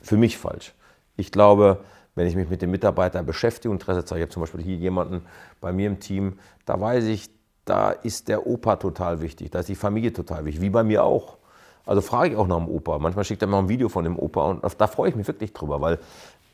Für 0.00 0.16
mich 0.16 0.38
falsch. 0.38 0.74
Ich 1.16 1.32
glaube, 1.32 1.84
wenn 2.18 2.26
ich 2.26 2.36
mich 2.36 2.50
mit 2.50 2.60
dem 2.60 2.70
Mitarbeiter 2.70 3.22
beschäftige 3.22 3.70
und 3.70 3.76
Interesse 3.76 4.04
zeige, 4.04 4.20
ich 4.20 4.22
habe 4.24 4.32
zum 4.32 4.42
Beispiel 4.42 4.62
hier 4.62 4.76
jemanden 4.76 5.22
bei 5.60 5.72
mir 5.72 5.86
im 5.86 6.00
Team, 6.00 6.38
da 6.66 6.80
weiß 6.80 7.04
ich, 7.04 7.30
da 7.64 7.90
ist 7.90 8.28
der 8.28 8.46
Opa 8.46 8.76
total 8.76 9.20
wichtig, 9.20 9.50
da 9.50 9.60
ist 9.60 9.68
die 9.68 9.74
Familie 9.74 10.12
total 10.12 10.44
wichtig, 10.44 10.62
wie 10.62 10.70
bei 10.70 10.82
mir 10.82 11.04
auch. 11.04 11.36
Also 11.86 12.02
frage 12.02 12.32
ich 12.32 12.36
auch 12.36 12.46
nach 12.46 12.58
dem 12.58 12.68
Opa. 12.68 12.98
Manchmal 12.98 13.24
schickt 13.24 13.40
er 13.40 13.48
mir 13.48 13.56
ein 13.56 13.68
Video 13.68 13.88
von 13.88 14.04
dem 14.04 14.18
Opa 14.18 14.50
und 14.50 14.62
da 14.78 14.86
freue 14.86 15.08
ich 15.08 15.16
mich 15.16 15.26
wirklich 15.26 15.54
drüber, 15.54 15.80
weil 15.80 15.98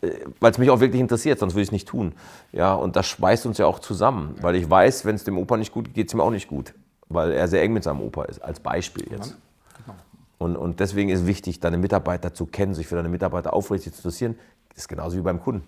äh, 0.04 0.20
weil 0.40 0.52
es 0.52 0.58
mich 0.58 0.70
auch 0.70 0.80
wirklich 0.80 1.00
interessiert, 1.00 1.38
sonst 1.38 1.54
würde 1.54 1.62
ich 1.62 1.68
es 1.68 1.72
nicht 1.72 1.88
tun. 1.88 2.12
Ja, 2.52 2.74
und 2.74 2.96
das 2.96 3.06
schweißt 3.06 3.46
uns 3.46 3.58
ja 3.58 3.66
auch 3.66 3.78
zusammen, 3.78 4.36
weil 4.40 4.54
ich 4.56 4.68
weiß, 4.68 5.04
wenn 5.04 5.16
es 5.16 5.24
dem 5.24 5.38
Opa 5.38 5.56
nicht 5.56 5.72
gut 5.72 5.86
geht, 5.86 5.94
geht 5.94 6.08
es 6.08 6.14
ihm 6.14 6.20
auch 6.20 6.30
nicht 6.30 6.48
gut, 6.48 6.74
weil 7.08 7.32
er 7.32 7.48
sehr 7.48 7.62
eng 7.62 7.72
mit 7.72 7.84
seinem 7.84 8.00
Opa 8.00 8.24
ist, 8.24 8.42
als 8.42 8.60
Beispiel 8.60 9.06
jetzt. 9.10 9.30
Genau. 9.30 9.96
Und, 10.38 10.56
und 10.56 10.80
deswegen 10.80 11.08
ist 11.08 11.26
wichtig, 11.26 11.60
deine 11.60 11.78
Mitarbeiter 11.78 12.34
zu 12.34 12.46
kennen, 12.46 12.74
sich 12.74 12.86
für 12.86 12.96
deine 12.96 13.08
Mitarbeiter 13.08 13.54
aufrichtig 13.54 13.94
zu 13.94 14.00
interessieren. 14.00 14.36
Das 14.74 14.84
ist 14.84 14.88
genauso 14.88 15.16
wie 15.16 15.22
beim 15.22 15.40
Kunden. 15.40 15.66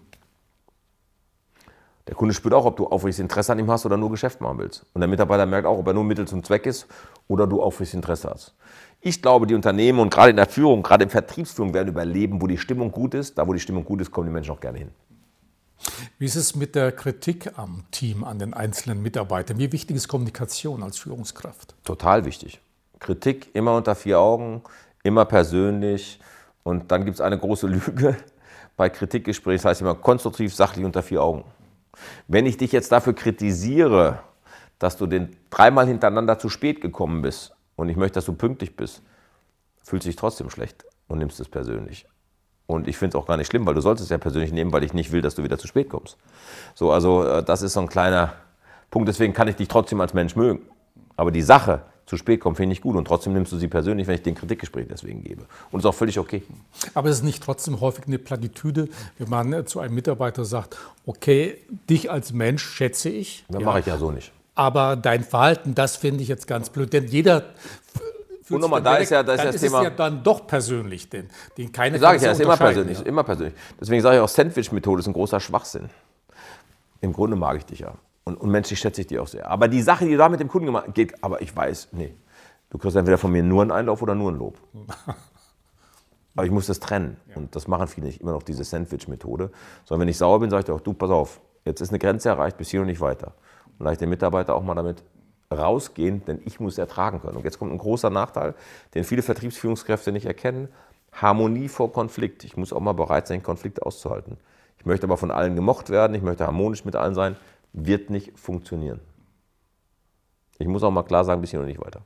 Der 2.06 2.14
Kunde 2.14 2.34
spürt 2.34 2.54
auch, 2.54 2.64
ob 2.64 2.76
du 2.76 2.86
aufrichtiges 2.86 3.18
Interesse 3.18 3.52
an 3.52 3.58
ihm 3.58 3.70
hast 3.70 3.84
oder 3.84 3.96
nur 3.96 4.10
Geschäft 4.10 4.40
machen 4.40 4.58
willst. 4.58 4.86
Und 4.94 5.00
der 5.00 5.08
Mitarbeiter 5.08 5.44
merkt 5.44 5.66
auch, 5.66 5.78
ob 5.78 5.86
er 5.88 5.92
nur 5.92 6.04
Mittel 6.04 6.26
zum 6.28 6.44
Zweck 6.44 6.66
ist 6.66 6.86
oder 7.26 7.46
du 7.46 7.60
aufrichtiges 7.60 7.94
Interesse 7.94 8.30
hast. 8.30 8.54
Ich 9.00 9.22
glaube, 9.22 9.46
die 9.46 9.54
Unternehmen 9.54 9.98
und 9.98 10.12
gerade 10.12 10.30
in 10.30 10.36
der 10.36 10.46
Führung, 10.46 10.82
gerade 10.82 11.04
in 11.04 11.10
Vertriebsführung 11.10 11.74
werden 11.74 11.88
überleben, 11.88 12.40
wo 12.40 12.46
die 12.46 12.58
Stimmung 12.58 12.92
gut 12.92 13.14
ist. 13.14 13.36
Da, 13.38 13.46
wo 13.46 13.52
die 13.52 13.60
Stimmung 13.60 13.84
gut 13.84 14.00
ist, 14.00 14.10
kommen 14.10 14.28
die 14.28 14.32
Menschen 14.32 14.52
auch 14.52 14.60
gerne 14.60 14.78
hin. 14.78 14.90
Wie 16.18 16.24
ist 16.24 16.36
es 16.36 16.54
mit 16.54 16.74
der 16.74 16.92
Kritik 16.92 17.58
am 17.58 17.84
Team, 17.90 18.24
an 18.24 18.38
den 18.38 18.54
einzelnen 18.54 19.02
Mitarbeitern? 19.02 19.58
Wie 19.58 19.72
wichtig 19.72 19.96
ist 19.96 20.08
Kommunikation 20.08 20.82
als 20.82 20.98
Führungskraft? 20.98 21.74
Total 21.84 22.24
wichtig. 22.24 22.60
Kritik 22.98 23.54
immer 23.54 23.76
unter 23.76 23.94
vier 23.94 24.20
Augen, 24.20 24.62
immer 25.02 25.24
persönlich. 25.24 26.20
Und 26.62 26.90
dann 26.90 27.04
gibt 27.04 27.16
es 27.16 27.20
eine 27.20 27.38
große 27.38 27.66
Lüge 27.66 28.16
bei 28.76 28.88
Kritikgesprächen, 28.88 29.58
das 29.58 29.64
heißt 29.64 29.80
immer 29.80 29.94
konstruktiv, 29.94 30.54
sachlich 30.54 30.84
unter 30.84 31.02
vier 31.02 31.22
Augen. 31.22 31.44
Wenn 32.28 32.46
ich 32.46 32.56
dich 32.56 32.72
jetzt 32.72 32.92
dafür 32.92 33.14
kritisiere, 33.14 34.20
dass 34.78 34.96
du 34.96 35.06
den 35.06 35.36
dreimal 35.50 35.86
hintereinander 35.86 36.38
zu 36.38 36.48
spät 36.48 36.80
gekommen 36.80 37.22
bist 37.22 37.54
und 37.76 37.88
ich 37.88 37.96
möchte, 37.96 38.14
dass 38.14 38.26
du 38.26 38.34
pünktlich 38.34 38.76
bist, 38.76 39.02
fühlt 39.82 40.02
sich 40.02 40.16
trotzdem 40.16 40.50
schlecht 40.50 40.84
und 41.08 41.18
nimmst 41.18 41.40
es 41.40 41.48
persönlich. 41.48 42.06
Und 42.66 42.88
ich 42.88 42.98
finde 42.98 43.16
es 43.16 43.22
auch 43.22 43.26
gar 43.26 43.36
nicht 43.36 43.46
schlimm, 43.46 43.64
weil 43.64 43.74
du 43.74 43.80
solltest 43.80 44.04
es 44.04 44.10
ja 44.10 44.18
persönlich 44.18 44.52
nehmen, 44.52 44.72
weil 44.72 44.82
ich 44.82 44.92
nicht 44.92 45.12
will, 45.12 45.22
dass 45.22 45.36
du 45.36 45.44
wieder 45.44 45.56
zu 45.56 45.68
spät 45.68 45.88
kommst. 45.88 46.18
So, 46.74 46.90
also 46.90 47.24
äh, 47.24 47.42
das 47.42 47.62
ist 47.62 47.74
so 47.74 47.80
ein 47.80 47.88
kleiner 47.88 48.32
Punkt. 48.90 49.08
Deswegen 49.08 49.32
kann 49.32 49.46
ich 49.46 49.56
dich 49.56 49.68
trotzdem 49.68 50.00
als 50.00 50.14
Mensch 50.14 50.34
mögen. 50.34 50.68
Aber 51.16 51.30
die 51.30 51.42
Sache, 51.42 51.82
zu 52.06 52.16
spät 52.16 52.40
kommt, 52.40 52.56
finde 52.56 52.72
ich 52.72 52.80
gut. 52.80 52.96
Und 52.96 53.04
trotzdem 53.06 53.32
nimmst 53.32 53.52
du 53.52 53.56
sie 53.56 53.68
persönlich, 53.68 54.06
wenn 54.06 54.14
ich 54.14 54.22
den 54.22 54.34
Kritikgespräch 54.34 54.86
deswegen 54.88 55.22
gebe. 55.22 55.46
Und 55.70 55.80
ist 55.80 55.86
auch 55.86 55.94
völlig 55.94 56.18
okay. 56.18 56.42
Aber 56.94 57.08
es 57.08 57.16
ist 57.16 57.24
nicht 57.24 57.42
trotzdem 57.42 57.80
häufig 57.80 58.06
eine 58.06 58.18
Platitüde, 58.18 58.88
wenn 59.18 59.28
man 59.28 59.66
zu 59.66 59.80
einem 59.80 59.94
Mitarbeiter 59.94 60.44
sagt, 60.44 60.76
okay, 61.04 61.58
dich 61.90 62.10
als 62.10 62.32
Mensch 62.32 62.64
schätze 62.64 63.08
ich. 63.08 63.44
Das 63.48 63.60
ja, 63.60 63.66
mache 63.66 63.80
ich 63.80 63.86
ja 63.86 63.98
so 63.98 64.10
nicht. 64.10 64.32
Aber 64.54 64.96
dein 64.96 65.22
Verhalten, 65.24 65.74
das 65.74 65.96
finde 65.96 66.22
ich 66.22 66.28
jetzt 66.28 66.46
ganz 66.46 66.70
blöd. 66.70 66.92
Denn 66.92 67.06
jeder 67.06 67.44
und 68.48 68.60
nochmal, 68.60 68.82
da 68.82 68.96
ist 68.96 69.10
ja, 69.10 69.22
da 69.22 69.32
ist 69.32 69.38
dann 69.40 69.46
das 69.48 69.56
ist 69.56 69.62
Thema. 69.62 69.82
Ja 69.82 69.90
dann 69.90 70.22
doch 70.22 70.46
persönlich, 70.46 71.08
den, 71.08 71.28
den 71.58 71.72
keine 71.72 71.98
Sage 71.98 72.18
ich 72.18 72.22
ja, 72.22 72.30
ist 72.30 72.40
immer 72.40 72.56
persönlich, 72.56 72.98
ja. 72.98 73.04
immer 73.04 73.24
persönlich. 73.24 73.54
Deswegen 73.80 74.02
sage 74.02 74.16
ich 74.16 74.22
auch, 74.22 74.28
Sandwich-Methode 74.28 75.00
ist 75.00 75.08
ein 75.08 75.12
großer 75.12 75.40
Schwachsinn. 75.40 75.90
Im 77.00 77.12
Grunde 77.12 77.36
mag 77.36 77.56
ich 77.56 77.66
dich 77.66 77.80
ja. 77.80 77.94
Und, 78.26 78.40
und 78.40 78.50
menschlich 78.50 78.80
schätze 78.80 79.02
ich 79.02 79.06
die 79.06 79.20
auch 79.20 79.28
sehr. 79.28 79.48
Aber 79.48 79.68
die 79.68 79.80
Sache, 79.80 80.04
die 80.04 80.16
da 80.16 80.28
mit 80.28 80.40
dem 80.40 80.48
Kunden 80.48 80.66
gemacht 80.66 80.92
geht, 80.94 81.22
aber 81.22 81.40
ich 81.40 81.54
weiß, 81.54 81.88
nee. 81.92 82.12
Du 82.70 82.78
kriegst 82.78 82.96
entweder 82.96 83.18
von 83.18 83.30
mir 83.30 83.44
nur 83.44 83.62
einen 83.62 83.70
Einlauf 83.70 84.02
oder 84.02 84.16
nur 84.16 84.32
ein 84.32 84.38
Lob. 84.38 84.58
aber 86.34 86.44
ich 86.44 86.50
muss 86.50 86.66
das 86.66 86.80
trennen. 86.80 87.18
Und 87.36 87.54
das 87.54 87.68
machen 87.68 87.86
viele 87.86 88.06
nicht 88.06 88.20
immer 88.20 88.32
noch, 88.32 88.42
diese 88.42 88.64
Sandwich-Methode. 88.64 89.52
Sondern 89.84 90.02
wenn 90.02 90.08
ich 90.08 90.18
sauer 90.18 90.40
bin, 90.40 90.50
sage 90.50 90.60
ich 90.60 90.66
dir 90.66 90.74
auch, 90.74 90.80
du, 90.80 90.92
pass 90.92 91.10
auf, 91.10 91.40
jetzt 91.64 91.80
ist 91.80 91.90
eine 91.90 92.00
Grenze 92.00 92.28
erreicht, 92.28 92.58
bis 92.58 92.68
hier 92.68 92.80
und 92.80 92.88
nicht 92.88 93.00
weiter. 93.00 93.34
Und 93.78 93.84
lasse 93.84 93.92
ich 93.92 93.98
den 94.00 94.10
Mitarbeiter 94.10 94.56
auch 94.56 94.62
mal 94.64 94.74
damit 94.74 95.04
rausgehen, 95.54 96.24
denn 96.24 96.42
ich 96.44 96.58
muss 96.58 96.78
ertragen 96.78 97.20
können. 97.20 97.36
Und 97.36 97.44
jetzt 97.44 97.60
kommt 97.60 97.72
ein 97.72 97.78
großer 97.78 98.10
Nachteil, 98.10 98.54
den 98.94 99.04
viele 99.04 99.22
Vertriebsführungskräfte 99.22 100.10
nicht 100.10 100.26
erkennen. 100.26 100.66
Harmonie 101.12 101.68
vor 101.68 101.92
Konflikt. 101.92 102.42
Ich 102.42 102.56
muss 102.56 102.72
auch 102.72 102.80
mal 102.80 102.92
bereit 102.92 103.28
sein, 103.28 103.44
Konflikte 103.44 103.86
auszuhalten. 103.86 104.36
Ich 104.80 104.84
möchte 104.84 105.06
aber 105.06 105.16
von 105.16 105.30
allen 105.30 105.54
gemocht 105.54 105.90
werden, 105.90 106.14
ich 106.14 106.22
möchte 106.22 106.44
harmonisch 106.44 106.84
mit 106.84 106.96
allen 106.96 107.14
sein 107.14 107.36
wird 107.76 108.10
nicht 108.10 108.38
funktionieren. 108.38 109.00
Ich 110.58 110.66
muss 110.66 110.82
auch 110.82 110.90
mal 110.90 111.02
klar 111.02 111.24
sagen, 111.24 111.40
bis 111.40 111.50
hier 111.50 111.60
noch 111.60 111.66
nicht 111.66 111.80
weiter. 111.80 112.02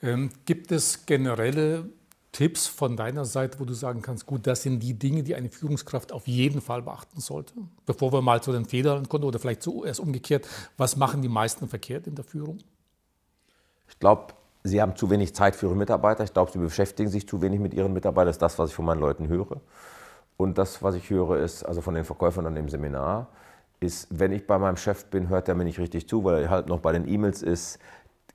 Ähm, 0.00 0.30
gibt 0.44 0.70
es 0.70 1.04
generelle 1.06 1.88
Tipps 2.30 2.68
von 2.68 2.96
deiner 2.96 3.24
Seite, 3.24 3.58
wo 3.58 3.64
du 3.64 3.74
sagen 3.74 4.00
kannst, 4.00 4.26
gut, 4.26 4.46
das 4.46 4.62
sind 4.62 4.80
die 4.80 4.94
Dinge, 4.94 5.24
die 5.24 5.34
eine 5.34 5.50
Führungskraft 5.50 6.12
auf 6.12 6.28
jeden 6.28 6.60
Fall 6.60 6.82
beachten 6.82 7.20
sollte? 7.20 7.54
Bevor 7.84 8.12
wir 8.12 8.22
mal 8.22 8.40
zu 8.40 8.52
den 8.52 8.64
Fehlern 8.64 9.08
kommen 9.08 9.24
oder 9.24 9.40
vielleicht 9.40 9.62
zuerst 9.62 9.98
umgekehrt, 9.98 10.46
was 10.76 10.96
machen 10.96 11.20
die 11.22 11.28
meisten 11.28 11.68
verkehrt 11.68 12.06
in 12.06 12.14
der 12.14 12.24
Führung? 12.24 12.58
Ich 13.88 13.98
glaube, 13.98 14.34
sie 14.62 14.80
haben 14.80 14.94
zu 14.94 15.10
wenig 15.10 15.34
Zeit 15.34 15.56
für 15.56 15.66
ihre 15.66 15.74
Mitarbeiter. 15.74 16.22
Ich 16.22 16.32
glaube, 16.32 16.52
sie 16.52 16.58
beschäftigen 16.58 17.10
sich 17.10 17.26
zu 17.26 17.42
wenig 17.42 17.58
mit 17.58 17.74
ihren 17.74 17.92
Mitarbeitern. 17.92 18.28
Das 18.28 18.36
ist 18.36 18.42
das, 18.42 18.58
was 18.58 18.70
ich 18.70 18.76
von 18.76 18.84
meinen 18.84 19.00
Leuten 19.00 19.26
höre. 19.26 19.60
Und 20.36 20.58
das, 20.58 20.82
was 20.82 20.94
ich 20.94 21.10
höre, 21.10 21.38
ist, 21.38 21.64
also 21.64 21.80
von 21.80 21.94
den 21.94 22.04
Verkäufern 22.04 22.46
an 22.46 22.54
dem 22.54 22.68
Seminar, 22.68 23.26
ist, 23.80 24.08
wenn 24.10 24.32
ich 24.32 24.46
bei 24.46 24.58
meinem 24.58 24.76
Chef 24.76 25.06
bin, 25.06 25.28
hört 25.28 25.48
er 25.48 25.54
mir 25.54 25.64
nicht 25.64 25.78
richtig 25.78 26.08
zu, 26.08 26.24
weil 26.24 26.42
er 26.42 26.50
halt 26.50 26.68
noch 26.68 26.80
bei 26.80 26.92
den 26.92 27.08
E-Mails 27.08 27.42
ist, 27.42 27.78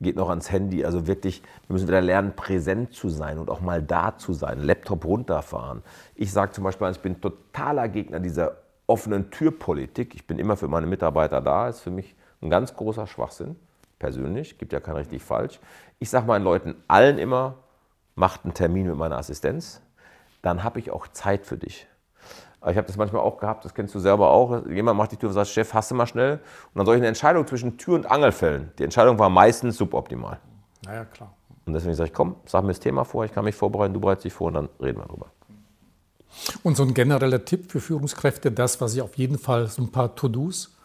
geht 0.00 0.16
noch 0.16 0.30
ans 0.30 0.50
Handy. 0.50 0.84
Also 0.84 1.06
wirklich, 1.06 1.42
wir 1.66 1.74
müssen 1.74 1.88
wieder 1.88 2.00
lernen, 2.00 2.34
präsent 2.34 2.92
zu 2.94 3.08
sein 3.08 3.38
und 3.38 3.50
auch 3.50 3.60
mal 3.60 3.82
da 3.82 4.16
zu 4.16 4.32
sein, 4.32 4.60
Laptop 4.60 5.04
runterfahren. 5.04 5.82
Ich 6.14 6.32
sage 6.32 6.52
zum 6.52 6.64
Beispiel, 6.64 6.90
ich 6.90 7.00
bin 7.00 7.20
totaler 7.20 7.88
Gegner 7.88 8.20
dieser 8.20 8.56
offenen 8.86 9.30
Türpolitik. 9.30 10.14
Ich 10.14 10.26
bin 10.26 10.38
immer 10.38 10.56
für 10.56 10.68
meine 10.68 10.86
Mitarbeiter 10.86 11.40
da, 11.40 11.68
ist 11.68 11.80
für 11.80 11.90
mich 11.90 12.14
ein 12.42 12.50
ganz 12.50 12.74
großer 12.74 13.06
Schwachsinn, 13.06 13.56
persönlich, 13.98 14.58
gibt 14.58 14.72
ja 14.72 14.80
kein 14.80 14.96
richtig 14.96 15.22
falsch. 15.22 15.60
Ich 15.98 16.10
sage 16.10 16.26
meinen 16.26 16.44
Leuten 16.44 16.74
allen 16.88 17.18
immer, 17.18 17.56
macht 18.14 18.44
einen 18.44 18.54
Termin 18.54 18.86
mit 18.86 18.96
meiner 18.96 19.16
Assistenz, 19.16 19.80
dann 20.42 20.62
habe 20.62 20.78
ich 20.78 20.90
auch 20.90 21.08
Zeit 21.08 21.46
für 21.46 21.56
dich. 21.56 21.86
Ich 22.66 22.76
habe 22.76 22.86
das 22.86 22.96
manchmal 22.96 23.22
auch 23.22 23.38
gehabt, 23.38 23.64
das 23.64 23.74
kennst 23.74 23.94
du 23.94 23.98
selber 23.98 24.30
auch. 24.30 24.66
Jemand 24.66 24.96
macht 24.96 25.12
die 25.12 25.16
Tür 25.16 25.28
und 25.28 25.34
sagt, 25.34 25.48
Chef, 25.48 25.74
hast 25.74 25.90
du 25.90 25.94
mal 25.94 26.06
schnell? 26.06 26.34
Und 26.34 26.78
dann 26.78 26.86
soll 26.86 26.96
ich 26.96 27.00
eine 27.00 27.08
Entscheidung 27.08 27.46
zwischen 27.46 27.76
Tür 27.76 27.94
und 27.94 28.10
Angel 28.10 28.32
fällen. 28.32 28.72
Die 28.78 28.84
Entscheidung 28.84 29.18
war 29.18 29.28
meistens 29.28 29.76
suboptimal. 29.76 30.38
Naja, 30.84 31.04
klar. 31.04 31.34
Und 31.66 31.74
deswegen 31.74 31.94
sage 31.94 32.08
ich, 32.08 32.14
komm, 32.14 32.36
sag 32.46 32.62
mir 32.62 32.68
das 32.68 32.80
Thema 32.80 33.04
vor, 33.04 33.24
ich 33.24 33.32
kann 33.32 33.44
mich 33.44 33.54
vorbereiten, 33.54 33.94
du 33.94 34.00
bereitest 34.00 34.26
dich 34.26 34.32
vor 34.32 34.48
und 34.48 34.54
dann 34.54 34.68
reden 34.80 34.98
wir 34.98 35.06
darüber. 35.06 35.26
Und 36.62 36.76
so 36.76 36.82
ein 36.82 36.94
genereller 36.94 37.44
Tipp 37.44 37.70
für 37.70 37.80
Führungskräfte, 37.80 38.50
das, 38.50 38.80
was 38.80 38.94
ich 38.94 39.02
auf 39.02 39.16
jeden 39.16 39.38
Fall, 39.38 39.68
so 39.68 39.82
ein 39.82 39.92
paar 39.92 40.14
To-Dos, 40.14 40.76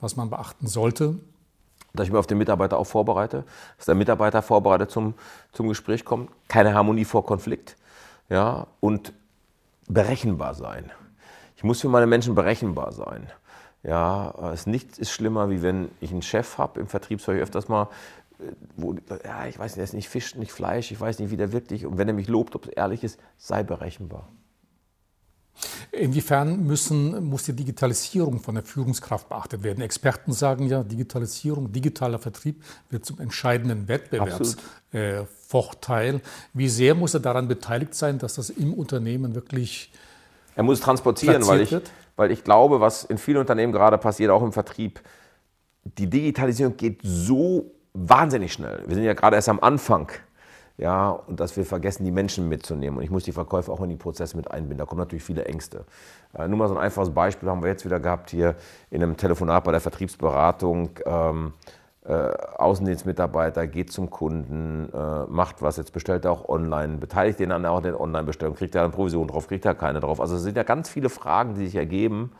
was 0.00 0.16
man 0.16 0.30
beachten 0.30 0.66
sollte. 0.66 1.16
Dass 1.92 2.06
ich 2.06 2.12
mich 2.12 2.18
auf 2.20 2.28
den 2.28 2.38
Mitarbeiter 2.38 2.78
auch 2.78 2.86
vorbereite, 2.86 3.44
dass 3.76 3.86
der 3.86 3.96
Mitarbeiter 3.96 4.42
vorbereitet 4.42 4.90
zum, 4.90 5.14
zum 5.52 5.66
Gespräch 5.68 6.04
kommt, 6.04 6.30
keine 6.46 6.72
Harmonie 6.72 7.04
vor 7.04 7.26
Konflikt. 7.26 7.76
Ja, 8.28 8.68
und 8.78 9.12
berechenbar 9.92 10.54
sein. 10.54 10.90
Ich 11.56 11.64
muss 11.64 11.80
für 11.80 11.88
meine 11.88 12.06
Menschen 12.06 12.34
berechenbar 12.34 12.92
sein. 12.92 13.30
Ja, 13.82 14.52
es 14.52 14.66
nichts 14.66 14.98
ist 14.98 15.10
schlimmer, 15.10 15.50
wie 15.50 15.62
wenn 15.62 15.90
ich 16.00 16.10
einen 16.10 16.22
Chef 16.22 16.58
habe 16.58 16.80
im 16.80 16.86
Vertrieb, 16.86 17.26
höre 17.26 17.36
ich 17.36 17.42
öfters 17.42 17.68
mal, 17.68 17.88
äh, 18.38 18.52
wo, 18.76 18.94
ja, 19.24 19.46
ich 19.46 19.58
weiß 19.58 19.72
nicht, 19.72 19.78
er 19.78 19.84
ist 19.84 19.94
nicht 19.94 20.08
Fisch, 20.08 20.34
nicht 20.34 20.52
Fleisch, 20.52 20.90
ich 20.90 21.00
weiß 21.00 21.18
nicht, 21.18 21.30
wie 21.30 21.36
der 21.36 21.52
wirklich, 21.52 21.86
und 21.86 21.96
wenn 21.96 22.08
er 22.08 22.14
mich 22.14 22.28
lobt, 22.28 22.54
ob 22.54 22.66
es 22.66 22.72
ehrlich 22.72 23.04
ist, 23.04 23.18
sei 23.38 23.62
berechenbar. 23.62 24.28
Inwiefern 25.92 26.64
müssen, 26.64 27.24
muss 27.24 27.44
die 27.44 27.52
Digitalisierung 27.52 28.40
von 28.40 28.54
der 28.54 28.64
Führungskraft 28.64 29.28
beachtet 29.28 29.62
werden? 29.62 29.82
Experten 29.82 30.32
sagen 30.32 30.66
ja, 30.66 30.82
Digitalisierung, 30.82 31.72
digitaler 31.72 32.18
Vertrieb 32.18 32.62
wird 32.90 33.04
zum 33.04 33.18
entscheidenden 33.18 33.88
Wettbewerbsvorteil. 33.88 35.26
Äh, 35.52 36.20
Wie 36.54 36.68
sehr 36.68 36.94
muss 36.94 37.14
er 37.14 37.20
daran 37.20 37.48
beteiligt 37.48 37.94
sein, 37.94 38.18
dass 38.18 38.34
das 38.34 38.50
im 38.50 38.74
Unternehmen 38.74 39.34
wirklich 39.34 39.90
er 40.56 40.64
muss 40.64 40.80
transportieren, 40.80 41.46
weil 41.46 41.60
ich, 41.62 41.76
weil 42.16 42.30
ich 42.30 42.44
glaube, 42.44 42.80
was 42.80 43.04
in 43.04 43.18
vielen 43.18 43.38
Unternehmen 43.38 43.72
gerade 43.72 43.98
passiert, 43.98 44.30
auch 44.30 44.42
im 44.42 44.52
Vertrieb, 44.52 45.00
die 45.84 46.08
Digitalisierung 46.08 46.76
geht 46.76 47.00
so 47.02 47.70
wahnsinnig 47.94 48.52
schnell. 48.52 48.82
Wir 48.86 48.94
sind 48.94 49.04
ja 49.04 49.14
gerade 49.14 49.36
erst 49.36 49.48
am 49.48 49.60
Anfang. 49.60 50.10
Ja, 50.76 51.10
und 51.10 51.40
dass 51.40 51.56
wir 51.58 51.66
vergessen, 51.66 52.04
die 52.04 52.10
Menschen 52.10 52.48
mitzunehmen. 52.48 52.98
Und 52.98 53.04
ich 53.04 53.10
muss 53.10 53.24
die 53.24 53.32
Verkäufer 53.32 53.70
auch 53.70 53.82
in 53.82 53.90
die 53.90 53.96
Prozesse 53.96 54.34
mit 54.34 54.50
einbinden. 54.50 54.78
Da 54.78 54.86
kommen 54.86 54.98
natürlich 54.98 55.22
viele 55.22 55.44
Ängste. 55.44 55.84
Äh, 56.32 56.48
nur 56.48 56.56
mal 56.56 56.68
so 56.68 56.74
ein 56.74 56.80
einfaches 56.80 57.10
Beispiel 57.10 57.50
haben 57.50 57.62
wir 57.62 57.68
jetzt 57.68 57.84
wieder 57.84 58.00
gehabt 58.00 58.30
hier 58.30 58.56
in 58.90 59.02
einem 59.02 59.16
Telefonat 59.18 59.62
bei 59.64 59.72
der 59.72 59.80
Vertriebsberatung. 59.80 60.90
Ähm, 61.04 61.52
äh, 62.04 62.12
Außendienstmitarbeiter 62.12 63.66
geht 63.66 63.92
zum 63.92 64.08
Kunden, 64.08 64.90
äh, 64.92 65.26
macht 65.26 65.60
was, 65.60 65.76
jetzt 65.76 65.92
bestellt 65.92 66.24
er 66.24 66.32
auch 66.32 66.48
online, 66.48 66.96
beteiligt 66.96 67.38
den 67.40 67.52
an 67.52 67.66
auch 67.66 67.82
den 67.82 67.94
Online-Bestellungen, 67.94 68.56
kriegt 68.56 68.74
er 68.74 68.84
eine 68.84 68.90
Provision 68.92 69.28
drauf, 69.28 69.48
kriegt 69.48 69.66
er 69.66 69.74
keine 69.74 70.00
drauf. 70.00 70.20
Also 70.20 70.36
es 70.36 70.42
sind 70.42 70.56
ja 70.56 70.62
ganz 70.62 70.88
viele 70.88 71.10
Fragen, 71.10 71.54
die 71.54 71.66
sich 71.66 71.76
ergeben. 71.76 72.32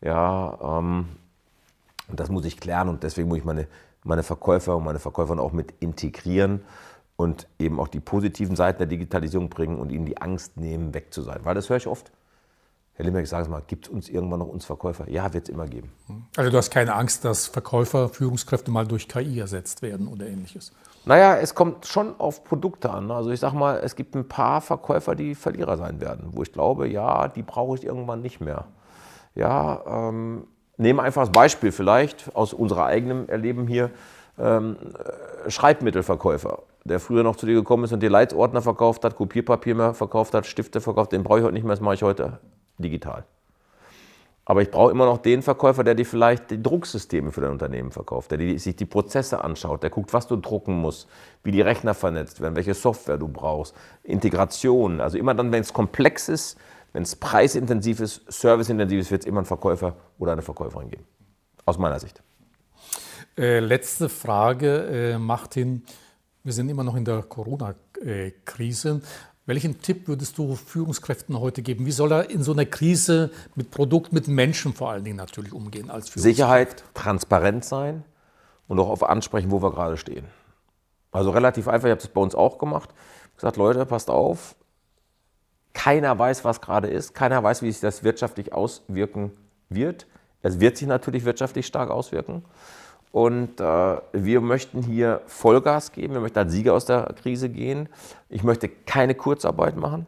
Ja, 0.00 0.78
ähm, 0.78 1.06
und 2.08 2.20
das 2.20 2.28
muss 2.28 2.44
ich 2.44 2.58
klären 2.60 2.88
und 2.88 3.02
deswegen 3.02 3.28
muss 3.28 3.38
ich 3.38 3.44
meine, 3.44 3.66
meine 4.04 4.22
Verkäufer 4.22 4.76
und 4.76 4.84
meine 4.84 4.98
Verkäufer 4.98 5.38
auch 5.40 5.52
mit 5.52 5.72
integrieren 5.80 6.62
und 7.16 7.48
eben 7.58 7.80
auch 7.80 7.88
die 7.88 8.00
positiven 8.00 8.56
Seiten 8.56 8.78
der 8.78 8.86
Digitalisierung 8.86 9.48
bringen 9.48 9.78
und 9.78 9.90
ihnen 9.90 10.06
die 10.06 10.20
Angst 10.20 10.56
nehmen, 10.56 10.94
weg 10.94 11.12
zu 11.12 11.22
sein. 11.22 11.40
Weil 11.42 11.54
das 11.54 11.68
höre 11.68 11.78
ich 11.78 11.86
oft. 11.86 12.12
Herr 12.98 13.04
Limbeck, 13.04 13.28
sagen 13.28 13.44
Sie 13.44 13.50
mal, 13.52 13.62
gibt 13.64 13.86
es 13.86 13.92
uns 13.92 14.08
irgendwann 14.08 14.40
noch 14.40 14.48
uns 14.48 14.64
Verkäufer? 14.64 15.08
Ja, 15.08 15.32
wird 15.32 15.44
es 15.44 15.54
immer 15.54 15.68
geben. 15.68 15.92
Also 16.36 16.50
du 16.50 16.56
hast 16.56 16.70
keine 16.70 16.96
Angst, 16.96 17.24
dass 17.24 17.46
Verkäufer, 17.46 18.08
Führungskräfte 18.08 18.72
mal 18.72 18.88
durch 18.88 19.06
KI 19.06 19.38
ersetzt 19.38 19.82
werden 19.82 20.08
oder 20.08 20.26
ähnliches? 20.26 20.72
Naja, 21.04 21.36
es 21.36 21.54
kommt 21.54 21.86
schon 21.86 22.18
auf 22.18 22.42
Produkte 22.42 22.90
an. 22.90 23.12
Also 23.12 23.30
ich 23.30 23.38
sage 23.38 23.54
mal, 23.54 23.78
es 23.84 23.94
gibt 23.94 24.16
ein 24.16 24.26
paar 24.26 24.60
Verkäufer, 24.60 25.14
die 25.14 25.36
Verlierer 25.36 25.76
sein 25.76 26.00
werden, 26.00 26.30
wo 26.32 26.42
ich 26.42 26.52
glaube, 26.52 26.88
ja, 26.88 27.28
die 27.28 27.44
brauche 27.44 27.76
ich 27.76 27.84
irgendwann 27.84 28.20
nicht 28.20 28.40
mehr. 28.40 28.64
Ja, 29.36 30.08
ähm, 30.08 30.48
nehmen 30.76 30.98
einfach 30.98 31.20
als 31.20 31.30
Beispiel 31.30 31.70
vielleicht 31.70 32.34
aus 32.34 32.52
unserem 32.52 32.82
eigenen 32.82 33.28
Erleben 33.28 33.68
hier 33.68 33.92
ähm, 34.40 34.76
äh, 35.46 35.48
Schreibmittelverkäufer, 35.48 36.64
der 36.82 36.98
früher 36.98 37.22
noch 37.22 37.36
zu 37.36 37.46
dir 37.46 37.54
gekommen 37.54 37.84
ist 37.84 37.92
und 37.92 38.02
dir 38.02 38.10
Leitsordner 38.10 38.60
verkauft 38.60 39.04
hat, 39.04 39.14
Kopierpapier 39.14 39.76
mehr 39.76 39.94
verkauft 39.94 40.34
hat, 40.34 40.46
Stifte 40.46 40.80
verkauft, 40.80 41.12
den 41.12 41.22
brauche 41.22 41.38
ich 41.38 41.44
heute 41.44 41.54
nicht 41.54 41.62
mehr, 41.62 41.76
das 41.76 41.80
mache 41.80 41.94
ich 41.94 42.02
heute 42.02 42.40
digital. 42.78 43.24
Aber 44.48 44.62
ich 44.62 44.70
brauche 44.70 44.90
immer 44.90 45.04
noch 45.04 45.18
den 45.18 45.42
Verkäufer, 45.42 45.84
der 45.84 45.94
dir 45.94 46.06
vielleicht 46.06 46.50
die 46.50 46.62
Drucksysteme 46.62 47.32
für 47.32 47.42
dein 47.42 47.50
Unternehmen 47.50 47.90
verkauft, 47.90 48.30
der 48.30 48.58
sich 48.58 48.76
die 48.76 48.86
Prozesse 48.86 49.44
anschaut, 49.44 49.82
der 49.82 49.90
guckt, 49.90 50.14
was 50.14 50.26
du 50.26 50.36
drucken 50.36 50.78
musst, 50.78 51.06
wie 51.44 51.50
die 51.50 51.60
Rechner 51.60 51.92
vernetzt 51.92 52.40
werden, 52.40 52.56
welche 52.56 52.72
Software 52.72 53.18
du 53.18 53.28
brauchst, 53.28 53.74
Integration. 54.04 55.02
Also 55.02 55.18
immer 55.18 55.34
dann, 55.34 55.52
wenn 55.52 55.60
es 55.60 55.74
komplex 55.74 56.30
ist, 56.30 56.56
wenn 56.94 57.02
es 57.02 57.14
preisintensiv 57.14 58.00
ist, 58.00 58.22
serviceintensiv 58.32 59.00
ist, 59.00 59.10
wird 59.10 59.20
es 59.20 59.26
immer 59.26 59.40
einen 59.40 59.46
Verkäufer 59.46 59.96
oder 60.18 60.32
eine 60.32 60.40
Verkäuferin 60.40 60.88
geben. 60.88 61.04
Aus 61.66 61.76
meiner 61.76 62.00
Sicht. 62.00 62.22
Äh, 63.36 63.60
letzte 63.60 64.08
Frage, 64.08 65.12
äh, 65.12 65.18
Martin. 65.18 65.84
Wir 66.42 66.54
sind 66.54 66.70
immer 66.70 66.84
noch 66.84 66.96
in 66.96 67.04
der 67.04 67.22
Corona-Krise. 67.22 69.02
Welchen 69.48 69.80
Tipp 69.80 70.08
würdest 70.08 70.36
du 70.36 70.56
Führungskräften 70.56 71.40
heute 71.40 71.62
geben? 71.62 71.86
Wie 71.86 71.90
soll 71.90 72.12
er 72.12 72.28
in 72.28 72.42
so 72.42 72.52
einer 72.52 72.66
Krise 72.66 73.30
mit 73.54 73.70
Produkt, 73.70 74.12
mit 74.12 74.28
Menschen 74.28 74.74
vor 74.74 74.90
allen 74.90 75.04
Dingen 75.04 75.16
natürlich 75.16 75.54
umgehen 75.54 75.88
als 75.88 76.12
Sicherheit, 76.12 76.84
transparent 76.92 77.64
sein 77.64 78.04
und 78.66 78.78
auch 78.78 78.90
auf 78.90 79.02
ansprechen, 79.02 79.50
wo 79.50 79.62
wir 79.62 79.70
gerade 79.70 79.96
stehen. 79.96 80.26
Also 81.12 81.30
relativ 81.30 81.66
einfach, 81.66 81.86
ich 81.86 81.92
habe 81.92 82.02
das 82.02 82.10
bei 82.10 82.20
uns 82.20 82.34
auch 82.34 82.58
gemacht. 82.58 82.90
Ich 82.92 83.24
habe 83.24 83.36
gesagt, 83.36 83.56
Leute, 83.56 83.86
passt 83.86 84.10
auf, 84.10 84.54
keiner 85.72 86.18
weiß, 86.18 86.44
was 86.44 86.60
gerade 86.60 86.88
ist, 86.88 87.14
keiner 87.14 87.42
weiß, 87.42 87.62
wie 87.62 87.72
sich 87.72 87.80
das 87.80 88.04
wirtschaftlich 88.04 88.52
auswirken 88.52 89.30
wird. 89.70 90.06
Es 90.42 90.60
wird 90.60 90.76
sich 90.76 90.86
natürlich 90.86 91.24
wirtschaftlich 91.24 91.66
stark 91.66 91.88
auswirken. 91.88 92.44
Und 93.12 93.60
äh, 93.60 93.96
wir 94.12 94.40
möchten 94.40 94.82
hier 94.82 95.22
Vollgas 95.26 95.92
geben, 95.92 96.14
wir 96.14 96.20
möchten 96.20 96.38
als 96.38 96.52
Sieger 96.52 96.74
aus 96.74 96.84
der 96.84 97.14
Krise 97.20 97.48
gehen. 97.48 97.88
Ich 98.28 98.44
möchte 98.44 98.68
keine 98.68 99.14
Kurzarbeit 99.14 99.76
machen. 99.76 100.06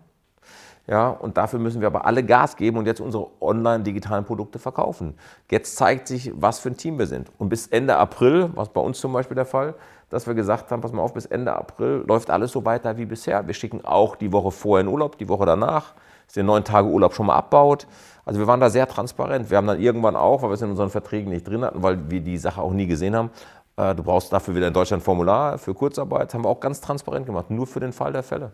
Ja, 0.87 1.11
und 1.11 1.37
dafür 1.37 1.61
müssen 1.61 1.81
wir 1.81 1.87
aber 1.87 2.05
alle 2.05 2.25
Gas 2.25 2.57
geben 2.57 2.77
und 2.77 2.87
jetzt 2.87 3.01
unsere 3.01 3.29
online-digitalen 3.41 4.25
Produkte 4.25 4.59
verkaufen. 4.59 5.15
Jetzt 5.49 5.77
zeigt 5.77 6.09
sich, 6.09 6.33
was 6.35 6.59
für 6.59 6.71
ein 6.71 6.77
Team 6.77 6.99
wir 6.99 7.07
sind. 7.07 7.31
Und 7.39 7.49
bis 7.49 7.69
Ende 7.69 7.97
April, 7.97 8.51
was 8.55 8.71
bei 8.71 8.81
uns 8.81 8.99
zum 8.99 9.13
Beispiel 9.13 9.37
der 9.37 9.45
Fall, 9.45 9.75
dass 10.09 10.27
wir 10.27 10.35
gesagt 10.35 10.71
haben, 10.71 10.81
pass 10.81 10.93
mal 10.93 11.03
auf, 11.03 11.15
bis 11.15 11.27
Ende 11.27 11.55
April 11.55 12.05
läuft 12.09 12.29
alles 12.31 12.51
so 12.51 12.65
weiter 12.65 12.97
wie 12.97 13.05
bisher. 13.05 13.47
Wir 13.47 13.55
schicken 13.55 13.85
auch 13.85 14.17
die 14.17 14.33
Woche 14.33 14.51
vorher 14.51 14.85
in 14.85 14.93
Urlaub, 14.93 15.17
die 15.17 15.29
Woche 15.29 15.47
danach, 15.47 15.95
den 16.37 16.47
neun 16.47 16.65
Tage 16.65 16.89
Urlaub 16.89 17.15
schon 17.15 17.27
mal 17.27 17.37
abbaut. 17.37 17.87
Also 18.25 18.39
wir 18.39 18.47
waren 18.47 18.61
da 18.61 18.71
sehr 18.71 18.87
transparent. 18.87 19.51
Wir 19.51 19.57
haben 19.57 19.67
dann 19.67 19.81
irgendwann 19.81 20.17
auch, 20.17 20.43
weil 20.43 20.51
wir 20.51 20.55
es 20.55 20.63
in 20.63 20.71
unseren 20.71 20.91
Verträgen 20.91 21.31
nicht 21.31 21.49
drin 21.49 21.65
hatten, 21.65 21.83
weil 21.83 22.11
wir 22.11 22.21
die 22.21 22.39
Sache 22.39 22.61
auch 22.61 22.73
nie 22.73 22.87
gesehen 22.87 23.17
haben, 23.17 23.31
äh, 23.77 23.95
du 23.95 24.03
brauchst 24.03 24.33
dafür 24.33 24.55
wieder 24.55 24.69
in 24.69 24.75
Deutschland 24.75 25.03
ein 25.03 25.05
Formular 25.05 25.59
für 25.59 25.75
Kurzarbeit, 25.75 26.35
haben 26.35 26.45
wir 26.45 26.49
auch 26.49 26.61
ganz 26.61 26.81
transparent 26.81 27.27
gemacht, 27.27 27.51
nur 27.51 27.67
für 27.67 27.81
den 27.81 27.93
Fall 27.93 28.13
der 28.13 28.23
Fälle. 28.23 28.53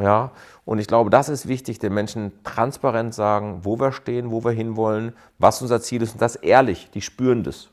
Ja, 0.00 0.30
und 0.64 0.78
ich 0.78 0.86
glaube, 0.86 1.10
das 1.10 1.28
ist 1.28 1.46
wichtig, 1.46 1.78
den 1.78 1.92
Menschen 1.92 2.32
transparent 2.42 3.14
sagen, 3.14 3.60
wo 3.64 3.78
wir 3.78 3.92
stehen, 3.92 4.30
wo 4.30 4.42
wir 4.44 4.52
hinwollen, 4.52 5.12
was 5.38 5.60
unser 5.60 5.82
Ziel 5.82 6.00
ist 6.00 6.14
und 6.14 6.22
das 6.22 6.36
ehrlich, 6.36 6.90
die 6.94 7.02
spüren 7.02 7.42
das. 7.44 7.68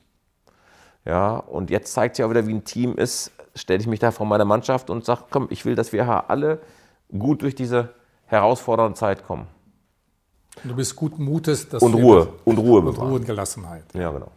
Ja, 1.05 1.37
und 1.37 1.69
jetzt 1.69 1.93
zeigt 1.93 2.17
sich 2.17 2.25
auch 2.25 2.29
wieder, 2.29 2.45
wie 2.47 2.53
ein 2.53 2.65
Team 2.65 2.95
ist, 2.95 3.31
stelle 3.55 3.79
ich 3.79 3.87
mich 3.87 4.01
da 4.01 4.11
vor 4.11 4.25
meiner 4.25 4.43
Mannschaft 4.43 4.89
und 4.89 5.05
sage, 5.05 5.23
komm, 5.29 5.47
ich 5.51 5.63
will, 5.63 5.75
dass 5.75 5.93
wir 5.93 6.29
alle 6.29 6.59
gut 7.17 7.43
durch 7.43 7.55
diese 7.55 7.93
herausfordernde 8.27 8.97
Zeit 8.97 9.25
kommen. 9.25 9.47
Du 10.63 10.75
bist 10.75 10.95
guten 10.95 11.23
Mutes. 11.23 11.69
Dass 11.69 11.83
und 11.83 11.93
Ruhe. 11.93 12.33
Und 12.45 12.57
Ruhe 12.57 12.81
bewahren. 12.81 13.01
Und 13.01 13.07
Ruhe 13.09 13.19
und 13.19 13.25
Gelassenheit. 13.25 13.83
Ja, 13.93 14.11
genau. 14.11 14.31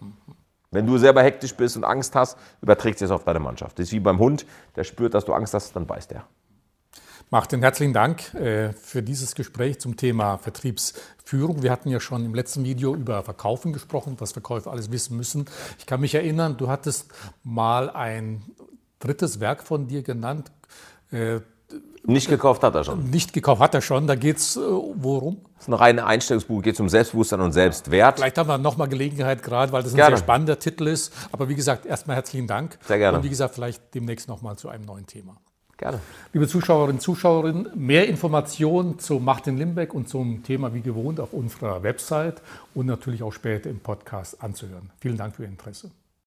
Wenn 0.71 0.87
du 0.87 0.99
selber 0.99 1.23
hektisch 1.23 1.55
bist 1.55 1.77
und 1.77 1.85
Angst 1.85 2.15
hast, 2.15 2.39
überträgt 2.63 2.99
sich 2.99 3.09
das 3.09 3.15
auf 3.15 3.25
deine 3.25 3.41
Mannschaft. 3.41 3.79
Das 3.79 3.87
ist 3.89 3.93
wie 3.93 4.01
beim 4.01 4.19
Hund, 4.19 4.47
der 4.77 4.85
spürt, 4.85 5.15
dass 5.15 5.25
du 5.25 5.33
Angst 5.33 5.53
hast, 5.53 5.75
dann 5.75 5.87
beißt 5.87 6.13
er. 6.13 6.25
Martin, 7.33 7.61
herzlichen 7.61 7.93
Dank 7.93 8.35
äh, 8.35 8.73
für 8.73 9.03
dieses 9.03 9.35
Gespräch 9.35 9.81
zum 9.81 9.97
Thema 9.97 10.39
Vertriebsführung. 10.39 11.63
Wir 11.63 11.71
hatten 11.71 11.89
ja 11.89 12.01
schon 12.01 12.25
im 12.25 12.35
letzten 12.35 12.65
Video 12.65 12.95
über 12.95 13.23
Verkaufen 13.23 13.73
gesprochen, 13.73 14.17
was 14.19 14.33
Verkäufer 14.33 14.71
alles 14.71 14.91
wissen 14.91 15.17
müssen. 15.17 15.47
Ich 15.79 15.87
kann 15.87 16.01
mich 16.01 16.15
erinnern, 16.15 16.57
du 16.57 16.69
hattest 16.69 17.13
mal 17.45 17.89
ein 17.91 18.43
drittes 18.99 19.39
Werk 19.39 19.63
von 19.63 19.87
dir 19.87 20.03
genannt. 20.03 20.51
Nicht 22.05 22.29
gekauft 22.29 22.63
hat 22.63 22.75
er 22.75 22.85
schon. 22.85 23.11
Nicht 23.11 23.33
gekauft 23.33 23.61
hat 23.61 23.75
er 23.75 23.83
schon. 23.83 24.07
Da 24.07 24.15
geht 24.15 24.39
es 24.39 24.57
äh, 24.57 24.61
worum? 24.61 25.39
Das 25.55 25.65
ist 25.65 25.69
ein 25.69 25.75
reines 25.75 26.05
Einstellungsbuch, 26.05 26.63
geht 26.63 26.75
es 26.75 26.81
um 26.81 26.89
Selbstbewusstsein 26.89 27.41
und 27.41 27.53
Selbstwert. 27.53 28.19
Vielleicht 28.19 28.39
haben 28.39 28.49
wir 28.49 28.59
nochmal 28.59 28.89
Gelegenheit, 28.89 29.43
gerade 29.43 29.73
weil 29.73 29.83
das 29.83 29.93
ein 29.93 29.97
gerne. 29.97 30.17
sehr 30.17 30.25
spannender 30.25 30.59
Titel 30.59 30.87
ist. 30.87 31.13
Aber 31.33 31.49
wie 31.49 31.55
gesagt, 31.55 31.87
erstmal 31.87 32.17
herzlichen 32.17 32.47
Dank. 32.47 32.79
Sehr 32.87 32.99
gerne. 32.99 33.19
Und 33.19 33.25
wie 33.25 33.29
gesagt, 33.29 33.55
vielleicht 33.55 33.95
demnächst 33.95 34.29
nochmal 34.29 34.57
zu 34.57 34.69
einem 34.69 34.85
neuen 34.85 35.07
Thema. 35.07 35.37
Gerne. 35.77 36.01
Liebe 36.35 36.47
Zuschauerinnen 36.47 36.97
und 36.97 37.01
Zuschauer, 37.01 37.53
mehr 37.75 38.07
Informationen 38.07 38.99
zu 38.99 39.19
Martin 39.19 39.57
Limbeck 39.57 39.95
und 39.95 40.11
zum 40.11 40.43
Thema 40.43 40.75
wie 40.75 40.83
gewohnt 40.83 41.21
auf 41.21 41.33
unserer 41.33 41.83
Website 41.83 42.43
und 42.75 42.85
natürlich 42.85 43.23
auch 43.23 43.33
später 43.33 43.71
im 43.71 43.81
Podcast 43.81 44.43
anzuhören. 44.43 44.91
Vielen 45.01 45.17
Dank 45.17 45.37
für 45.37 45.43
Ihr 45.45 45.49
Interesse. 45.49 45.91